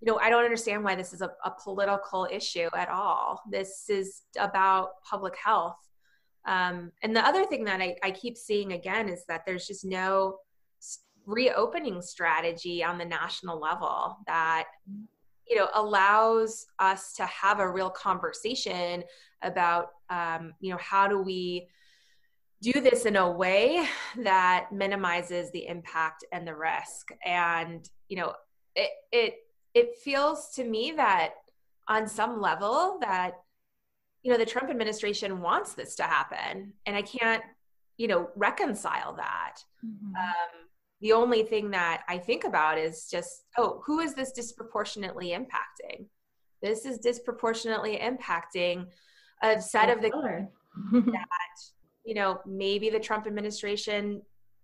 you 0.00 0.06
know 0.06 0.18
i 0.18 0.30
don't 0.30 0.44
understand 0.44 0.84
why 0.84 0.94
this 0.94 1.12
is 1.12 1.22
a, 1.22 1.30
a 1.44 1.52
political 1.62 2.28
issue 2.30 2.68
at 2.76 2.88
all. 2.88 3.42
This 3.50 3.86
is 3.88 4.22
about 4.38 5.02
public 5.08 5.34
health. 5.42 5.76
Um, 6.46 6.92
and 7.02 7.14
the 7.14 7.26
other 7.26 7.44
thing 7.44 7.64
that 7.64 7.80
I, 7.80 7.96
I 8.02 8.10
keep 8.10 8.36
seeing 8.36 8.72
again 8.72 9.08
is 9.08 9.24
that 9.28 9.44
there's 9.44 9.66
just 9.66 9.84
no 9.84 10.38
reopening 11.26 12.00
strategy 12.00 12.82
on 12.82 12.96
the 12.96 13.04
national 13.04 13.60
level 13.60 14.16
that 14.26 14.64
you 15.46 15.56
know 15.56 15.68
allows 15.74 16.66
us 16.78 17.12
to 17.14 17.26
have 17.26 17.60
a 17.60 17.70
real 17.70 17.90
conversation 17.90 19.04
about 19.42 19.88
um, 20.10 20.54
you 20.60 20.70
know 20.70 20.78
how 20.78 21.06
do 21.06 21.20
we 21.20 21.68
do 22.60 22.80
this 22.80 23.04
in 23.04 23.16
a 23.16 23.30
way 23.30 23.86
that 24.18 24.68
minimizes 24.72 25.50
the 25.52 25.66
impact 25.66 26.24
and 26.32 26.46
the 26.46 26.54
risk. 26.54 27.10
And 27.24 27.88
you 28.08 28.16
know 28.16 28.32
it 28.74 28.90
it 29.12 29.34
it 29.74 29.96
feels 29.96 30.50
to 30.54 30.64
me 30.64 30.92
that 30.96 31.34
on 31.88 32.06
some 32.06 32.40
level 32.40 32.98
that 33.00 33.32
you 34.22 34.32
know 34.32 34.38
the 34.38 34.46
trump 34.46 34.70
administration 34.70 35.40
wants 35.40 35.74
this 35.74 35.94
to 35.94 36.02
happen 36.02 36.72
and 36.86 36.96
i 36.96 37.02
can't 37.02 37.42
you 37.96 38.08
know 38.08 38.28
reconcile 38.36 39.14
that 39.14 39.56
mm-hmm. 39.84 40.14
um, 40.14 40.68
the 41.00 41.12
only 41.12 41.44
thing 41.44 41.70
that 41.70 42.02
I 42.08 42.18
think 42.18 42.44
about 42.44 42.76
is 42.76 43.08
just, 43.10 43.44
oh, 43.56 43.82
who 43.86 44.00
is 44.00 44.14
this 44.14 44.32
disproportionately 44.32 45.30
impacting? 45.30 46.06
This 46.60 46.84
is 46.84 46.98
disproportionately 46.98 47.98
impacting 47.98 48.86
a 49.42 49.60
set 49.60 49.90
of 49.90 50.02
the 50.02 50.10
that, 50.92 51.26
you 52.04 52.14
know, 52.14 52.40
maybe 52.46 52.90
the 52.90 52.98
Trump 52.98 53.26
administration 53.28 54.22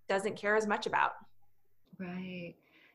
doesn't 0.08 0.36
care 0.36 0.56
as 0.56 0.66
much 0.66 0.86
about. 0.86 1.12
Right. 2.00 2.54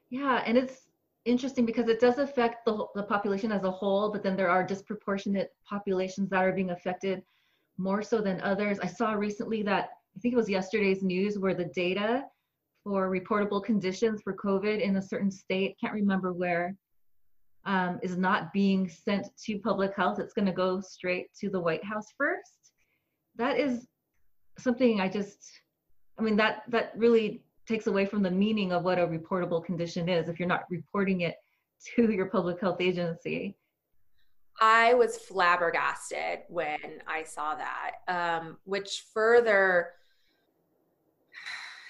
Yeah. 0.09 0.43
And 0.45 0.57
it's 0.57 0.88
interesting 1.25 1.65
because 1.65 1.89
it 1.89 1.99
does 1.99 2.17
affect 2.17 2.65
the, 2.65 2.85
the 2.95 3.03
population 3.03 3.51
as 3.51 3.63
a 3.63 3.71
whole, 3.71 4.11
but 4.11 4.23
then 4.23 4.35
there 4.35 4.49
are 4.49 4.63
disproportionate 4.63 5.51
populations 5.67 6.29
that 6.29 6.43
are 6.43 6.51
being 6.51 6.71
affected 6.71 7.21
more 7.77 8.01
so 8.01 8.21
than 8.21 8.41
others. 8.41 8.79
I 8.79 8.87
saw 8.87 9.13
recently 9.13 9.63
that, 9.63 9.89
I 10.15 10.19
think 10.19 10.33
it 10.33 10.37
was 10.37 10.49
yesterday's 10.49 11.03
news, 11.03 11.37
where 11.37 11.53
the 11.53 11.65
data 11.65 12.25
for 12.83 13.09
reportable 13.09 13.63
conditions 13.63 14.21
for 14.21 14.33
COVID 14.33 14.81
in 14.81 14.95
a 14.95 15.01
certain 15.01 15.31
state, 15.31 15.77
can't 15.79 15.93
remember 15.93 16.33
where, 16.33 16.75
um, 17.65 17.99
is 18.01 18.17
not 18.17 18.51
being 18.53 18.89
sent 18.89 19.27
to 19.45 19.59
public 19.59 19.95
health. 19.95 20.19
It's 20.19 20.33
going 20.33 20.45
to 20.45 20.53
go 20.53 20.79
straight 20.79 21.27
to 21.41 21.49
the 21.49 21.59
White 21.59 21.83
House 21.83 22.07
first. 22.17 22.71
That 23.35 23.59
is 23.59 23.87
something 24.57 24.99
I 24.99 25.09
just, 25.09 25.39
I 26.17 26.21
mean, 26.21 26.37
that 26.37 26.63
that 26.69 26.93
really 26.95 27.43
takes 27.69 27.87
away 27.87 28.05
from 28.05 28.23
the 28.23 28.31
meaning 28.31 28.71
of 28.71 28.83
what 28.83 28.97
a 28.97 29.05
reportable 29.05 29.63
condition 29.63 30.09
is 30.09 30.27
if 30.27 30.39
you're 30.39 30.47
not 30.47 30.63
reporting 30.69 31.21
it 31.21 31.35
to 31.95 32.11
your 32.11 32.25
public 32.25 32.59
health 32.59 32.81
agency. 32.81 33.55
I 34.59 34.93
was 34.95 35.17
flabbergasted 35.17 36.39
when 36.49 36.79
I 37.07 37.23
saw 37.23 37.55
that, 37.55 37.91
um, 38.07 38.57
which 38.65 39.05
further 39.13 39.91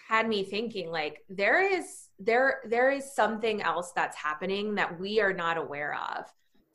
had 0.07 0.27
me 0.27 0.43
thinking 0.43 0.91
like 0.91 1.23
there 1.29 1.61
is 1.61 2.07
there 2.17 2.61
there 2.67 2.89
is 2.89 3.13
something 3.13 3.61
else 3.61 3.91
that's 3.95 4.17
happening 4.17 4.73
that 4.73 4.99
we 4.99 5.21
are 5.21 5.33
not 5.33 5.55
aware 5.55 5.95
of 6.15 6.25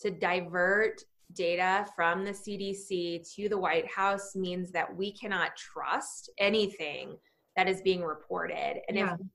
to 0.01 0.11
divert 0.11 1.03
data 1.33 1.85
from 1.97 2.25
the 2.25 2.31
CDC 2.31 3.35
to 3.35 3.49
the 3.49 3.59
White 3.59 3.91
House 3.91 4.37
means 4.37 4.71
that 4.71 4.95
we 4.97 5.13
cannot 5.13 5.57
trust 5.57 6.31
anything 6.39 7.17
that 7.57 7.69
is 7.69 7.81
being 7.83 8.03
reported 8.03 8.81
and 8.89 8.97
yeah. 8.97 9.15
if 9.15 9.19
we 9.19 9.27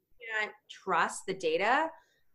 can't 0.42 0.52
trust 0.70 1.26
the 1.28 1.34
data 1.34 1.88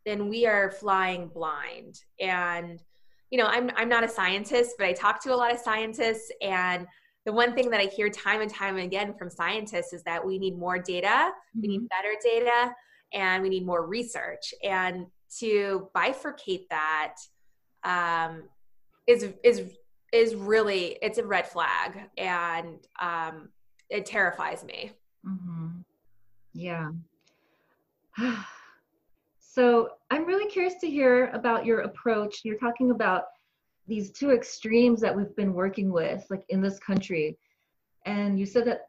then 0.06 0.28
we 0.28 0.46
are 0.46 0.70
flying 0.70 1.28
blind 1.28 2.00
and 2.20 2.82
you 3.30 3.38
know 3.38 3.46
I'm 3.46 3.70
I'm 3.76 3.88
not 3.88 4.04
a 4.04 4.08
scientist 4.08 4.76
but 4.78 4.86
I 4.86 4.92
talk 4.92 5.22
to 5.24 5.34
a 5.34 5.36
lot 5.36 5.52
of 5.52 5.58
scientists 5.58 6.30
and 6.42 6.86
the 7.24 7.32
one 7.32 7.54
thing 7.54 7.70
that 7.70 7.80
I 7.80 7.84
hear 7.84 8.10
time 8.10 8.40
and 8.40 8.50
time 8.52 8.76
again 8.76 9.14
from 9.14 9.30
scientists 9.30 9.92
is 9.92 10.02
that 10.02 10.24
we 10.24 10.38
need 10.38 10.58
more 10.58 10.78
data, 10.78 11.06
mm-hmm. 11.08 11.60
we 11.60 11.68
need 11.68 11.80
mm-hmm. 11.80 11.86
better 11.86 12.14
data, 12.22 12.74
and 13.12 13.42
we 13.42 13.48
need 13.48 13.64
more 13.64 13.86
research. 13.86 14.52
And 14.62 15.06
to 15.40 15.88
bifurcate 15.96 16.68
that 16.70 17.14
um, 17.82 18.44
is 19.06 19.28
is 19.42 19.70
is 20.12 20.34
really 20.34 20.98
it's 21.02 21.18
a 21.18 21.24
red 21.24 21.48
flag, 21.48 21.98
and 22.18 22.78
um, 23.00 23.48
it 23.88 24.06
terrifies 24.06 24.62
me. 24.64 24.92
Mm-hmm. 25.26 25.68
Yeah. 26.52 26.90
so 29.38 29.90
I'm 30.10 30.24
really 30.24 30.50
curious 30.50 30.74
to 30.80 30.90
hear 30.90 31.30
about 31.32 31.64
your 31.64 31.80
approach. 31.80 32.40
You're 32.44 32.58
talking 32.58 32.90
about 32.90 33.24
these 33.86 34.10
two 34.10 34.30
extremes 34.30 35.00
that 35.00 35.14
we've 35.14 35.34
been 35.36 35.52
working 35.52 35.92
with 35.92 36.24
like 36.30 36.44
in 36.48 36.60
this 36.60 36.78
country 36.78 37.36
and 38.06 38.38
you 38.38 38.46
said 38.46 38.64
that 38.64 38.88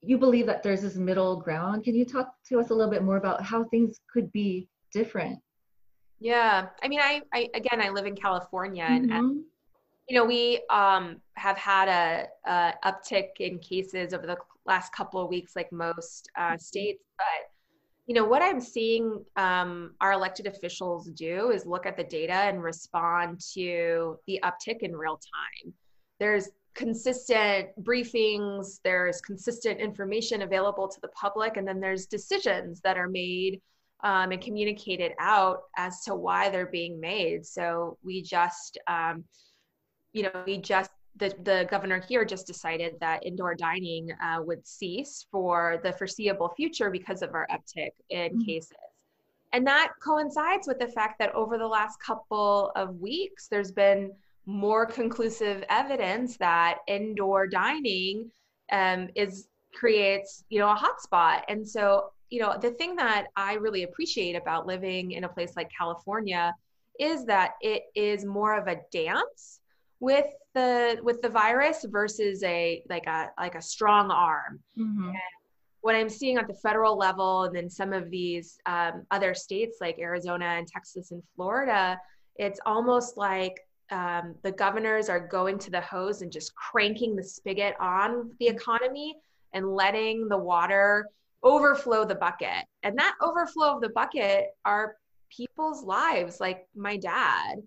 you 0.00 0.18
believe 0.18 0.46
that 0.46 0.62
there's 0.62 0.82
this 0.82 0.96
middle 0.96 1.36
ground 1.36 1.84
can 1.84 1.94
you 1.94 2.04
talk 2.04 2.34
to 2.48 2.58
us 2.58 2.70
a 2.70 2.74
little 2.74 2.90
bit 2.90 3.02
more 3.02 3.16
about 3.16 3.42
how 3.42 3.64
things 3.64 4.00
could 4.12 4.30
be 4.32 4.68
different 4.92 5.38
yeah 6.18 6.66
i 6.82 6.88
mean 6.88 7.00
i, 7.00 7.22
I 7.32 7.48
again 7.54 7.80
i 7.80 7.88
live 7.88 8.06
in 8.06 8.16
california 8.16 8.84
mm-hmm. 8.84 9.12
and 9.12 9.44
you 10.08 10.16
know 10.16 10.24
we 10.24 10.62
um, 10.70 11.20
have 11.34 11.56
had 11.56 11.88
a, 11.88 12.50
a, 12.50 12.74
uptick 12.84 13.28
in 13.40 13.58
cases 13.58 14.12
over 14.12 14.26
the 14.26 14.36
last 14.66 14.92
couple 14.92 15.20
of 15.20 15.28
weeks 15.28 15.56
like 15.56 15.70
most 15.72 16.28
uh, 16.38 16.56
states 16.56 17.02
but 17.16 17.50
you 18.06 18.14
know 18.14 18.24
what 18.24 18.42
i'm 18.42 18.60
seeing 18.60 19.24
um, 19.36 19.94
our 20.00 20.12
elected 20.12 20.46
officials 20.46 21.10
do 21.10 21.50
is 21.50 21.66
look 21.66 21.86
at 21.86 21.96
the 21.96 22.04
data 22.04 22.32
and 22.32 22.62
respond 22.62 23.40
to 23.54 24.18
the 24.26 24.40
uptick 24.44 24.78
in 24.80 24.94
real 24.94 25.18
time. 25.18 25.72
There's 26.18 26.48
consistent 26.74 27.68
briefings 27.82 28.80
there's 28.82 29.20
consistent 29.20 29.78
information 29.78 30.40
available 30.40 30.88
to 30.88 30.98
the 31.02 31.08
public 31.08 31.58
and 31.58 31.68
then 31.68 31.80
there's 31.80 32.06
decisions 32.06 32.80
that 32.80 32.96
are 32.96 33.10
made 33.10 33.60
um, 34.02 34.32
and 34.32 34.40
communicated 34.40 35.12
out 35.18 35.64
as 35.76 36.02
to 36.02 36.14
why 36.14 36.48
they're 36.48 36.66
being 36.66 36.98
made. 36.98 37.46
So 37.46 37.98
we 38.02 38.22
just 38.22 38.78
um, 38.88 39.24
you 40.12 40.22
know 40.24 40.42
we 40.46 40.58
just 40.58 40.90
the, 41.16 41.34
the 41.42 41.66
governor 41.70 42.00
here 42.00 42.24
just 42.24 42.46
decided 42.46 42.94
that 43.00 43.24
indoor 43.24 43.54
dining 43.54 44.10
uh, 44.22 44.40
would 44.42 44.66
cease 44.66 45.26
for 45.30 45.78
the 45.82 45.92
foreseeable 45.92 46.48
future 46.56 46.90
because 46.90 47.20
of 47.20 47.34
our 47.34 47.46
uptick 47.52 47.90
in 48.08 48.32
mm-hmm. 48.32 48.40
cases. 48.40 48.72
And 49.52 49.66
that 49.66 49.92
coincides 50.02 50.66
with 50.66 50.78
the 50.78 50.88
fact 50.88 51.18
that 51.18 51.34
over 51.34 51.58
the 51.58 51.66
last 51.66 52.00
couple 52.00 52.72
of 52.74 52.96
weeks, 52.96 53.48
there's 53.48 53.72
been 53.72 54.12
more 54.46 54.86
conclusive 54.86 55.62
evidence 55.68 56.36
that 56.38 56.78
indoor 56.88 57.46
dining 57.46 58.30
um, 58.72 59.08
is 59.14 59.48
creates 59.74 60.44
you 60.50 60.58
know 60.58 60.70
a 60.70 60.76
hotspot 60.76 61.42
and 61.48 61.66
so 61.66 62.10
you 62.28 62.38
know 62.38 62.58
the 62.60 62.72
thing 62.72 62.94
that 62.94 63.28
i 63.36 63.54
really 63.54 63.84
appreciate 63.84 64.34
about 64.34 64.66
living 64.66 65.12
in 65.12 65.24
a 65.24 65.28
place 65.28 65.54
like 65.56 65.70
california 65.76 66.54
is 67.00 67.24
that 67.24 67.52
it 67.62 67.84
is 67.94 68.26
more 68.26 68.54
of 68.54 68.66
a 68.66 68.76
dance 68.92 69.60
with 70.02 70.26
the 70.54 70.98
with 71.04 71.22
the 71.22 71.28
virus 71.28 71.86
versus 71.88 72.42
a 72.42 72.82
like 72.90 73.06
a 73.06 73.30
like 73.38 73.54
a 73.54 73.62
strong 73.62 74.10
arm. 74.10 74.58
Mm-hmm. 74.76 75.12
what 75.80 75.94
I'm 75.94 76.08
seeing 76.08 76.38
at 76.38 76.48
the 76.48 76.54
federal 76.54 76.96
level, 76.98 77.44
and 77.44 77.54
then 77.54 77.70
some 77.70 77.92
of 77.92 78.10
these 78.10 78.58
um, 78.66 79.06
other 79.12 79.32
states 79.32 79.78
like 79.80 79.98
Arizona 80.00 80.46
and 80.58 80.66
Texas 80.66 81.12
and 81.12 81.22
Florida, 81.36 81.98
it's 82.34 82.58
almost 82.66 83.16
like 83.16 83.54
um, 83.90 84.34
the 84.42 84.50
governors 84.50 85.08
are 85.08 85.20
going 85.20 85.56
to 85.60 85.70
the 85.70 85.80
hose 85.80 86.22
and 86.22 86.32
just 86.32 86.52
cranking 86.56 87.14
the 87.14 87.22
spigot 87.22 87.74
on 87.80 88.32
the 88.40 88.48
economy 88.48 89.14
and 89.52 89.72
letting 89.72 90.28
the 90.28 90.38
water 90.38 91.06
overflow 91.44 92.04
the 92.04 92.16
bucket. 92.16 92.64
And 92.82 92.98
that 92.98 93.14
overflow 93.20 93.76
of 93.76 93.80
the 93.80 93.90
bucket 93.90 94.46
are 94.64 94.96
people's 95.30 95.84
lives, 95.84 96.40
like 96.40 96.66
my 96.74 96.96
dad 96.96 97.62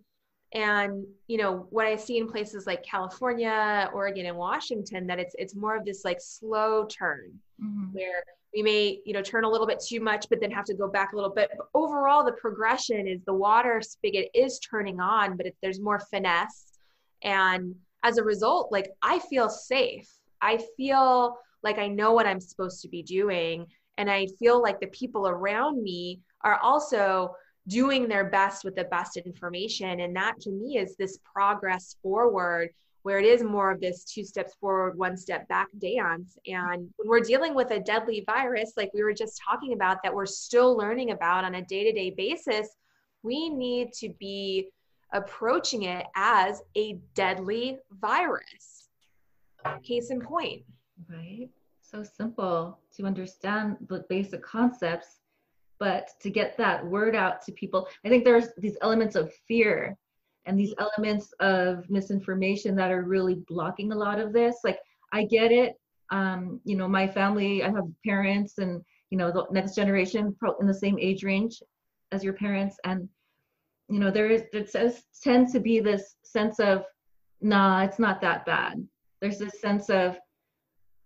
and 0.56 1.06
you 1.28 1.38
know 1.38 1.68
what 1.70 1.86
i 1.86 1.96
see 1.96 2.18
in 2.18 2.28
places 2.28 2.66
like 2.66 2.82
california 2.84 3.90
oregon 3.94 4.26
and 4.26 4.36
washington 4.36 5.06
that 5.06 5.20
it's 5.20 5.36
it's 5.38 5.56
more 5.56 5.76
of 5.76 5.86
this 5.86 6.04
like 6.04 6.18
slow 6.20 6.86
turn 6.86 7.32
mm-hmm. 7.62 7.92
where 7.92 8.24
we 8.56 8.64
may 8.64 9.00
you 9.06 9.14
know 9.14 9.22
turn 9.22 9.44
a 9.44 9.50
little 9.50 9.68
bit 9.68 9.84
too 9.86 10.00
much 10.00 10.28
but 10.30 10.40
then 10.40 10.50
have 10.50 10.66
to 10.66 10.74
go 10.74 10.88
back 10.88 11.12
a 11.12 11.16
little 11.16 11.30
bit. 11.30 11.52
But 11.56 11.68
overall 11.74 12.24
the 12.24 12.32
progression 12.32 13.08
is 13.08 13.22
the 13.26 13.34
water 13.34 13.82
spigot 13.82 14.30
is 14.34 14.60
turning 14.60 15.00
on 15.00 15.36
but 15.38 15.46
if 15.46 15.54
there's 15.62 15.80
more 15.80 16.00
finesse. 16.00 16.80
And 17.22 17.76
as 18.04 18.18
a 18.18 18.24
result 18.24 18.72
like 18.72 18.90
i 19.02 19.20
feel 19.20 19.50
safe. 19.50 20.10
I 20.42 20.64
feel 20.78 21.38
like 21.64 21.78
i 21.78 21.88
know 21.88 22.14
what 22.14 22.26
i'm 22.26 22.40
supposed 22.40 22.82
to 22.84 22.88
be 22.88 23.04
doing. 23.04 23.68
And 23.98 24.10
i 24.10 24.28
feel 24.40 24.62
like 24.62 24.80
the 24.80 24.88
people 24.88 25.28
around 25.28 25.84
me 25.84 26.22
are 26.42 26.60
also 26.60 27.36
doing 27.68 28.08
their 28.08 28.26
best 28.26 28.64
with 28.64 28.76
the 28.76 28.84
best 28.86 29.18
information. 29.18 30.02
And 30.02 30.16
that 30.16 30.40
to 30.42 30.52
me 30.52 30.78
is 30.78 30.96
this 30.96 31.20
progress 31.24 31.96
forward 32.02 32.70
where 33.04 33.20
it 33.20 33.26
is 33.26 33.44
more 33.44 33.70
of 33.70 33.80
this 33.80 34.04
two 34.04 34.24
steps 34.24 34.56
forward, 34.60 34.98
one 34.98 35.16
step 35.16 35.48
back 35.48 35.68
dance. 35.78 36.40
And 36.48 36.90
when 36.98 37.08
we're 37.08 37.20
dealing 37.20 37.54
with 37.54 37.70
a 37.70 37.80
deadly 37.80 38.24
virus, 38.26 38.74
like 38.78 38.92
we 38.96 39.04
were 39.04 39.14
just 39.14 39.40
talking 39.48 39.74
about, 39.74 39.98
that 40.02 40.14
we're 40.14 40.26
still 40.26 40.76
learning 40.76 41.12
about 41.12 41.44
on 41.44 41.54
a 41.54 41.62
day 41.62 41.84
to 41.84 41.92
day 41.92 42.10
basis, 42.10 42.68
we 43.22 43.50
need 43.50 43.94
to 43.94 44.10
be 44.20 44.70
approaching 45.14 45.84
it 45.84 46.08
as 46.16 46.64
a 46.76 46.98
deadly 47.14 47.78
virus. 47.92 48.90
Case 49.84 50.10
in 50.10 50.20
point. 50.20 50.64
Right. 51.08 51.50
So 51.82 52.04
simple 52.04 52.80
to 52.98 53.06
understand 53.06 53.78
the 53.88 54.04
basic 54.10 54.42
concepts 54.42 55.20
but 55.80 56.10
to 56.22 56.30
get 56.30 56.58
that 56.58 56.86
word 56.86 57.16
out 57.16 57.42
to 57.42 57.52
people 57.52 57.88
i 58.06 58.10
think 58.10 58.24
there's 58.24 58.50
these 58.58 58.78
elements 58.82 59.16
of 59.16 59.34
fear 59.48 59.98
and 60.46 60.60
these 60.60 60.74
elements 60.78 61.34
of 61.40 61.90
misinformation 61.90 62.76
that 62.76 62.92
are 62.92 63.04
really 63.04 63.36
blocking 63.48 63.92
a 63.92 63.96
lot 63.96 64.20
of 64.20 64.34
this. 64.34 64.58
Like 64.64 64.80
i 65.12 65.24
get 65.24 65.52
it. 65.52 65.76
Um, 66.12 66.62
you 66.64 66.76
know 66.76 66.88
my 66.88 67.08
family 67.08 67.64
i 67.64 67.70
have 67.70 67.86
parents 68.06 68.60
and 68.60 68.84
you 69.10 69.18
know 69.18 69.32
the 69.32 69.46
next 69.52 69.74
generation 69.74 70.36
in 70.60 70.68
the 70.68 70.74
same 70.74 71.00
age 71.00 71.24
range 71.24 71.62
as 72.12 72.24
your 72.24 72.34
parents. 72.34 72.78
And 72.84 73.10
you 73.90 74.00
know 74.00 74.12
there 74.12 74.30
is 74.30 74.44
says 74.70 75.04
tends 75.24 75.52
to 75.54 75.60
be 75.60 75.80
this 75.80 76.16
sense 76.24 76.60
of 76.60 76.84
nah 77.42 77.84
it's 77.84 78.00
not 78.00 78.22
that 78.22 78.46
bad. 78.46 78.88
There's 79.22 79.40
this 79.40 79.60
sense 79.60 79.90
of 79.90 80.18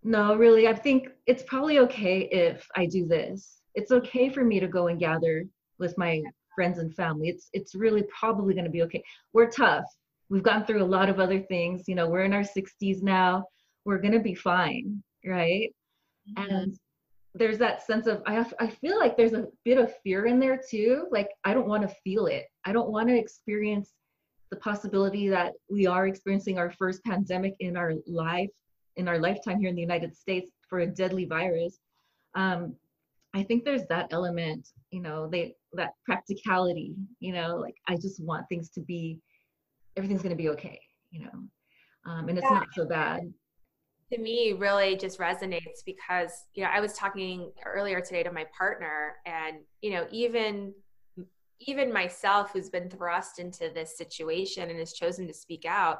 no 0.01 0.33
really 0.33 0.65
i 0.65 0.73
think 0.73 1.09
it's 1.25 1.43
probably 1.43 1.79
okay 1.79 2.21
if 2.31 2.65
i 2.77 2.85
do 2.85 3.05
this 3.05 3.58
it's 3.79 3.91
okay 3.91 4.29
for 4.29 4.43
me 4.43 4.59
to 4.59 4.67
go 4.67 4.87
and 4.87 4.99
gather 4.99 5.45
with 5.77 5.97
my 5.97 6.21
friends 6.53 6.79
and 6.79 6.93
family. 6.93 7.29
It's 7.29 7.49
it's 7.53 7.73
really 7.75 8.03
probably 8.03 8.53
going 8.53 8.65
to 8.65 8.71
be 8.71 8.83
okay. 8.83 9.03
We're 9.31 9.49
tough. 9.49 9.85
We've 10.29 10.43
gone 10.43 10.65
through 10.65 10.83
a 10.83 10.93
lot 10.97 11.09
of 11.09 11.19
other 11.19 11.39
things. 11.39 11.87
You 11.87 11.95
know, 11.95 12.09
we're 12.09 12.23
in 12.23 12.33
our 12.33 12.43
60s 12.43 13.01
now. 13.01 13.45
We're 13.85 13.97
going 13.97 14.13
to 14.13 14.19
be 14.19 14.35
fine, 14.35 15.01
right? 15.25 15.73
Mm-hmm. 16.37 16.51
And 16.53 16.79
there's 17.33 17.57
that 17.59 17.85
sense 17.85 18.05
of 18.05 18.21
I 18.27 18.33
have, 18.33 18.53
I 18.59 18.67
feel 18.67 18.99
like 18.99 19.15
there's 19.15 19.33
a 19.33 19.47
bit 19.63 19.77
of 19.77 19.95
fear 20.03 20.25
in 20.25 20.39
there 20.39 20.59
too. 20.69 21.07
Like 21.09 21.29
I 21.45 21.53
don't 21.53 21.67
want 21.67 21.83
to 21.87 21.95
feel 22.03 22.25
it. 22.25 22.45
I 22.65 22.73
don't 22.73 22.91
want 22.91 23.07
to 23.07 23.17
experience 23.17 23.93
the 24.51 24.57
possibility 24.57 25.29
that 25.29 25.53
we 25.69 25.87
are 25.87 26.07
experiencing 26.07 26.57
our 26.57 26.71
first 26.71 27.03
pandemic 27.05 27.55
in 27.59 27.77
our 27.77 27.93
life 28.05 28.49
in 28.97 29.07
our 29.07 29.19
lifetime 29.19 29.59
here 29.61 29.69
in 29.69 29.75
the 29.75 29.81
United 29.81 30.13
States 30.15 30.51
for 30.69 30.79
a 30.79 30.87
deadly 30.87 31.23
virus. 31.23 31.79
Um, 32.35 32.75
I 33.33 33.43
think 33.43 33.63
there's 33.63 33.85
that 33.89 34.07
element, 34.11 34.67
you 34.91 35.01
know, 35.01 35.27
they 35.27 35.55
that 35.73 35.91
practicality, 36.05 36.95
you 37.19 37.31
know, 37.31 37.57
like 37.57 37.75
I 37.87 37.95
just 37.95 38.23
want 38.23 38.45
things 38.49 38.69
to 38.71 38.81
be, 38.81 39.19
everything's 39.95 40.23
going 40.23 40.35
to 40.35 40.41
be 40.41 40.49
okay, 40.49 40.79
you 41.11 41.21
know, 41.21 42.11
um, 42.11 42.27
and 42.29 42.37
it's 42.37 42.47
yeah. 42.49 42.57
not 42.57 42.67
so 42.73 42.85
bad. 42.85 43.31
To 44.11 44.19
me, 44.19 44.53
really 44.53 44.95
just 44.95 45.19
resonates 45.19 45.83
because 45.85 46.31
you 46.55 46.63
know 46.63 46.69
I 46.73 46.79
was 46.79 46.93
talking 46.93 47.51
earlier 47.63 48.01
today 48.01 48.23
to 48.23 48.31
my 48.31 48.45
partner, 48.57 49.17
and 49.27 49.57
you 49.81 49.91
know 49.91 50.07
even 50.09 50.73
even 51.59 51.93
myself, 51.93 52.51
who's 52.51 52.69
been 52.69 52.89
thrust 52.89 53.37
into 53.37 53.69
this 53.73 53.97
situation 53.97 54.69
and 54.69 54.79
has 54.79 54.93
chosen 54.93 55.27
to 55.27 55.33
speak 55.33 55.65
out, 55.65 55.99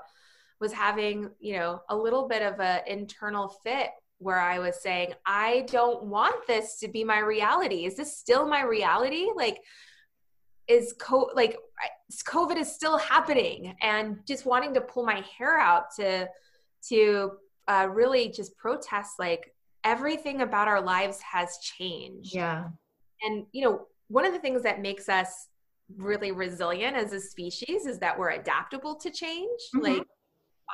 was 0.59 0.73
having 0.73 1.29
you 1.39 1.57
know 1.57 1.81
a 1.89 1.95
little 1.95 2.27
bit 2.27 2.41
of 2.41 2.59
an 2.59 2.81
internal 2.87 3.49
fit 3.63 3.91
where 4.19 4.39
I 4.39 4.59
was 4.59 4.81
saying, 4.81 5.13
I 5.25 5.65
don't 5.71 6.03
want 6.03 6.45
this 6.45 6.77
to 6.79 6.87
be 6.87 7.03
my 7.03 7.19
reality. 7.19 7.85
Is 7.85 7.95
this 7.95 8.17
still 8.17 8.47
my 8.47 8.61
reality? 8.61 9.27
Like, 9.35 9.59
is 10.67 10.93
co 10.99 11.31
like 11.33 11.57
COVID 12.27 12.57
is 12.57 12.71
still 12.71 12.97
happening, 12.97 13.75
and 13.81 14.19
just 14.27 14.45
wanting 14.45 14.73
to 14.75 14.81
pull 14.81 15.03
my 15.03 15.23
hair 15.37 15.57
out 15.57 15.85
to 15.97 16.29
to 16.89 17.31
uh, 17.67 17.87
really 17.89 18.29
just 18.29 18.55
protest 18.55 19.13
like 19.19 19.53
everything 19.83 20.41
about 20.41 20.67
our 20.67 20.81
lives 20.81 21.19
has 21.21 21.57
changed. 21.57 22.35
Yeah, 22.35 22.65
and 23.23 23.45
you 23.51 23.63
know 23.63 23.87
one 24.09 24.25
of 24.25 24.33
the 24.33 24.39
things 24.39 24.61
that 24.63 24.81
makes 24.81 25.09
us 25.09 25.47
really 25.97 26.31
resilient 26.31 26.95
as 26.95 27.13
a 27.13 27.19
species 27.19 27.87
is 27.87 27.97
that 27.99 28.17
we're 28.17 28.31
adaptable 28.31 28.95
to 28.95 29.09
change, 29.09 29.59
mm-hmm. 29.75 29.79
like 29.79 30.03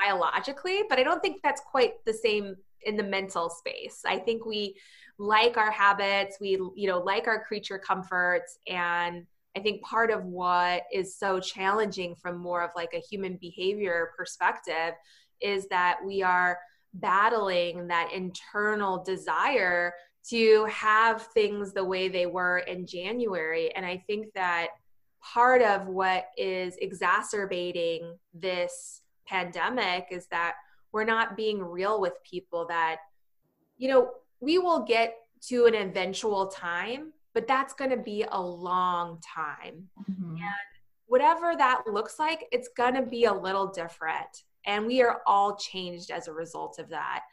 biologically. 0.02 0.84
But 0.90 1.00
I 1.00 1.04
don't 1.04 1.22
think 1.22 1.42
that's 1.42 1.62
quite 1.62 1.94
the 2.06 2.14
same 2.14 2.56
in 2.86 2.98
the 2.98 3.04
mental 3.04 3.50
space. 3.50 4.02
I 4.06 4.18
think 4.18 4.46
we 4.46 4.76
like 5.18 5.58
our 5.58 5.72
habits, 5.72 6.38
we 6.40 6.52
you 6.76 6.88
know 6.88 7.00
like 7.00 7.28
our 7.28 7.44
creature 7.44 7.80
comforts 7.80 8.58
and 8.68 9.26
I 9.56 9.62
think 9.62 9.82
part 9.84 10.12
of 10.12 10.26
what 10.26 10.84
is 10.92 11.18
so 11.18 11.40
challenging 11.40 12.16
from 12.16 12.38
more 12.38 12.62
of 12.62 12.72
like 12.76 12.94
a 12.94 13.00
human 13.00 13.38
behavior 13.38 14.12
perspective 14.18 14.94
is 15.42 15.68
that 15.68 16.00
we 16.06 16.22
are 16.22 16.60
battling 16.94 17.88
that 17.88 18.12
internal 18.14 19.04
desire 19.04 19.94
to 20.30 20.66
have 20.66 21.28
things 21.28 21.72
the 21.72 21.84
way 21.84 22.08
they 22.08 22.26
were 22.26 22.60
in 22.60 22.86
January. 22.86 23.74
And 23.76 23.86
I 23.86 24.04
think 24.08 24.34
that 24.34 24.70
part 25.22 25.62
of 25.62 25.88
what 25.88 26.26
is 26.38 26.76
exacerbating 26.78 28.18
this 28.34 29.02
pandemic 29.28 30.08
is 30.12 30.28
that 30.28 30.56
we're 30.96 31.04
not 31.04 31.36
being 31.36 31.62
real 31.62 32.00
with 32.00 32.14
people 32.24 32.66
that 32.70 33.00
you 33.78 33.90
know 33.90 34.12
we 34.40 34.58
will 34.58 34.86
get 34.86 35.18
to 35.42 35.66
an 35.66 35.76
eventual 35.76 36.48
time 36.48 37.12
but 37.34 37.48
that's 37.48 37.74
going 37.74 37.92
to 37.92 37.98
be 37.98 38.26
a 38.32 38.42
long 38.42 39.20
time. 39.20 39.90
Mm-hmm. 40.10 40.36
and 40.36 40.70
whatever 41.08 41.54
that 41.58 41.82
looks 41.86 42.18
like 42.18 42.46
it's 42.54 42.70
going 42.78 42.94
to 42.96 43.02
be 43.02 43.26
a 43.26 43.34
little 43.34 43.68
different. 43.68 44.44
And 44.66 44.88
we 44.88 45.02
are 45.02 45.22
all 45.28 45.58
changed 45.58 46.10
as 46.12 46.30
a 46.30 46.34
result 46.34 46.80
of 46.80 46.90
that. 46.90 47.24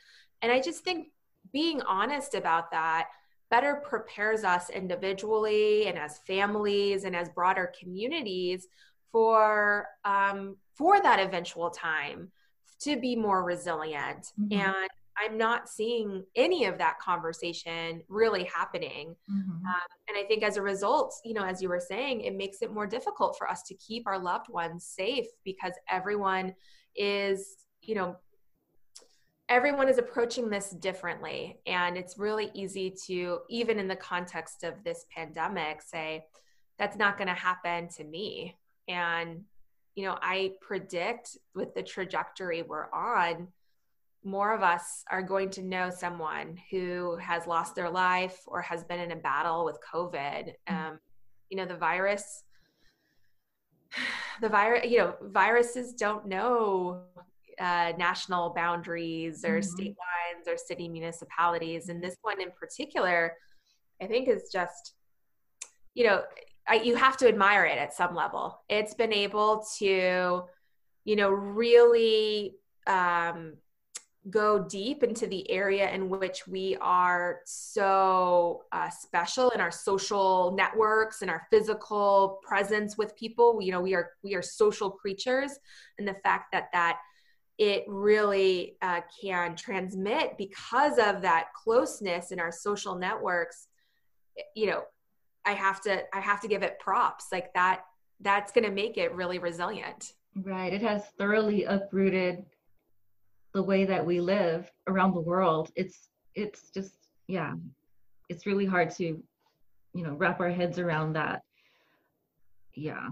And 0.43 0.51
i 0.51 0.61
just 0.61 0.83
think 0.83 1.09
being 1.53 1.81
honest 1.83 2.35
about 2.35 2.73
that 2.73 3.11
better 3.49 3.77
prepares 3.77 4.43
us 4.43 4.71
individually 4.71 5.87
and 5.87 5.97
as 5.97 6.19
families 6.27 7.05
and 7.05 7.15
as 7.15 7.29
broader 7.29 7.73
communities 7.79 8.67
for 9.13 9.87
um, 10.05 10.57
for 10.75 11.01
that 11.01 11.21
eventual 11.21 11.71
time 11.71 12.33
to 12.85 12.97
be 12.97 13.17
more 13.17 13.45
resilient. 13.45 14.33
Mm-hmm. 14.41 14.61
And 14.61 14.89
I'm 15.23 15.37
not 15.37 15.69
seeing 15.69 16.25
any 16.37 16.65
of 16.65 16.79
that 16.79 16.99
conversation 16.99 18.03
really 18.09 18.45
happening. 18.45 19.15
Mm-hmm. 19.31 19.67
Um, 19.67 19.89
and 20.09 20.17
I 20.17 20.25
think 20.27 20.43
as 20.43 20.57
a 20.57 20.63
result, 20.63 21.15
you 21.25 21.35
know, 21.35 21.45
as 21.45 21.61
you 21.61 21.69
were 21.69 21.81
saying, 21.81 22.23
it 22.23 22.35
makes 22.35 22.63
it 22.63 22.73
more 22.73 22.87
difficult 22.87 23.37
for 23.37 23.49
us 23.49 23.63
to 23.65 23.75
keep 23.75 24.07
our 24.07 24.19
loved 24.19 24.49
ones 24.49 24.85
safe 24.85 25.27
because 25.45 25.73
everyone 25.91 26.55
is, 26.97 27.57
you 27.83 27.95
know, 27.95 28.17
everyone 29.49 29.89
is 29.89 29.99
approaching 29.99 30.49
this 30.49 30.71
differently. 30.71 31.61
And 31.67 31.99
it's 31.99 32.19
really 32.19 32.51
easy 32.55 32.95
to, 33.07 33.41
even 33.51 33.79
in 33.79 33.89
the 33.89 33.97
context 33.97 34.65
of 34.65 34.83
this 34.83 35.05
pandemic, 35.15 35.83
say, 35.83 36.25
that's 36.79 36.97
not 36.97 37.19
going 37.19 37.29
to 37.29 37.35
happen 37.35 37.89
to 37.97 38.05
me. 38.05 38.57
And 38.89 39.43
you 39.95 40.05
know, 40.05 40.19
I 40.21 40.53
predict 40.61 41.37
with 41.55 41.75
the 41.75 41.83
trajectory 41.83 42.63
we're 42.63 42.91
on, 42.93 43.49
more 44.25 44.55
of 44.55 44.63
us 44.63 45.05
are 45.11 45.23
going 45.23 45.51
to 45.51 45.63
know 45.63 45.91
someone 45.91 46.57
who 46.71 47.17
has 47.17 47.47
lost 47.47 47.75
their 47.75 47.91
life 47.91 48.39
or 48.47 48.63
has 48.63 48.85
been 48.85 49.01
in 49.01 49.13
a 49.13 49.17
battle 49.17 49.65
with 49.65 49.79
COVID. 49.93 50.53
Mm. 50.69 50.75
Um, 50.75 51.01
you 51.51 51.57
know, 51.57 51.67
the 51.67 51.77
virus, 51.77 52.45
the 54.41 54.49
virus, 54.49 54.87
you 54.87 54.99
know, 54.99 55.15
viruses 55.21 55.93
don't 55.93 56.27
know 56.27 57.03
uh, 57.61 57.93
national 57.99 58.55
boundaries 58.55 59.45
or 59.45 59.59
mm-hmm. 59.59 59.71
state 59.71 59.97
lines 59.99 60.49
or 60.49 60.57
city 60.57 60.89
municipalities. 60.89 61.89
And 61.89 62.03
this 62.03 62.17
one 62.23 62.41
in 62.41 62.51
particular, 62.53 63.35
I 64.01 64.07
think 64.07 64.29
is 64.29 64.49
just, 64.51 64.95
you 65.95 66.05
know, 66.05 66.23
I, 66.69 66.75
you 66.77 66.97
have 66.97 67.17
to 67.19 67.29
admire 67.29 67.65
it 67.65 67.79
at 67.79 67.95
some 67.95 68.15
level. 68.15 68.61
It's 68.69 68.95
been 68.95 69.13
able 69.13 69.65
to, 69.79 70.43
you 71.05 71.17
know, 71.17 71.31
really 71.31 72.57
um, 72.87 73.55
go 74.31 74.65
deep 74.65 75.03
into 75.03 75.27
the 75.27 75.51
area 75.51 75.91
in 75.91 76.09
which 76.09 76.47
we 76.47 76.77
are 76.81 77.41
so 77.45 78.63
uh, 78.71 78.89
special 78.91 79.51
in 79.51 79.61
our 79.61 79.71
social 79.71 80.55
networks 80.57 81.23
and 81.23 81.31
our 81.31 81.47
physical 81.51 82.41
presence 82.43 82.97
with 82.97 83.17
people. 83.17 83.61
You 83.61 83.73
know, 83.73 83.81
we 83.81 83.95
are 83.95 84.11
we 84.23 84.35
are 84.35 84.43
social 84.43 84.91
creatures, 84.91 85.53
and 85.99 86.07
the 86.07 86.17
fact 86.23 86.53
that 86.53 86.69
that 86.73 86.99
it 87.59 87.85
really 87.87 88.77
uh, 88.83 89.01
can 89.21 89.57
transmit 89.57 90.39
because 90.39 90.99
of 90.99 91.23
that 91.23 91.47
closeness 91.55 92.31
in 92.31 92.41
our 92.41 92.51
social 92.51 92.97
networks 92.97 93.69
you 94.55 94.67
know 94.67 94.83
I 95.45 95.53
have 95.53 95.81
to 95.83 96.03
I 96.15 96.21
have 96.21 96.41
to 96.43 96.49
give 96.49 96.63
it 96.63 96.79
props 96.79 97.27
like 97.33 97.53
that 97.55 97.85
that's 98.21 98.53
going 98.53 98.65
to 98.65 98.71
make 98.71 98.97
it 98.97 99.15
really 99.15 99.39
resilient. 99.39 100.13
Right. 100.37 100.73
It 100.73 100.83
has 100.83 101.07
thoroughly 101.19 101.65
uprooted 101.65 102.45
the 103.53 103.63
way 103.63 103.85
that 103.85 104.05
we 104.05 104.21
live 104.21 104.71
around 104.87 105.15
the 105.15 105.21
world. 105.21 105.71
It's 105.77 106.09
it's 106.35 106.71
just 106.71 106.95
yeah. 107.27 107.55
It's 108.29 108.47
really 108.47 108.67
hard 108.67 108.91
to 108.93 109.05
you 109.05 110.05
know 110.05 110.15
wrap 110.15 110.41
our 110.41 110.51
heads 110.51 110.79
around 110.79 111.15
that. 111.15 111.43
Yeah. 112.75 113.09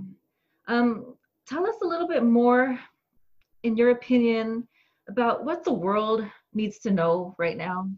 Um 0.69 1.14
tell 1.47 1.66
us 1.66 1.77
a 1.83 1.87
little 1.87 2.09
bit 2.09 2.23
more 2.23 2.79
in 3.62 3.77
your 3.77 3.90
opinion 3.90 4.66
about 5.09 5.45
what 5.45 5.64
the 5.64 5.73
world 5.73 6.25
needs 6.55 6.79
to 6.79 6.90
know 6.90 7.35
right 7.38 7.57
now. 7.57 7.90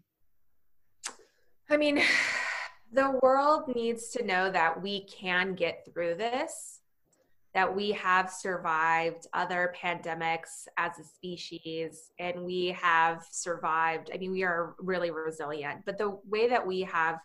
I 1.70 1.76
mean, 1.76 2.02
the 2.92 3.18
world 3.22 3.74
needs 3.74 4.08
to 4.10 4.24
know 4.24 4.50
that 4.50 4.80
we 4.80 5.04
can 5.06 5.54
get 5.54 5.86
through 5.86 6.14
this, 6.16 6.80
that 7.54 7.74
we 7.74 7.92
have 7.92 8.30
survived 8.30 9.26
other 9.32 9.74
pandemics 9.82 10.66
as 10.76 10.98
a 10.98 11.04
species, 11.04 12.10
and 12.18 12.44
we 12.44 12.68
have 12.68 13.24
survived. 13.30 14.10
I 14.12 14.18
mean, 14.18 14.32
we 14.32 14.42
are 14.42 14.74
really 14.78 15.10
resilient. 15.10 15.84
But 15.86 15.96
the 15.96 16.18
way 16.28 16.48
that 16.48 16.66
we 16.66 16.82
have 16.82 17.18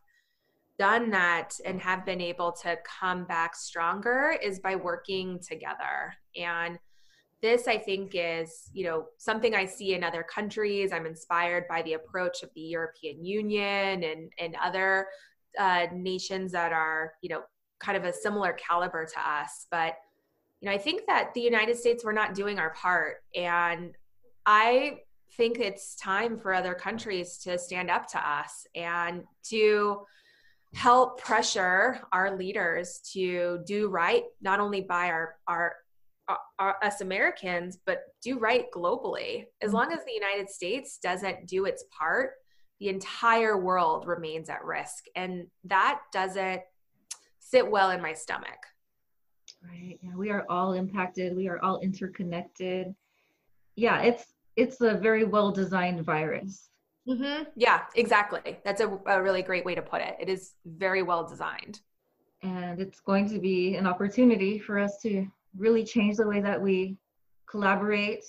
done 0.79 1.09
that 1.09 1.53
and 1.65 1.81
have 1.81 2.05
been 2.05 2.21
able 2.21 2.51
to 2.51 2.77
come 2.99 3.25
back 3.25 3.55
stronger 3.55 4.37
is 4.41 4.59
by 4.59 4.75
working 4.75 5.39
together. 5.39 6.13
And 6.35 6.79
this 7.41 7.67
i 7.67 7.77
think 7.77 8.11
is 8.15 8.69
you 8.73 8.83
know 8.83 9.05
something 9.17 9.53
i 9.53 9.63
see 9.63 9.93
in 9.93 10.03
other 10.03 10.23
countries 10.23 10.91
i'm 10.91 11.05
inspired 11.05 11.67
by 11.67 11.83
the 11.83 11.93
approach 11.93 12.41
of 12.41 12.49
the 12.55 12.61
european 12.61 13.23
union 13.23 14.03
and 14.03 14.31
and 14.39 14.55
other 14.63 15.07
uh, 15.59 15.87
nations 15.93 16.51
that 16.51 16.71
are, 16.71 17.13
you 17.21 17.29
know, 17.29 17.41
kind 17.79 17.97
of 17.97 18.05
a 18.05 18.13
similar 18.13 18.53
caliber 18.53 19.05
to 19.05 19.19
us. 19.19 19.67
But, 19.71 19.95
you 20.61 20.69
know, 20.69 20.75
I 20.75 20.77
think 20.77 21.01
that 21.07 21.33
the 21.33 21.41
United 21.41 21.77
States, 21.77 22.03
we're 22.03 22.11
not 22.11 22.33
doing 22.33 22.59
our 22.59 22.71
part. 22.71 23.17
And 23.35 23.95
I 24.45 24.99
think 25.35 25.59
it's 25.59 25.95
time 25.95 26.39
for 26.39 26.53
other 26.53 26.73
countries 26.73 27.37
to 27.39 27.57
stand 27.59 27.89
up 27.89 28.07
to 28.07 28.29
us 28.29 28.65
and 28.75 29.23
to 29.49 30.01
help 30.73 31.19
pressure 31.21 31.99
our 32.11 32.37
leaders 32.37 32.99
to 33.13 33.59
do 33.65 33.87
right, 33.87 34.23
not 34.41 34.59
only 34.59 34.81
by 34.81 35.09
our, 35.09 35.35
our, 35.47 35.75
our, 36.27 36.39
our, 36.59 36.75
us 36.83 37.01
Americans, 37.01 37.77
but 37.85 38.03
do 38.21 38.39
right 38.39 38.65
globally. 38.73 39.45
As 39.61 39.67
mm-hmm. 39.67 39.75
long 39.75 39.93
as 39.93 39.99
the 40.05 40.13
United 40.13 40.49
States 40.49 40.97
doesn't 41.01 41.47
do 41.47 41.65
its 41.65 41.85
part, 41.97 42.31
the 42.79 42.89
entire 42.89 43.57
world 43.57 44.07
remains 44.07 44.49
at 44.49 44.63
risk. 44.63 45.05
And 45.15 45.47
that 45.65 46.01
doesn't 46.11 46.61
sit 47.39 47.69
well 47.69 47.91
in 47.91 48.01
my 48.01 48.13
stomach. 48.13 48.59
Right. 49.63 49.97
Yeah, 50.01 50.15
we 50.15 50.29
are 50.29 50.45
all 50.49 50.73
impacted. 50.73 51.35
We 51.35 51.47
are 51.47 51.59
all 51.63 51.79
interconnected. 51.79 52.93
Yeah, 53.75 54.01
it's 54.01 54.33
it's 54.55 54.81
a 54.81 54.95
very 54.95 55.23
well 55.23 55.51
designed 55.51 56.03
virus. 56.03 56.69
Mm-hmm. 57.07 57.43
Yeah, 57.55 57.83
exactly. 57.95 58.59
That's 58.65 58.81
a, 58.81 58.99
a 59.05 59.21
really 59.21 59.41
great 59.41 59.63
way 59.63 59.75
to 59.75 59.81
put 59.81 60.01
it. 60.01 60.17
It 60.19 60.29
is 60.29 60.53
very 60.65 61.03
well 61.03 61.25
designed. 61.25 61.79
And 62.43 62.81
it's 62.81 62.99
going 62.99 63.29
to 63.29 63.39
be 63.39 63.75
an 63.75 63.87
opportunity 63.87 64.59
for 64.59 64.77
us 64.77 64.99
to 65.03 65.25
really 65.57 65.83
change 65.83 66.17
the 66.17 66.27
way 66.27 66.41
that 66.41 66.61
we 66.61 66.97
collaborate 67.49 68.25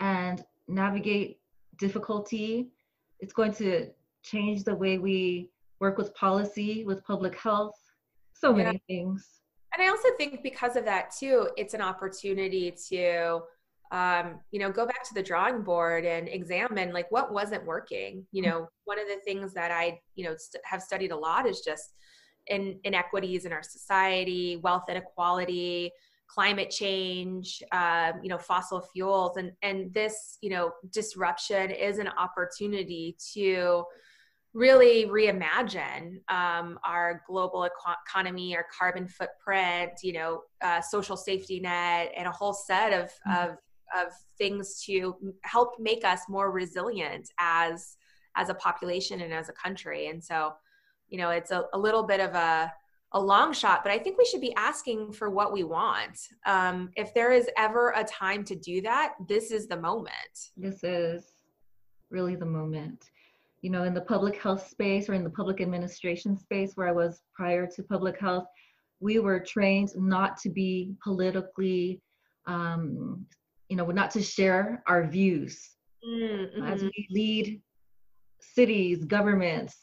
and 0.00 0.44
navigate 0.68 1.38
difficulty. 1.78 2.68
It's 3.20 3.32
going 3.32 3.52
to 3.54 3.88
change 4.22 4.64
the 4.64 4.74
way 4.74 4.98
we 4.98 5.50
work 5.80 5.96
with 5.98 6.14
policy, 6.14 6.84
with 6.84 7.02
public 7.04 7.38
health, 7.38 7.78
so 8.32 8.52
many 8.52 8.82
yeah. 8.88 8.94
things. 8.94 9.28
And 9.74 9.82
I 9.82 9.88
also 9.88 10.08
think 10.18 10.42
because 10.42 10.76
of 10.76 10.84
that 10.84 11.12
too, 11.16 11.48
it's 11.56 11.74
an 11.74 11.80
opportunity 11.80 12.74
to 12.88 13.40
um, 13.92 14.38
you 14.52 14.60
know, 14.60 14.70
go 14.70 14.86
back 14.86 15.02
to 15.08 15.14
the 15.14 15.22
drawing 15.22 15.62
board 15.62 16.04
and 16.04 16.28
examine 16.28 16.92
like 16.92 17.10
what 17.10 17.32
wasn't 17.32 17.66
working. 17.66 18.24
You 18.30 18.42
know, 18.42 18.68
one 18.84 19.00
of 19.00 19.06
the 19.08 19.18
things 19.24 19.52
that 19.54 19.72
I, 19.72 19.98
you 20.14 20.24
know, 20.24 20.36
st- 20.36 20.62
have 20.64 20.80
studied 20.80 21.10
a 21.10 21.16
lot 21.16 21.46
is 21.46 21.60
just 21.60 21.94
in, 22.46 22.78
inequities 22.84 23.46
in 23.46 23.52
our 23.52 23.64
society, 23.64 24.56
wealth 24.62 24.84
inequality, 24.88 25.90
climate 26.32 26.70
change, 26.70 27.62
um, 27.72 28.12
you 28.22 28.28
know, 28.28 28.38
fossil 28.38 28.80
fuels, 28.80 29.36
and 29.36 29.52
and 29.62 29.92
this, 29.92 30.38
you 30.40 30.50
know, 30.50 30.72
disruption 30.92 31.70
is 31.70 31.98
an 31.98 32.08
opportunity 32.08 33.16
to 33.34 33.84
really 34.52 35.06
reimagine 35.06 36.14
um, 36.28 36.78
our 36.84 37.22
global 37.26 37.68
economy, 38.08 38.56
our 38.56 38.66
carbon 38.76 39.06
footprint, 39.06 39.92
you 40.02 40.12
know, 40.12 40.42
uh, 40.62 40.80
social 40.80 41.16
safety 41.16 41.60
net, 41.60 42.12
and 42.16 42.26
a 42.26 42.32
whole 42.32 42.52
set 42.52 42.92
of, 42.92 43.10
mm-hmm. 43.28 43.50
of 43.50 43.56
of 43.94 44.12
things 44.38 44.82
to 44.84 45.16
help 45.42 45.78
make 45.78 46.04
us 46.04 46.20
more 46.28 46.50
resilient 46.50 47.28
as 47.38 47.96
as 48.36 48.48
a 48.48 48.54
population 48.54 49.20
and 49.20 49.32
as 49.32 49.48
a 49.48 49.52
country 49.52 50.06
and 50.06 50.22
so 50.22 50.52
you 51.08 51.18
know 51.18 51.30
it's 51.30 51.50
a, 51.50 51.64
a 51.72 51.78
little 51.78 52.04
bit 52.04 52.20
of 52.20 52.34
a 52.34 52.72
a 53.12 53.20
long 53.20 53.52
shot 53.52 53.82
but 53.82 53.92
i 53.92 53.98
think 53.98 54.16
we 54.18 54.24
should 54.24 54.40
be 54.40 54.54
asking 54.56 55.12
for 55.12 55.30
what 55.30 55.52
we 55.52 55.64
want. 55.64 56.18
Um, 56.46 56.90
if 56.96 57.12
there 57.14 57.32
is 57.32 57.48
ever 57.56 57.92
a 57.96 58.04
time 58.04 58.44
to 58.44 58.54
do 58.54 58.80
that 58.82 59.14
this 59.28 59.50
is 59.50 59.66
the 59.66 59.76
moment. 59.76 60.34
This 60.56 60.82
is 60.84 61.24
really 62.10 62.36
the 62.36 62.46
moment. 62.46 63.10
You 63.62 63.70
know 63.70 63.84
in 63.84 63.94
the 63.94 64.00
public 64.00 64.36
health 64.36 64.68
space 64.68 65.08
or 65.08 65.14
in 65.14 65.24
the 65.24 65.30
public 65.30 65.60
administration 65.60 66.36
space 66.36 66.72
where 66.76 66.88
i 66.88 66.92
was 66.92 67.20
prior 67.34 67.66
to 67.66 67.82
public 67.82 68.18
health 68.18 68.46
we 69.00 69.18
were 69.18 69.40
trained 69.40 69.90
not 69.96 70.36
to 70.38 70.50
be 70.50 70.94
politically 71.02 72.00
um, 72.46 73.26
you 73.70 73.76
know, 73.76 73.86
not 73.86 74.10
to 74.10 74.22
share 74.22 74.82
our 74.86 75.06
views. 75.06 75.70
Mm-hmm. 76.02 76.62
as 76.62 76.82
we 76.82 77.06
lead 77.10 77.60
cities, 78.40 79.04
governments, 79.04 79.76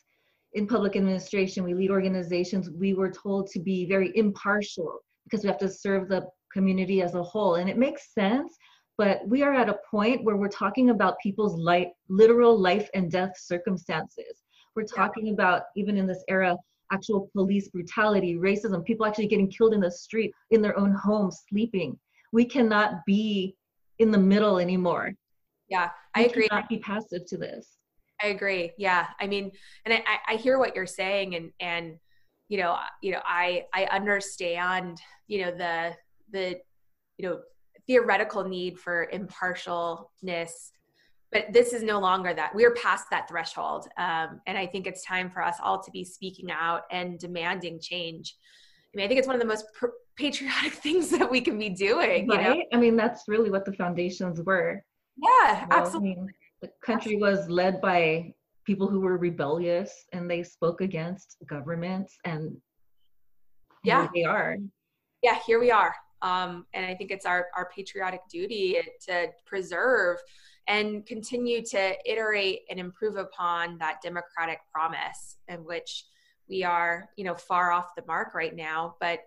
in 0.57 0.65
public 0.65 0.95
administration, 0.95 1.63
we 1.63 1.75
lead 1.75 1.91
organizations, 1.91 2.71
we 2.71 2.95
were 2.95 3.11
told 3.11 3.47
to 3.51 3.59
be 3.59 3.85
very 3.85 4.11
impartial 4.15 4.99
because 5.23 5.43
we 5.43 5.47
have 5.49 5.59
to 5.59 5.69
serve 5.69 6.09
the 6.09 6.27
community 6.51 7.03
as 7.03 7.13
a 7.13 7.21
whole. 7.21 7.55
And 7.55 7.69
it 7.69 7.77
makes 7.77 8.11
sense, 8.11 8.57
but 8.97 9.19
we 9.27 9.43
are 9.43 9.53
at 9.53 9.69
a 9.69 9.77
point 9.89 10.23
where 10.23 10.35
we're 10.35 10.47
talking 10.47 10.89
about 10.89 11.19
people's 11.21 11.55
life, 11.59 11.89
literal 12.09 12.59
life 12.59 12.89
and 12.95 13.11
death 13.11 13.33
circumstances. 13.37 14.41
We're 14.75 14.85
talking 14.85 15.29
about, 15.29 15.63
even 15.75 15.95
in 15.95 16.07
this 16.07 16.23
era, 16.27 16.57
actual 16.91 17.29
police 17.33 17.67
brutality, 17.67 18.35
racism, 18.35 18.83
people 18.83 19.05
actually 19.05 19.27
getting 19.27 19.51
killed 19.51 19.75
in 19.75 19.81
the 19.81 19.91
street, 19.91 20.31
in 20.49 20.63
their 20.63 20.77
own 20.79 20.91
homes, 20.91 21.43
sleeping. 21.49 21.99
We 22.33 22.45
cannot 22.45 23.05
be 23.05 23.55
in 23.99 24.09
the 24.09 24.17
middle 24.17 24.57
anymore. 24.57 25.13
Yeah, 25.69 25.89
I 26.15 26.21
we 26.21 26.25
agree. 26.29 26.47
Not 26.49 26.67
be 26.67 26.79
passive 26.79 27.27
to 27.27 27.37
this. 27.37 27.76
I 28.21 28.27
agree. 28.27 28.71
Yeah, 28.77 29.07
I 29.19 29.27
mean, 29.27 29.51
and 29.85 29.93
I, 29.93 30.33
I 30.33 30.35
hear 30.35 30.57
what 30.57 30.75
you're 30.75 30.85
saying, 30.85 31.35
and 31.35 31.51
and 31.59 31.97
you 32.49 32.57
know, 32.57 32.77
you 33.01 33.11
know, 33.11 33.21
I 33.25 33.65
I 33.73 33.85
understand, 33.85 34.99
you 35.27 35.45
know, 35.45 35.51
the 35.51 35.95
the 36.31 36.59
you 37.17 37.27
know 37.27 37.39
theoretical 37.87 38.43
need 38.43 38.79
for 38.79 39.07
impartialness 39.13 40.51
but 41.31 41.51
this 41.51 41.73
is 41.73 41.83
no 41.83 41.99
longer 41.99 42.33
that. 42.33 42.55
We're 42.55 42.73
past 42.73 43.07
that 43.11 43.27
threshold. 43.27 43.87
Um, 43.97 44.41
and 44.47 44.57
i 44.57 44.65
think 44.65 44.87
it's 44.87 45.03
time 45.03 45.29
for 45.29 45.41
us 45.41 45.57
all 45.61 45.81
to 45.83 45.91
be 45.91 46.03
speaking 46.03 46.51
out 46.51 46.83
and 46.91 47.19
demanding 47.19 47.79
change. 47.81 48.35
I 48.93 48.97
mean 48.97 49.05
i 49.05 49.07
think 49.07 49.19
it's 49.19 49.27
one 49.27 49.35
of 49.35 49.41
the 49.41 49.47
most 49.47 49.65
pr- 49.73 49.97
patriotic 50.15 50.73
things 50.85 51.09
that 51.09 51.29
we 51.29 51.41
can 51.41 51.59
be 51.59 51.69
doing 51.69 52.27
right? 52.27 52.53
you 52.53 52.55
know? 52.55 52.63
I 52.73 52.77
mean 52.77 52.95
that's 52.95 53.23
really 53.27 53.49
what 53.49 53.65
the 53.65 53.73
foundations 53.73 54.41
were. 54.41 54.81
Yeah 55.17 55.61
you 55.61 55.67
know, 55.67 55.75
absolutely 55.75 56.11
I 56.11 56.15
mean, 56.15 56.33
the 56.61 56.69
country 56.83 57.15
was 57.17 57.49
led 57.49 57.81
by 57.81 58.33
people 58.65 58.87
who 58.87 58.99
were 58.99 59.17
rebellious 59.17 60.05
and 60.13 60.29
they 60.29 60.43
spoke 60.43 60.81
against 60.81 61.37
governments 61.47 62.17
and 62.25 62.55
yeah. 63.83 64.07
they 64.13 64.23
are. 64.23 64.57
Yeah 65.21 65.39
here 65.45 65.59
we 65.59 65.71
are. 65.71 65.93
Um, 66.23 66.65
and 66.73 66.83
i 66.83 66.95
think 66.95 67.11
it's 67.11 67.27
our 67.27 67.45
our 67.55 67.69
patriotic 67.69 68.21
duty 68.27 68.77
to 69.05 69.27
preserve 69.45 70.17
and 70.67 71.05
continue 71.05 71.63
to 71.63 72.11
iterate 72.11 72.61
and 72.69 72.79
improve 72.79 73.17
upon 73.17 73.77
that 73.77 74.01
democratic 74.01 74.59
promise 74.73 75.37
in 75.47 75.63
which 75.63 76.05
we 76.49 76.63
are 76.63 77.09
you 77.17 77.23
know 77.23 77.35
far 77.35 77.71
off 77.71 77.95
the 77.95 78.03
mark 78.07 78.33
right 78.33 78.55
now. 78.55 78.95
But 78.99 79.19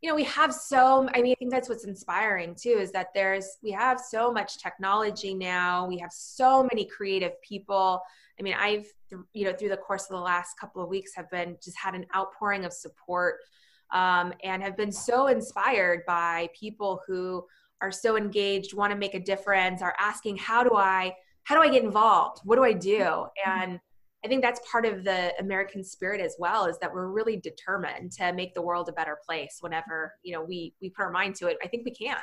you 0.00 0.08
know 0.08 0.14
we 0.14 0.24
have 0.24 0.54
so 0.54 1.08
i 1.14 1.20
mean 1.20 1.32
i 1.32 1.34
think 1.38 1.50
that's 1.50 1.68
what's 1.68 1.84
inspiring 1.84 2.54
too 2.54 2.76
is 2.80 2.92
that 2.92 3.08
there's 3.14 3.58
we 3.62 3.70
have 3.70 3.98
so 4.00 4.32
much 4.32 4.58
technology 4.58 5.34
now. 5.34 5.86
We 5.86 5.98
have 5.98 6.12
so 6.12 6.62
many 6.62 6.84
creative 6.84 7.32
people. 7.42 8.00
I 8.38 8.42
mean 8.42 8.54
i've 8.58 8.86
you 9.32 9.44
know 9.44 9.52
through 9.52 9.70
the 9.70 9.76
course 9.76 10.04
of 10.04 10.10
the 10.10 10.22
last 10.22 10.58
couple 10.60 10.82
of 10.82 10.88
weeks 10.88 11.12
have 11.16 11.30
been 11.30 11.56
just 11.62 11.76
had 11.76 11.94
an 11.94 12.06
outpouring 12.14 12.64
of 12.64 12.72
support 12.72 13.36
um, 13.92 14.32
and 14.44 14.62
have 14.62 14.76
been 14.76 14.92
so 14.92 15.28
inspired 15.28 16.02
by 16.06 16.48
people 16.58 17.00
who 17.06 17.44
are 17.80 17.90
so 17.90 18.16
engaged 18.16 18.74
want 18.74 18.92
to 18.92 18.98
make 18.98 19.14
a 19.14 19.20
difference 19.20 19.82
are 19.82 19.94
asking 19.98 20.36
how 20.36 20.62
do 20.62 20.74
i 20.74 21.12
how 21.42 21.56
do 21.56 21.62
i 21.62 21.72
get 21.72 21.82
involved? 21.82 22.40
What 22.44 22.56
do 22.56 22.64
i 22.64 22.72
do? 22.72 22.98
Mm-hmm. 22.98 23.50
and 23.50 23.80
I 24.24 24.28
think 24.28 24.42
that's 24.42 24.60
part 24.70 24.84
of 24.84 25.04
the 25.04 25.32
American 25.38 25.84
spirit 25.84 26.20
as 26.20 26.36
well 26.38 26.66
is 26.66 26.78
that 26.80 26.92
we're 26.92 27.08
really 27.08 27.36
determined 27.36 28.12
to 28.12 28.32
make 28.32 28.52
the 28.54 28.62
world 28.62 28.88
a 28.88 28.92
better 28.92 29.18
place 29.24 29.58
whenever, 29.60 30.14
you 30.22 30.32
know, 30.32 30.42
we 30.42 30.74
we 30.82 30.90
put 30.90 31.02
our 31.04 31.10
mind 31.10 31.36
to 31.36 31.46
it. 31.46 31.56
I 31.62 31.68
think 31.68 31.84
we 31.84 31.92
can. 31.92 32.18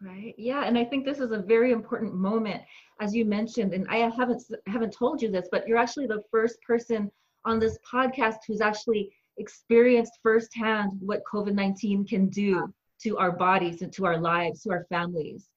Right. 0.00 0.34
Yeah, 0.38 0.64
and 0.64 0.76
I 0.76 0.84
think 0.84 1.04
this 1.04 1.20
is 1.20 1.32
a 1.32 1.38
very 1.38 1.72
important 1.72 2.14
moment 2.14 2.62
as 3.00 3.14
you 3.14 3.24
mentioned 3.24 3.74
and 3.74 3.86
I 3.88 3.96
haven't 4.10 4.42
haven't 4.66 4.92
told 4.92 5.20
you 5.20 5.30
this, 5.30 5.48
but 5.52 5.68
you're 5.68 5.78
actually 5.78 6.06
the 6.06 6.22
first 6.30 6.60
person 6.62 7.10
on 7.44 7.58
this 7.58 7.78
podcast 7.90 8.38
who's 8.46 8.60
actually 8.62 9.12
experienced 9.36 10.18
firsthand 10.22 10.92
what 11.00 11.22
COVID-19 11.30 12.08
can 12.08 12.28
do 12.28 12.72
to 13.02 13.18
our 13.18 13.32
bodies 13.32 13.82
and 13.82 13.92
to 13.92 14.06
our 14.06 14.18
lives, 14.18 14.62
to 14.62 14.70
our 14.70 14.86
families. 14.88 15.48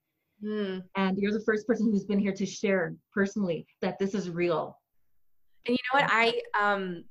Mm. 0.43 0.83
And 0.95 1.17
you're 1.17 1.31
the 1.31 1.43
first 1.45 1.65
person 1.65 1.91
who's 1.91 2.03
been 2.03 2.19
here 2.19 2.33
to 2.33 2.45
share 2.45 2.95
personally 3.13 3.65
that 3.81 3.97
this 3.99 4.13
is 4.13 4.29
real 4.29 4.77
and 5.67 5.77
you 5.77 5.83
know 5.93 5.99
what? 5.99 6.09
I 6.11 6.41
um 6.59 7.03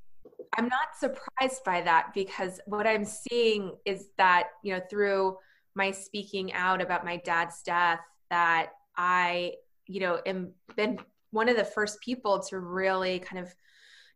I'm 0.56 0.68
not 0.68 0.96
surprised 0.98 1.64
by 1.64 1.82
that 1.82 2.12
because 2.14 2.60
what 2.66 2.86
I'm 2.86 3.04
seeing 3.04 3.76
is 3.84 4.08
that, 4.16 4.48
you 4.62 4.74
know, 4.74 4.80
through 4.88 5.36
my 5.74 5.90
speaking 5.90 6.52
out 6.54 6.80
about 6.80 7.04
my 7.04 7.18
dad's 7.18 7.62
death, 7.62 8.00
that 8.30 8.70
I, 8.96 9.52
you 9.86 10.00
know, 10.00 10.20
am 10.24 10.52
been 10.74 10.98
one 11.30 11.48
of 11.48 11.56
the 11.56 11.64
first 11.64 12.00
people 12.00 12.40
to 12.44 12.58
really 12.58 13.18
kind 13.18 13.44
of 13.44 13.54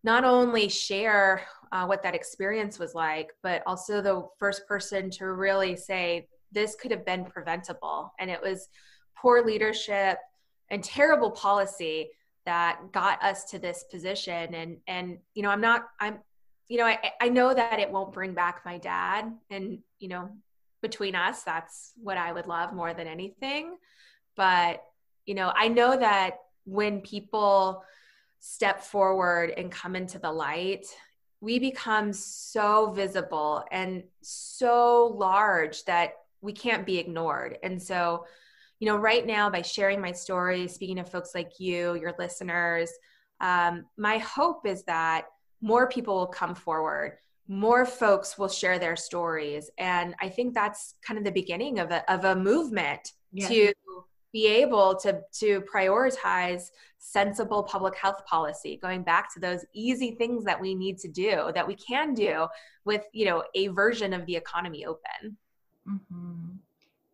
not 0.02 0.24
only 0.24 0.68
share 0.68 1.42
uh, 1.72 1.84
what 1.84 2.02
that 2.02 2.14
experience 2.14 2.78
was 2.78 2.94
like, 2.94 3.30
but 3.42 3.62
also 3.66 4.00
the 4.00 4.26
first 4.38 4.66
person 4.66 5.10
to 5.10 5.26
really 5.26 5.76
say 5.76 6.26
this 6.52 6.74
could 6.74 6.90
have 6.90 7.04
been 7.04 7.24
preventable. 7.26 8.12
And 8.18 8.30
it 8.30 8.40
was 8.40 8.68
poor 9.14 9.44
leadership 9.44 10.18
and 10.70 10.82
terrible 10.82 11.30
policy 11.30 12.10
that 12.46 12.92
got 12.92 13.22
us 13.22 13.44
to 13.50 13.58
this 13.58 13.84
position. 13.90 14.54
And 14.54 14.78
and 14.86 15.18
you 15.34 15.42
know 15.42 15.50
i'm 15.50 15.60
not 15.60 15.86
i'm 16.00 16.18
you 16.68 16.78
know 16.78 16.86
i 16.86 16.98
i 17.20 17.28
know 17.28 17.52
that 17.52 17.78
it 17.78 17.90
won't 17.90 18.12
bring 18.12 18.34
back 18.34 18.62
my 18.64 18.78
dad 18.78 19.32
and 19.50 19.78
you 19.98 20.08
know 20.08 20.30
between 20.82 21.14
us 21.14 21.42
that's 21.42 21.92
what 22.02 22.16
i 22.16 22.32
would 22.32 22.46
love 22.46 22.72
more 22.72 22.94
than 22.94 23.06
anything. 23.06 23.76
But 24.36 24.82
you 25.26 25.34
know 25.34 25.52
i 25.54 25.68
know 25.68 25.96
that 25.96 26.38
when 26.64 27.00
people 27.00 27.82
step 28.38 28.80
forward 28.80 29.52
and 29.56 29.70
come 29.70 29.94
into 29.94 30.18
the 30.18 30.32
light 30.32 30.86
we 31.40 31.58
become 31.58 32.12
so 32.12 32.90
visible 32.90 33.64
and 33.70 34.02
so 34.20 35.14
large 35.16 35.84
that 35.84 36.12
we 36.42 36.52
can't 36.52 36.86
be 36.86 36.98
ignored. 36.98 37.58
And 37.62 37.82
so 37.82 38.26
you 38.80 38.86
know, 38.86 38.96
right 38.96 39.26
now 39.26 39.48
by 39.48 39.62
sharing 39.62 40.00
my 40.00 40.10
story, 40.10 40.66
speaking 40.66 40.96
to 40.96 41.04
folks 41.04 41.34
like 41.34 41.60
you, 41.60 41.94
your 41.94 42.14
listeners, 42.18 42.90
um, 43.40 43.84
my 43.96 44.18
hope 44.18 44.66
is 44.66 44.82
that 44.84 45.26
more 45.60 45.88
people 45.88 46.16
will 46.16 46.26
come 46.26 46.54
forward, 46.54 47.18
more 47.46 47.84
folks 47.84 48.38
will 48.38 48.48
share 48.48 48.78
their 48.78 48.96
stories, 48.96 49.70
and 49.78 50.14
I 50.20 50.28
think 50.28 50.54
that's 50.54 50.94
kind 51.06 51.18
of 51.18 51.24
the 51.24 51.32
beginning 51.32 51.78
of 51.78 51.90
a 51.90 52.10
of 52.12 52.24
a 52.24 52.34
movement 52.34 53.12
yeah. 53.32 53.48
to 53.48 53.72
be 54.32 54.46
able 54.46 54.96
to 54.96 55.20
to 55.32 55.62
prioritize 55.62 56.70
sensible 56.98 57.62
public 57.62 57.96
health 57.96 58.24
policy 58.26 58.78
going 58.80 59.02
back 59.02 59.32
to 59.32 59.40
those 59.40 59.64
easy 59.74 60.12
things 60.12 60.44
that 60.44 60.60
we 60.60 60.74
need 60.74 60.98
to 60.98 61.08
do 61.08 61.50
that 61.54 61.66
we 61.66 61.74
can 61.74 62.14
do 62.14 62.46
with 62.84 63.04
you 63.12 63.24
know 63.24 63.42
a 63.54 63.68
version 63.68 64.12
of 64.12 64.26
the 64.26 64.36
economy 64.36 64.84
open 64.84 65.36
mm-hmm. 65.88 66.56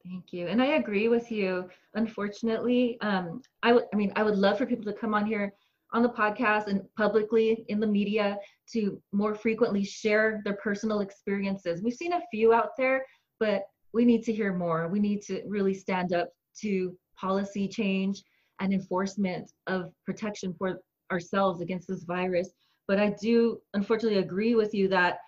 Thank 0.09 0.32
you. 0.32 0.46
And 0.46 0.62
i 0.62 0.66
agree 0.66 1.09
with 1.09 1.30
you. 1.30 1.68
Unfortunately 1.94 2.98
um, 3.00 3.40
I, 3.62 3.68
w- 3.68 3.86
I 3.92 3.96
mean 3.96 4.12
i 4.16 4.22
would 4.22 4.36
love 4.36 4.59
for 4.59 4.66
people 4.66 4.84
to 4.84 4.98
come 4.98 5.14
on 5.14 5.26
here 5.26 5.52
on 5.92 6.02
the 6.02 6.09
podcast 6.09 6.66
and 6.66 6.82
publicly 6.96 7.64
in 7.68 7.78
the 7.80 7.86
media 7.86 8.36
to 8.72 9.00
more 9.12 9.34
frequently 9.34 9.84
share 9.84 10.42
their 10.44 10.57
personal 10.57 11.00
experiences. 11.00 11.82
We've 11.82 11.94
seen 11.94 12.12
a 12.12 12.22
few 12.30 12.52
out 12.52 12.70
there 12.76 13.04
but 13.38 13.62
we 13.92 14.04
need 14.04 14.22
to 14.24 14.32
hear 14.32 14.52
more. 14.52 14.88
We 14.88 15.00
need 15.00 15.22
to 15.22 15.42
really 15.46 15.74
stand 15.74 16.12
up 16.12 16.28
to 16.61 16.96
policy 17.18 17.68
change 17.68 18.22
and 18.61 18.72
enforcement 18.72 19.50
of 19.66 19.92
protection 20.04 20.54
for 20.59 20.80
ourselves 21.12 21.61
against 21.61 21.88
this 21.88 22.04
virus. 22.04 22.50
But 22.88 22.98
I 22.98 23.14
do 23.20 23.61
unfortunately 23.74 24.18
agree 24.18 24.54
with 24.54 24.74
you 24.74 24.88
that 24.88 25.18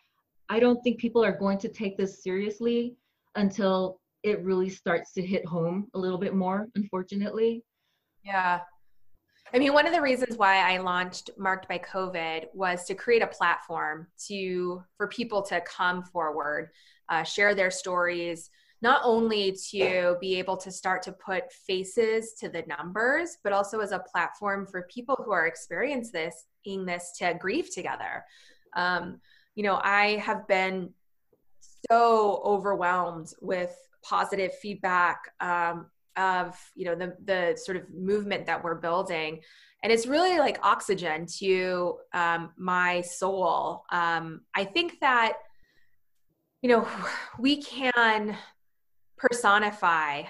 I 0.49 0.61
don't 0.61 0.83
think 0.83 0.99
people 0.99 1.24
are 1.24 1.37
going 1.37 1.59
to 1.59 1.68
take 1.68 1.97
this 1.97 2.22
seriously 2.22 2.95
until 3.37 4.01
it 4.29 4.45
really 4.45 4.68
starts 4.68 5.12
to 5.14 5.22
hit 5.22 5.45
home 5.47 5.89
a 5.95 5.99
little 5.99 6.18
bit 6.18 6.35
more, 6.35 6.68
unfortunately. 6.74 7.64
Yeah. 8.24 8.61
I 9.53 9.59
mean, 9.59 9.72
one 9.72 9.87
of 9.87 9.95
the 9.95 10.03
reasons 10.03 10.37
why 10.37 10.59
I 10.59 10.79
launched 10.79 11.31
Marked 11.39 11.68
by 11.68 11.79
COVID 11.79 12.47
was 12.53 12.85
to 12.85 12.95
create 12.95 13.22
a 13.22 13.26
platform 13.26 14.07
to 14.26 14.83
for 14.97 15.09
people 15.09 15.41
to 15.43 15.62
come 15.62 16.03
forward, 16.03 16.70
uh, 17.09 17.22
share 17.22 17.55
their 17.55 17.70
stories, 17.70 18.51
not 18.83 19.01
only 19.05 19.57
to 19.70 20.16
be 20.20 20.39
able 20.39 20.57
to 20.59 20.70
start 20.70 21.03
to 21.03 21.12
put 21.12 21.51
faces 21.53 22.35
to 22.35 22.49
the 22.49 22.62
numbers, 22.68 23.39
but 23.43 23.53
also 23.53 23.81
as 23.81 23.93
a 23.93 23.99
platform 24.01 24.66
for 24.66 24.87
people 24.93 25.16
who 25.24 25.33
are 25.33 25.47
experiencing 25.47 26.12
this, 26.12 26.45
in 26.64 26.85
this 26.85 27.12
to 27.18 27.35
grieve 27.41 27.74
together. 27.74 28.24
Um, 28.76 29.20
you 29.55 29.62
know, 29.62 29.81
I 29.83 30.16
have 30.16 30.47
been 30.47 30.91
so 31.91 32.43
overwhelmed 32.45 33.33
with 33.41 33.74
positive 34.03 34.55
feedback 34.55 35.32
um, 35.40 35.86
of 36.16 36.57
you 36.74 36.84
know 36.84 36.94
the 36.94 37.16
the 37.24 37.57
sort 37.57 37.76
of 37.76 37.84
movement 37.94 38.46
that 38.46 38.62
we're 38.62 38.74
building 38.74 39.40
and 39.82 39.92
it's 39.92 40.07
really 40.07 40.38
like 40.38 40.59
oxygen 40.64 41.26
to 41.26 41.99
um, 42.12 42.51
my 42.57 43.01
soul 43.03 43.84
um, 43.90 44.40
i 44.55 44.64
think 44.64 44.99
that 45.01 45.34
you 46.62 46.68
know 46.68 46.88
we 47.38 47.62
can 47.62 48.36
personify 49.16 50.22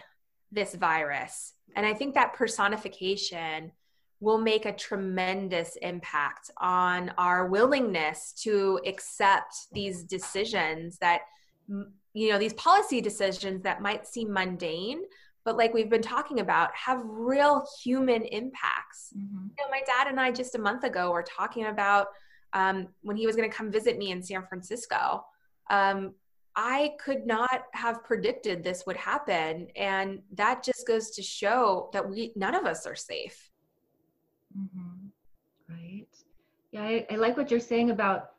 this 0.50 0.74
virus. 0.74 1.54
And 1.76 1.86
I 1.86 1.94
think 1.94 2.14
that 2.14 2.34
personification 2.34 3.72
will 4.20 4.38
make 4.38 4.66
a 4.66 4.72
tremendous 4.72 5.76
impact 5.76 6.50
on 6.58 7.12
our 7.18 7.46
willingness 7.46 8.32
to 8.42 8.80
accept 8.84 9.54
these 9.72 10.02
decisions 10.02 10.98
that, 10.98 11.20
you 12.18 12.32
know, 12.32 12.38
these 12.38 12.54
policy 12.54 13.00
decisions 13.00 13.62
that 13.62 13.80
might 13.80 14.06
seem 14.06 14.32
mundane, 14.32 15.02
but 15.44 15.56
like 15.56 15.72
we've 15.72 15.88
been 15.88 16.02
talking 16.02 16.40
about, 16.40 16.74
have 16.74 17.00
real 17.04 17.64
human 17.80 18.22
impacts. 18.24 19.12
Mm-hmm. 19.16 19.46
You 19.56 19.64
know, 19.64 19.70
my 19.70 19.82
dad 19.86 20.08
and 20.08 20.18
I 20.18 20.32
just 20.32 20.56
a 20.56 20.58
month 20.58 20.82
ago 20.82 21.12
were 21.12 21.22
talking 21.22 21.66
about 21.66 22.08
um, 22.52 22.88
when 23.02 23.16
he 23.16 23.26
was 23.26 23.36
going 23.36 23.48
to 23.48 23.56
come 23.56 23.70
visit 23.70 23.98
me 23.98 24.10
in 24.10 24.22
San 24.22 24.44
Francisco. 24.46 25.24
Um, 25.70 26.14
I 26.56 26.94
could 26.98 27.24
not 27.24 27.66
have 27.72 28.02
predicted 28.02 28.64
this 28.64 28.84
would 28.84 28.96
happen. 28.96 29.68
And 29.76 30.20
that 30.34 30.64
just 30.64 30.86
goes 30.88 31.10
to 31.10 31.22
show 31.22 31.88
that 31.92 32.08
we, 32.08 32.32
none 32.34 32.56
of 32.56 32.66
us 32.66 32.84
are 32.84 32.96
safe. 32.96 33.50
Mm-hmm. 34.58 35.06
Right. 35.72 36.06
Yeah, 36.72 36.82
I, 36.82 37.06
I 37.10 37.16
like 37.16 37.36
what 37.36 37.50
you're 37.50 37.60
saying 37.60 37.90
about 37.90 38.30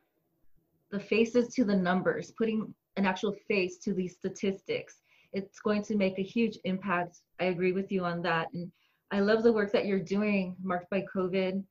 the 0.91 0.99
faces 0.99 1.53
to 1.53 1.63
the 1.63 1.75
numbers, 1.75 2.32
putting 2.32 2.73
an 2.96 3.06
actual 3.06 3.36
face 3.48 3.78
to 3.80 3.94
these 3.94 4.14
statistics. 4.14 5.02
It's 5.34 5.60
going 5.60 5.84
to 5.84 5.96
make 5.96 6.18
a 6.18 6.24
huge 6.24 6.58
impact. 6.64 7.20
I 7.40 7.46
agree 7.46 7.72
with 7.72 7.92
you 7.92 8.04
on 8.04 8.22
that. 8.24 8.48
And 8.54 8.72
I 9.12 9.20
love 9.20 9.44
the 9.44 9.54
work 9.54 9.72
that 9.72 9.86
you're 9.86 10.00
doing, 10.00 10.56
marked 10.62 10.90
by 10.90 11.04
COVID. 11.14 11.64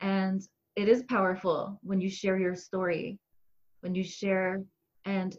And 0.00 0.42
it 0.76 0.88
is 0.88 1.02
powerful 1.08 1.78
when 1.82 2.00
you 2.00 2.08
share 2.08 2.38
your 2.38 2.54
story, 2.54 3.18
when 3.80 3.94
you 3.94 4.04
share 4.04 4.62
and 5.04 5.36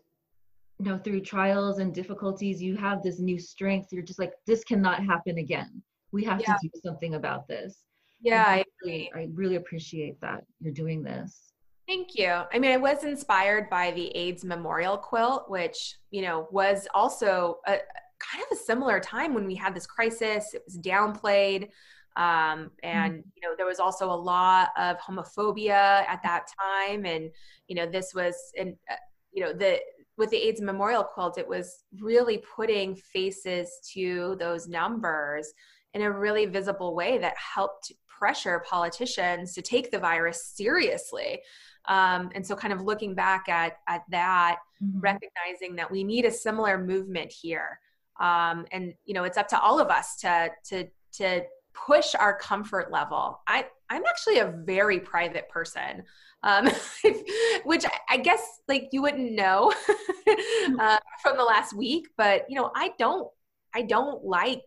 you 0.79 0.85
know 0.85 0.97
through 0.97 1.21
trials 1.21 1.77
and 1.77 1.93
difficulties 1.93 2.61
you 2.61 2.75
have 2.75 3.03
this 3.03 3.19
new 3.19 3.37
strength 3.37 3.89
you're 3.91 4.01
just 4.01 4.19
like 4.19 4.33
this 4.47 4.63
cannot 4.63 5.03
happen 5.05 5.37
again 5.37 5.81
we 6.11 6.23
have 6.23 6.41
yeah. 6.41 6.53
to 6.53 6.59
do 6.63 6.69
something 6.83 7.15
about 7.15 7.47
this 7.47 7.83
yeah 8.19 8.45
I 8.47 8.63
really, 8.83 9.11
I 9.15 9.27
really 9.33 9.57
appreciate 9.57 10.19
that 10.21 10.43
you're 10.59 10.73
doing 10.73 11.03
this 11.03 11.50
Thank 11.87 12.15
you. 12.15 12.29
I 12.29 12.59
mean, 12.59 12.71
I 12.71 12.77
was 12.77 13.03
inspired 13.03 13.69
by 13.69 13.91
the 13.91 14.07
AIDS 14.15 14.45
memorial 14.45 14.97
quilt, 14.97 15.49
which, 15.49 15.95
you 16.09 16.21
know, 16.21 16.47
was 16.51 16.87
also 16.93 17.59
a 17.67 17.77
kind 18.19 18.45
of 18.49 18.57
a 18.57 18.61
similar 18.61 18.99
time 18.99 19.33
when 19.33 19.45
we 19.45 19.55
had 19.55 19.75
this 19.75 19.87
crisis. 19.87 20.53
It 20.53 20.63
was 20.65 20.77
downplayed. 20.77 21.69
Um, 22.15 22.71
and, 22.83 23.13
mm-hmm. 23.13 23.29
you 23.35 23.41
know, 23.41 23.55
there 23.57 23.65
was 23.65 23.79
also 23.79 24.11
a 24.11 24.13
lot 24.13 24.69
of 24.77 24.97
homophobia 24.99 26.05
at 26.07 26.21
that 26.23 26.47
time. 26.59 27.05
And, 27.05 27.29
you 27.67 27.75
know, 27.75 27.85
this 27.85 28.13
was, 28.13 28.35
and, 28.57 28.75
uh, 28.89 28.95
you 29.31 29.43
know, 29.43 29.53
the, 29.53 29.79
with 30.17 30.29
the 30.29 30.37
AIDS 30.37 30.61
memorial 30.61 31.03
quilt, 31.03 31.37
it 31.37 31.47
was 31.47 31.83
really 31.99 32.43
putting 32.55 32.95
faces 32.95 33.71
to 33.93 34.35
those 34.39 34.67
numbers 34.67 35.51
in 35.93 36.03
a 36.03 36.11
really 36.11 36.45
visible 36.45 36.95
way 36.95 37.17
that 37.17 37.35
helped 37.37 37.91
pressure 38.07 38.63
politicians 38.69 39.53
to 39.53 39.61
take 39.61 39.89
the 39.89 39.97
virus 39.97 40.45
seriously. 40.45 41.39
Um, 41.87 42.29
and 42.35 42.45
so, 42.45 42.55
kind 42.55 42.73
of 42.73 42.81
looking 42.81 43.15
back 43.15 43.49
at 43.49 43.77
at 43.87 44.03
that, 44.09 44.59
mm-hmm. 44.83 44.99
recognizing 44.99 45.75
that 45.77 45.89
we 45.89 46.03
need 46.03 46.25
a 46.25 46.31
similar 46.31 46.77
movement 46.77 47.31
here, 47.31 47.79
um, 48.19 48.65
and 48.71 48.93
you 49.05 49.13
know, 49.13 49.23
it's 49.23 49.37
up 49.37 49.47
to 49.49 49.59
all 49.59 49.79
of 49.79 49.89
us 49.89 50.17
to 50.17 50.49
to 50.69 50.87
to 51.13 51.43
push 51.73 52.13
our 52.15 52.37
comfort 52.37 52.91
level. 52.91 53.41
I 53.47 53.65
I'm 53.89 54.03
actually 54.05 54.39
a 54.39 54.53
very 54.65 54.99
private 54.99 55.49
person 55.49 56.03
um, 56.43 56.69
which 57.63 57.85
I 58.09 58.17
guess 58.17 58.61
like 58.67 58.89
you 58.91 59.01
wouldn't 59.01 59.31
know 59.33 59.73
uh, 60.79 60.97
from 61.21 61.37
the 61.37 61.43
last 61.43 61.73
week. 61.73 62.07
But 62.17 62.45
you 62.49 62.55
know, 62.55 62.71
I 62.75 62.91
don't, 62.97 63.27
I 63.73 63.83
don't 63.83 64.23
like 64.23 64.61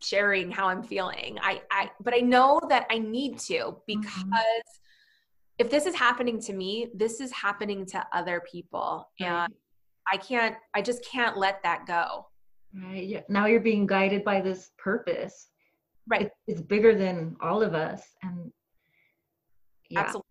sharing 0.00 0.50
how 0.50 0.68
I'm 0.68 0.82
feeling. 0.82 1.38
I, 1.40 1.62
I, 1.70 1.90
but 2.02 2.14
I 2.14 2.18
know 2.18 2.60
that 2.68 2.86
I 2.90 2.98
need 2.98 3.38
to 3.40 3.54
mm-hmm. 3.54 3.78
because 3.86 4.12
mm-hmm. 4.12 4.32
If 5.58 5.70
this 5.70 5.86
is 5.86 5.94
happening 5.94 6.40
to 6.40 6.52
me, 6.52 6.88
this 6.94 7.20
is 7.20 7.32
happening 7.32 7.86
to 7.86 8.06
other 8.12 8.42
people, 8.50 9.08
right. 9.20 9.28
and 9.28 9.54
I 10.12 10.16
can't, 10.16 10.56
I 10.74 10.82
just 10.82 11.04
can't 11.04 11.36
let 11.36 11.62
that 11.62 11.86
go. 11.86 12.26
Right. 12.74 13.24
Now 13.28 13.46
you're 13.46 13.60
being 13.60 13.86
guided 13.86 14.22
by 14.24 14.40
this 14.40 14.70
purpose. 14.78 15.48
Right. 16.06 16.30
It's 16.46 16.60
bigger 16.60 16.94
than 16.94 17.36
all 17.40 17.62
of 17.62 17.74
us, 17.74 18.02
and 18.22 18.52
yeah. 19.88 20.00
Absolutely 20.00 20.26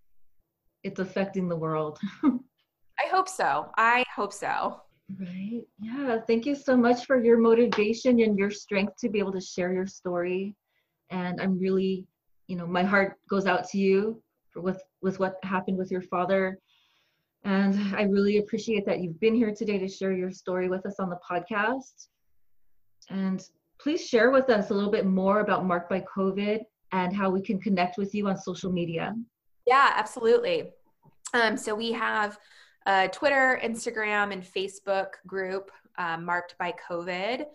it's 0.85 0.99
affecting 0.99 1.49
the 1.49 1.55
world. 1.55 1.99
I 2.23 3.07
hope 3.09 3.27
so. 3.27 3.71
I 3.75 4.05
hope 4.15 4.31
so. 4.31 4.81
Right. 5.19 5.63
Yeah. 5.81 6.19
Thank 6.27 6.45
you 6.45 6.55
so 6.55 6.77
much 6.77 7.05
for 7.05 7.23
your 7.23 7.39
motivation 7.39 8.19
and 8.21 8.37
your 8.37 8.51
strength 8.51 8.93
to 8.99 9.09
be 9.09 9.17
able 9.17 9.33
to 9.33 9.41
share 9.41 9.73
your 9.73 9.87
story. 9.87 10.55
And 11.09 11.41
I'm 11.41 11.59
really, 11.59 12.05
you 12.47 12.55
know, 12.55 12.67
my 12.67 12.83
heart 12.83 13.15
goes 13.27 13.47
out 13.47 13.67
to 13.69 13.79
you 13.79 14.21
with 14.55 14.81
with 15.01 15.19
what 15.19 15.35
happened 15.43 15.77
with 15.77 15.91
your 15.91 16.01
father. 16.01 16.59
And 17.43 17.95
I 17.95 18.03
really 18.03 18.37
appreciate 18.37 18.85
that 18.87 19.01
you've 19.01 19.19
been 19.19 19.35
here 19.35 19.53
today 19.53 19.77
to 19.77 19.87
share 19.87 20.11
your 20.11 20.31
story 20.31 20.67
with 20.67 20.85
us 20.85 20.95
on 20.99 21.09
the 21.09 21.19
podcast. 21.29 22.07
And 23.09 23.43
please 23.79 24.07
share 24.07 24.31
with 24.31 24.49
us 24.49 24.71
a 24.71 24.73
little 24.73 24.89
bit 24.89 25.05
more 25.05 25.41
about 25.41 25.63
Marked 25.63 25.89
by 25.89 26.03
COVID 26.15 26.61
and 26.91 27.15
how 27.15 27.29
we 27.29 27.41
can 27.41 27.59
connect 27.59 27.97
with 27.97 28.15
you 28.15 28.27
on 28.27 28.37
social 28.37 28.71
media. 28.71 29.13
Yeah, 29.67 29.91
absolutely. 29.95 30.71
Um, 31.33 31.57
so 31.57 31.75
we 31.75 31.91
have 31.91 32.39
a 32.85 33.09
Twitter, 33.09 33.59
Instagram, 33.63 34.31
and 34.31 34.43
Facebook 34.43 35.07
group 35.27 35.71
uh, 35.97 36.17
marked 36.17 36.57
by 36.57 36.73
COVID. 36.89 37.45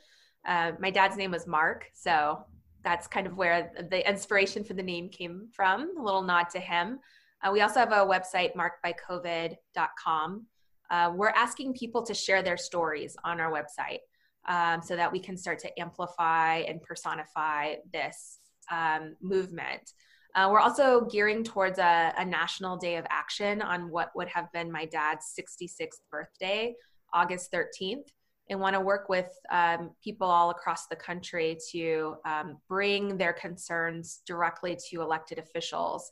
Uh, 0.46 0.72
my 0.78 0.90
dad's 0.90 1.16
name 1.16 1.30
was 1.30 1.46
Mark, 1.46 1.86
so 1.94 2.44
that's 2.82 3.06
kind 3.06 3.26
of 3.26 3.36
where 3.36 3.72
the 3.90 4.08
inspiration 4.08 4.64
for 4.64 4.74
the 4.74 4.82
name 4.82 5.08
came 5.08 5.48
from, 5.52 5.96
a 5.98 6.02
little 6.02 6.22
nod 6.22 6.50
to 6.50 6.60
him. 6.60 6.98
Uh, 7.42 7.50
we 7.52 7.60
also 7.60 7.80
have 7.80 7.92
a 7.92 8.06
website, 8.06 8.52
markedbycovid.com. 8.54 10.46
Uh, 10.90 11.12
we're 11.14 11.28
asking 11.30 11.72
people 11.74 12.02
to 12.02 12.14
share 12.14 12.42
their 12.42 12.56
stories 12.56 13.16
on 13.24 13.40
our 13.40 13.52
website 13.52 14.00
um, 14.48 14.82
so 14.82 14.96
that 14.96 15.10
we 15.10 15.20
can 15.20 15.36
start 15.36 15.58
to 15.60 15.80
amplify 15.80 16.56
and 16.58 16.82
personify 16.82 17.74
this 17.92 18.38
um, 18.70 19.14
movement. 19.20 19.92
Uh, 20.34 20.48
we're 20.50 20.60
also 20.60 21.06
gearing 21.06 21.42
towards 21.42 21.78
a, 21.78 22.12
a, 22.16 22.24
national 22.24 22.76
day 22.76 22.96
of 22.96 23.04
action 23.10 23.60
on 23.60 23.90
what 23.90 24.10
would 24.14 24.28
have 24.28 24.50
been 24.52 24.70
my 24.70 24.84
dad's 24.84 25.34
66th 25.38 25.98
birthday, 26.10 26.72
August 27.12 27.52
13th. 27.52 28.06
And 28.50 28.60
want 28.60 28.74
to 28.74 28.80
work 28.80 29.08
with 29.08 29.30
um, 29.50 29.92
people 30.02 30.28
all 30.28 30.50
across 30.50 30.88
the 30.88 30.96
country 30.96 31.56
to 31.70 32.16
um, 32.26 32.58
bring 32.68 33.16
their 33.16 33.32
concerns 33.32 34.20
directly 34.26 34.76
to 34.90 35.00
elected 35.00 35.38
officials. 35.38 36.10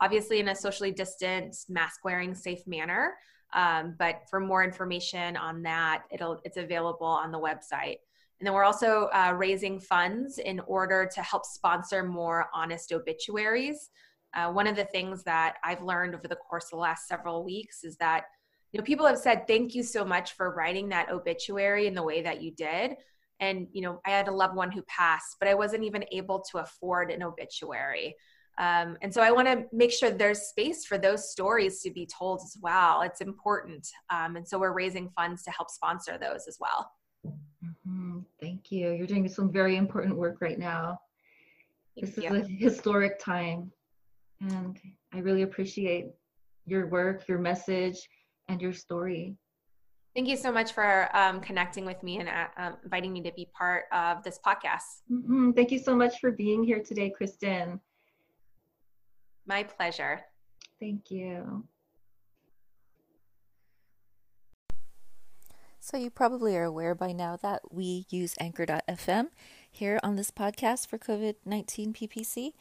Obviously, 0.00 0.38
in 0.38 0.48
a 0.48 0.54
socially 0.54 0.92
distant, 0.92 1.54
mask 1.68 2.04
wearing, 2.04 2.34
safe 2.34 2.66
manner. 2.66 3.14
Um, 3.52 3.96
but 3.98 4.22
for 4.30 4.38
more 4.38 4.62
information 4.62 5.36
on 5.36 5.62
that, 5.64 6.04
it'll, 6.12 6.40
it's 6.44 6.56
available 6.56 7.06
on 7.06 7.32
the 7.32 7.38
website. 7.38 7.96
And 8.38 8.46
then 8.46 8.54
we're 8.54 8.64
also 8.64 9.10
uh, 9.12 9.34
raising 9.36 9.80
funds 9.80 10.38
in 10.38 10.60
order 10.60 11.10
to 11.14 11.22
help 11.22 11.44
sponsor 11.44 12.04
more 12.04 12.46
honest 12.54 12.92
obituaries. 12.92 13.90
Uh, 14.32 14.50
one 14.52 14.68
of 14.68 14.76
the 14.76 14.84
things 14.84 15.24
that 15.24 15.56
I've 15.64 15.82
learned 15.82 16.14
over 16.14 16.28
the 16.28 16.36
course 16.36 16.66
of 16.66 16.70
the 16.70 16.76
last 16.76 17.08
several 17.08 17.44
weeks 17.44 17.82
is 17.82 17.96
that 17.96 18.24
you 18.72 18.78
know 18.78 18.84
people 18.84 19.06
have 19.06 19.18
said 19.18 19.46
thank 19.46 19.74
you 19.74 19.82
so 19.82 20.04
much 20.04 20.32
for 20.32 20.54
writing 20.54 20.88
that 20.90 21.10
obituary 21.10 21.86
in 21.86 21.94
the 21.94 22.02
way 22.02 22.22
that 22.22 22.42
you 22.42 22.52
did. 22.52 22.96
And 23.40 23.68
you 23.72 23.82
know 23.82 24.00
i 24.06 24.10
had 24.10 24.28
a 24.28 24.32
loved 24.32 24.54
one 24.54 24.70
who 24.70 24.82
passed 24.82 25.36
but 25.38 25.48
i 25.48 25.54
wasn't 25.54 25.84
even 25.84 26.04
able 26.12 26.40
to 26.50 26.58
afford 26.58 27.10
an 27.10 27.22
obituary. 27.22 28.14
Um, 28.58 28.98
and 29.00 29.12
so 29.12 29.22
i 29.22 29.30
want 29.30 29.48
to 29.48 29.64
make 29.72 29.92
sure 29.92 30.10
there's 30.10 30.42
space 30.42 30.84
for 30.84 30.98
those 30.98 31.30
stories 31.30 31.80
to 31.82 31.90
be 31.90 32.06
told 32.06 32.40
as 32.44 32.56
well. 32.60 33.02
It's 33.02 33.20
important. 33.20 33.88
Um, 34.10 34.36
and 34.36 34.46
so 34.46 34.58
we're 34.58 34.74
raising 34.74 35.08
funds 35.10 35.42
to 35.44 35.50
help 35.50 35.70
sponsor 35.70 36.18
those 36.18 36.46
as 36.46 36.58
well. 36.60 36.90
Mm-hmm. 37.26 38.20
thank 38.40 38.70
you. 38.70 38.92
You're 38.92 39.06
doing 39.06 39.28
some 39.28 39.52
very 39.52 39.76
important 39.76 40.16
work 40.16 40.40
right 40.40 40.58
now. 40.58 40.98
Thank 41.94 42.14
this 42.14 42.24
you. 42.24 42.34
is 42.34 42.46
a 42.46 42.52
historic 42.52 43.18
time. 43.18 43.70
And 44.40 44.78
i 45.12 45.18
really 45.18 45.42
appreciate 45.42 46.06
your 46.66 46.86
work 46.86 47.26
your 47.26 47.38
message 47.38 48.08
and 48.50 48.60
your 48.60 48.72
story. 48.72 49.36
Thank 50.14 50.28
you 50.28 50.36
so 50.36 50.50
much 50.50 50.72
for 50.72 51.08
um, 51.16 51.40
connecting 51.40 51.84
with 51.84 52.02
me 52.02 52.18
and 52.18 52.28
uh, 52.28 52.46
um, 52.56 52.76
inviting 52.82 53.12
me 53.12 53.22
to 53.22 53.32
be 53.32 53.48
part 53.56 53.84
of 53.92 54.24
this 54.24 54.40
podcast. 54.44 55.02
Mm-hmm. 55.10 55.52
Thank 55.52 55.70
you 55.70 55.78
so 55.78 55.94
much 55.94 56.18
for 56.18 56.32
being 56.32 56.64
here 56.64 56.82
today, 56.82 57.12
Kristin. 57.18 57.78
My 59.46 59.62
pleasure. 59.62 60.20
Thank 60.80 61.10
you. 61.10 61.64
So, 65.78 65.96
you 65.96 66.10
probably 66.10 66.56
are 66.56 66.64
aware 66.64 66.94
by 66.94 67.12
now 67.12 67.36
that 67.36 67.72
we 67.72 68.06
use 68.10 68.34
Anchor.fm 68.38 69.28
here 69.70 69.98
on 70.02 70.16
this 70.16 70.30
podcast 70.30 70.88
for 70.88 70.98
COVID 70.98 71.36
19 71.44 71.94
PPC. 71.94 72.52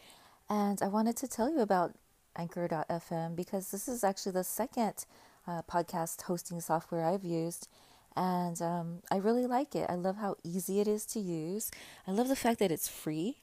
And 0.50 0.82
I 0.82 0.88
wanted 0.88 1.18
to 1.18 1.28
tell 1.28 1.50
you 1.50 1.60
about 1.60 1.96
Anchor.fm 2.36 3.36
because 3.36 3.72
this 3.72 3.88
is 3.88 4.04
actually 4.04 4.32
the 4.34 4.44
second 4.44 5.06
uh, 5.50 5.62
podcast 5.64 6.22
hosting 6.24 6.62
software 6.62 7.06
I've 7.06 7.24
used. 7.24 7.68
And 8.16 8.62
um, 8.62 9.00
I 9.12 9.18
really 9.18 9.46
like 9.46 9.76
it. 9.76 9.90
I 9.90 9.96
love 9.96 10.18
how 10.18 10.36
easy 10.44 10.80
it 10.80 10.88
is 10.88 11.06
to 11.08 11.20
use. 11.20 11.72
I 12.08 12.12
love 12.12 12.28
the 12.28 12.36
fact 12.36 12.60
that 12.60 12.72
it's 12.72 12.88
free. 12.88 13.38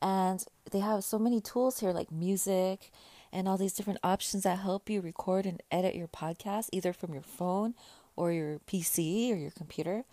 And 0.00 0.44
they 0.70 0.80
have 0.80 1.04
so 1.04 1.18
many 1.18 1.40
tools 1.40 1.80
here, 1.80 1.92
like 1.92 2.10
music 2.10 2.90
and 3.32 3.46
all 3.46 3.58
these 3.58 3.74
different 3.74 3.98
options 4.02 4.44
that 4.44 4.58
help 4.58 4.88
you 4.88 5.00
record 5.00 5.44
and 5.44 5.62
edit 5.70 5.94
your 5.94 6.08
podcast, 6.08 6.68
either 6.72 6.92
from 6.92 7.12
your 7.12 7.22
phone 7.22 7.74
or 8.16 8.32
your 8.32 8.60
PC 8.60 9.32
or 9.32 9.36
your 9.36 9.50
computer. 9.50 10.04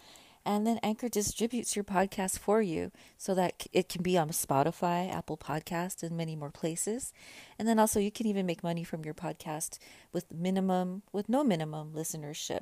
And 0.46 0.68
then 0.68 0.80
Anchor 0.84 1.10
distributes 1.10 1.76
your 1.76 1.84
podcast 1.84 2.38
for 2.38 2.62
you 2.62 2.92
so 3.18 3.34
that 3.34 3.66
it 3.74 3.90
can 3.90 4.04
be 4.04 4.16
on 4.16 4.30
Spotify, 4.30 5.12
Apple 5.12 5.38
Podcast, 5.38 6.04
and 6.04 6.16
many 6.16 6.36
more 6.36 6.52
places. 6.52 7.12
And 7.58 7.68
then 7.68 7.80
also 7.80 8.00
you 8.00 8.12
can 8.12 8.28
even 8.28 8.46
make 8.46 8.64
money 8.64 8.84
from 8.84 9.04
your 9.04 9.16
podcast 9.16 9.80
with 10.14 10.32
minimum 10.32 11.02
with 11.12 11.28
no 11.30 11.44
minimum 11.44 11.94
listenership. 11.96 12.62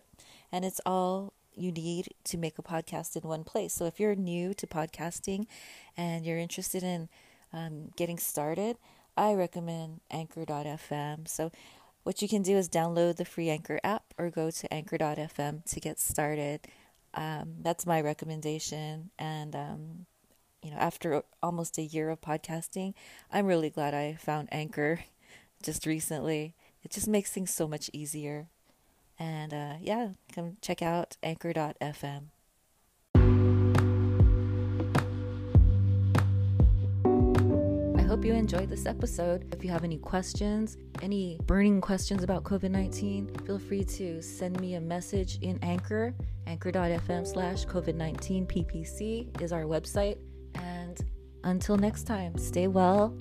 And 0.52 0.64
it's 0.64 0.80
all 0.86 1.34
you 1.56 1.72
need 1.72 2.14
to 2.24 2.38
make 2.38 2.58
a 2.58 2.64
podcast 2.64 3.16
in 3.16 3.28
one 3.28 3.44
place. 3.44 3.74
So 3.74 3.86
if 3.86 4.00
you're 4.00 4.16
new 4.16 4.54
to 4.54 4.66
podcasting 4.66 5.46
and 5.98 6.26
you're 6.26 6.38
interested 6.38 6.84
in 6.84 7.10
um, 7.52 7.90
getting 7.98 8.18
started, 8.18 8.78
I 9.18 9.34
recommend 9.34 10.00
Anchor.fm. 10.10 11.28
So 11.28 11.52
what 12.04 12.22
you 12.22 12.28
can 12.28 12.42
do 12.42 12.56
is 12.56 12.70
download 12.70 13.18
the 13.18 13.26
free 13.26 13.50
Anchor 13.50 13.80
app 13.84 14.14
or 14.18 14.30
go 14.30 14.50
to 14.52 14.74
Anchor.fm 14.74 15.66
to 15.66 15.80
get 15.80 16.00
started 16.00 16.62
um, 17.14 17.56
that's 17.62 17.86
my 17.86 18.02
recommendation. 18.02 19.12
And, 19.20 19.56
um, 19.56 20.06
you 20.62 20.72
know, 20.72 20.78
after 20.78 21.24
almost 21.42 21.78
a 21.78 21.84
year 21.84 22.10
of 22.10 22.22
podcasting, 22.22 22.94
I'm 23.32 23.46
really 23.46 23.70
glad 23.70 23.94
I 23.94 24.16
found 24.16 24.50
Anchor 24.52 25.02
just 25.64 25.86
recently. 25.86 26.56
It 26.84 26.92
just 26.92 27.08
makes 27.08 27.32
things 27.32 27.54
so 27.54 27.68
much 27.68 27.90
easier. 27.94 28.48
And 29.20 29.54
uh, 29.54 29.74
yeah, 29.82 30.10
come 30.34 30.58
check 30.62 30.82
out 30.82 31.18
anchor.fm. 31.24 32.33
hope 38.24 38.30
you 38.30 38.40
enjoyed 38.40 38.70
this 38.70 38.86
episode. 38.86 39.54
If 39.54 39.66
you 39.66 39.70
have 39.72 39.84
any 39.84 39.98
questions, 39.98 40.78
any 41.02 41.38
burning 41.46 41.82
questions 41.82 42.24
about 42.24 42.46
COVID 42.46 42.72
19, 42.72 43.28
feel 43.46 43.60
free 43.60 43.84
to 43.84 44.22
send 44.22 44.62
me 44.62 44.76
a 44.76 44.80
message 44.80 45.40
in 45.42 45.60
Anchor. 45.62 46.16
Anchor.fm 46.48 47.28
slash 47.28 47.66
COVID 47.66 47.96
19 47.96 48.48
PPC 48.48 49.42
is 49.42 49.52
our 49.52 49.64
website. 49.64 50.20
And 50.56 50.98
until 51.44 51.76
next 51.76 52.04
time, 52.04 52.38
stay 52.38 52.68
well 52.68 53.14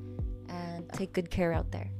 and 0.48 0.88
take 0.92 1.12
good 1.12 1.32
care 1.32 1.52
out 1.52 1.72
there. 1.72 1.90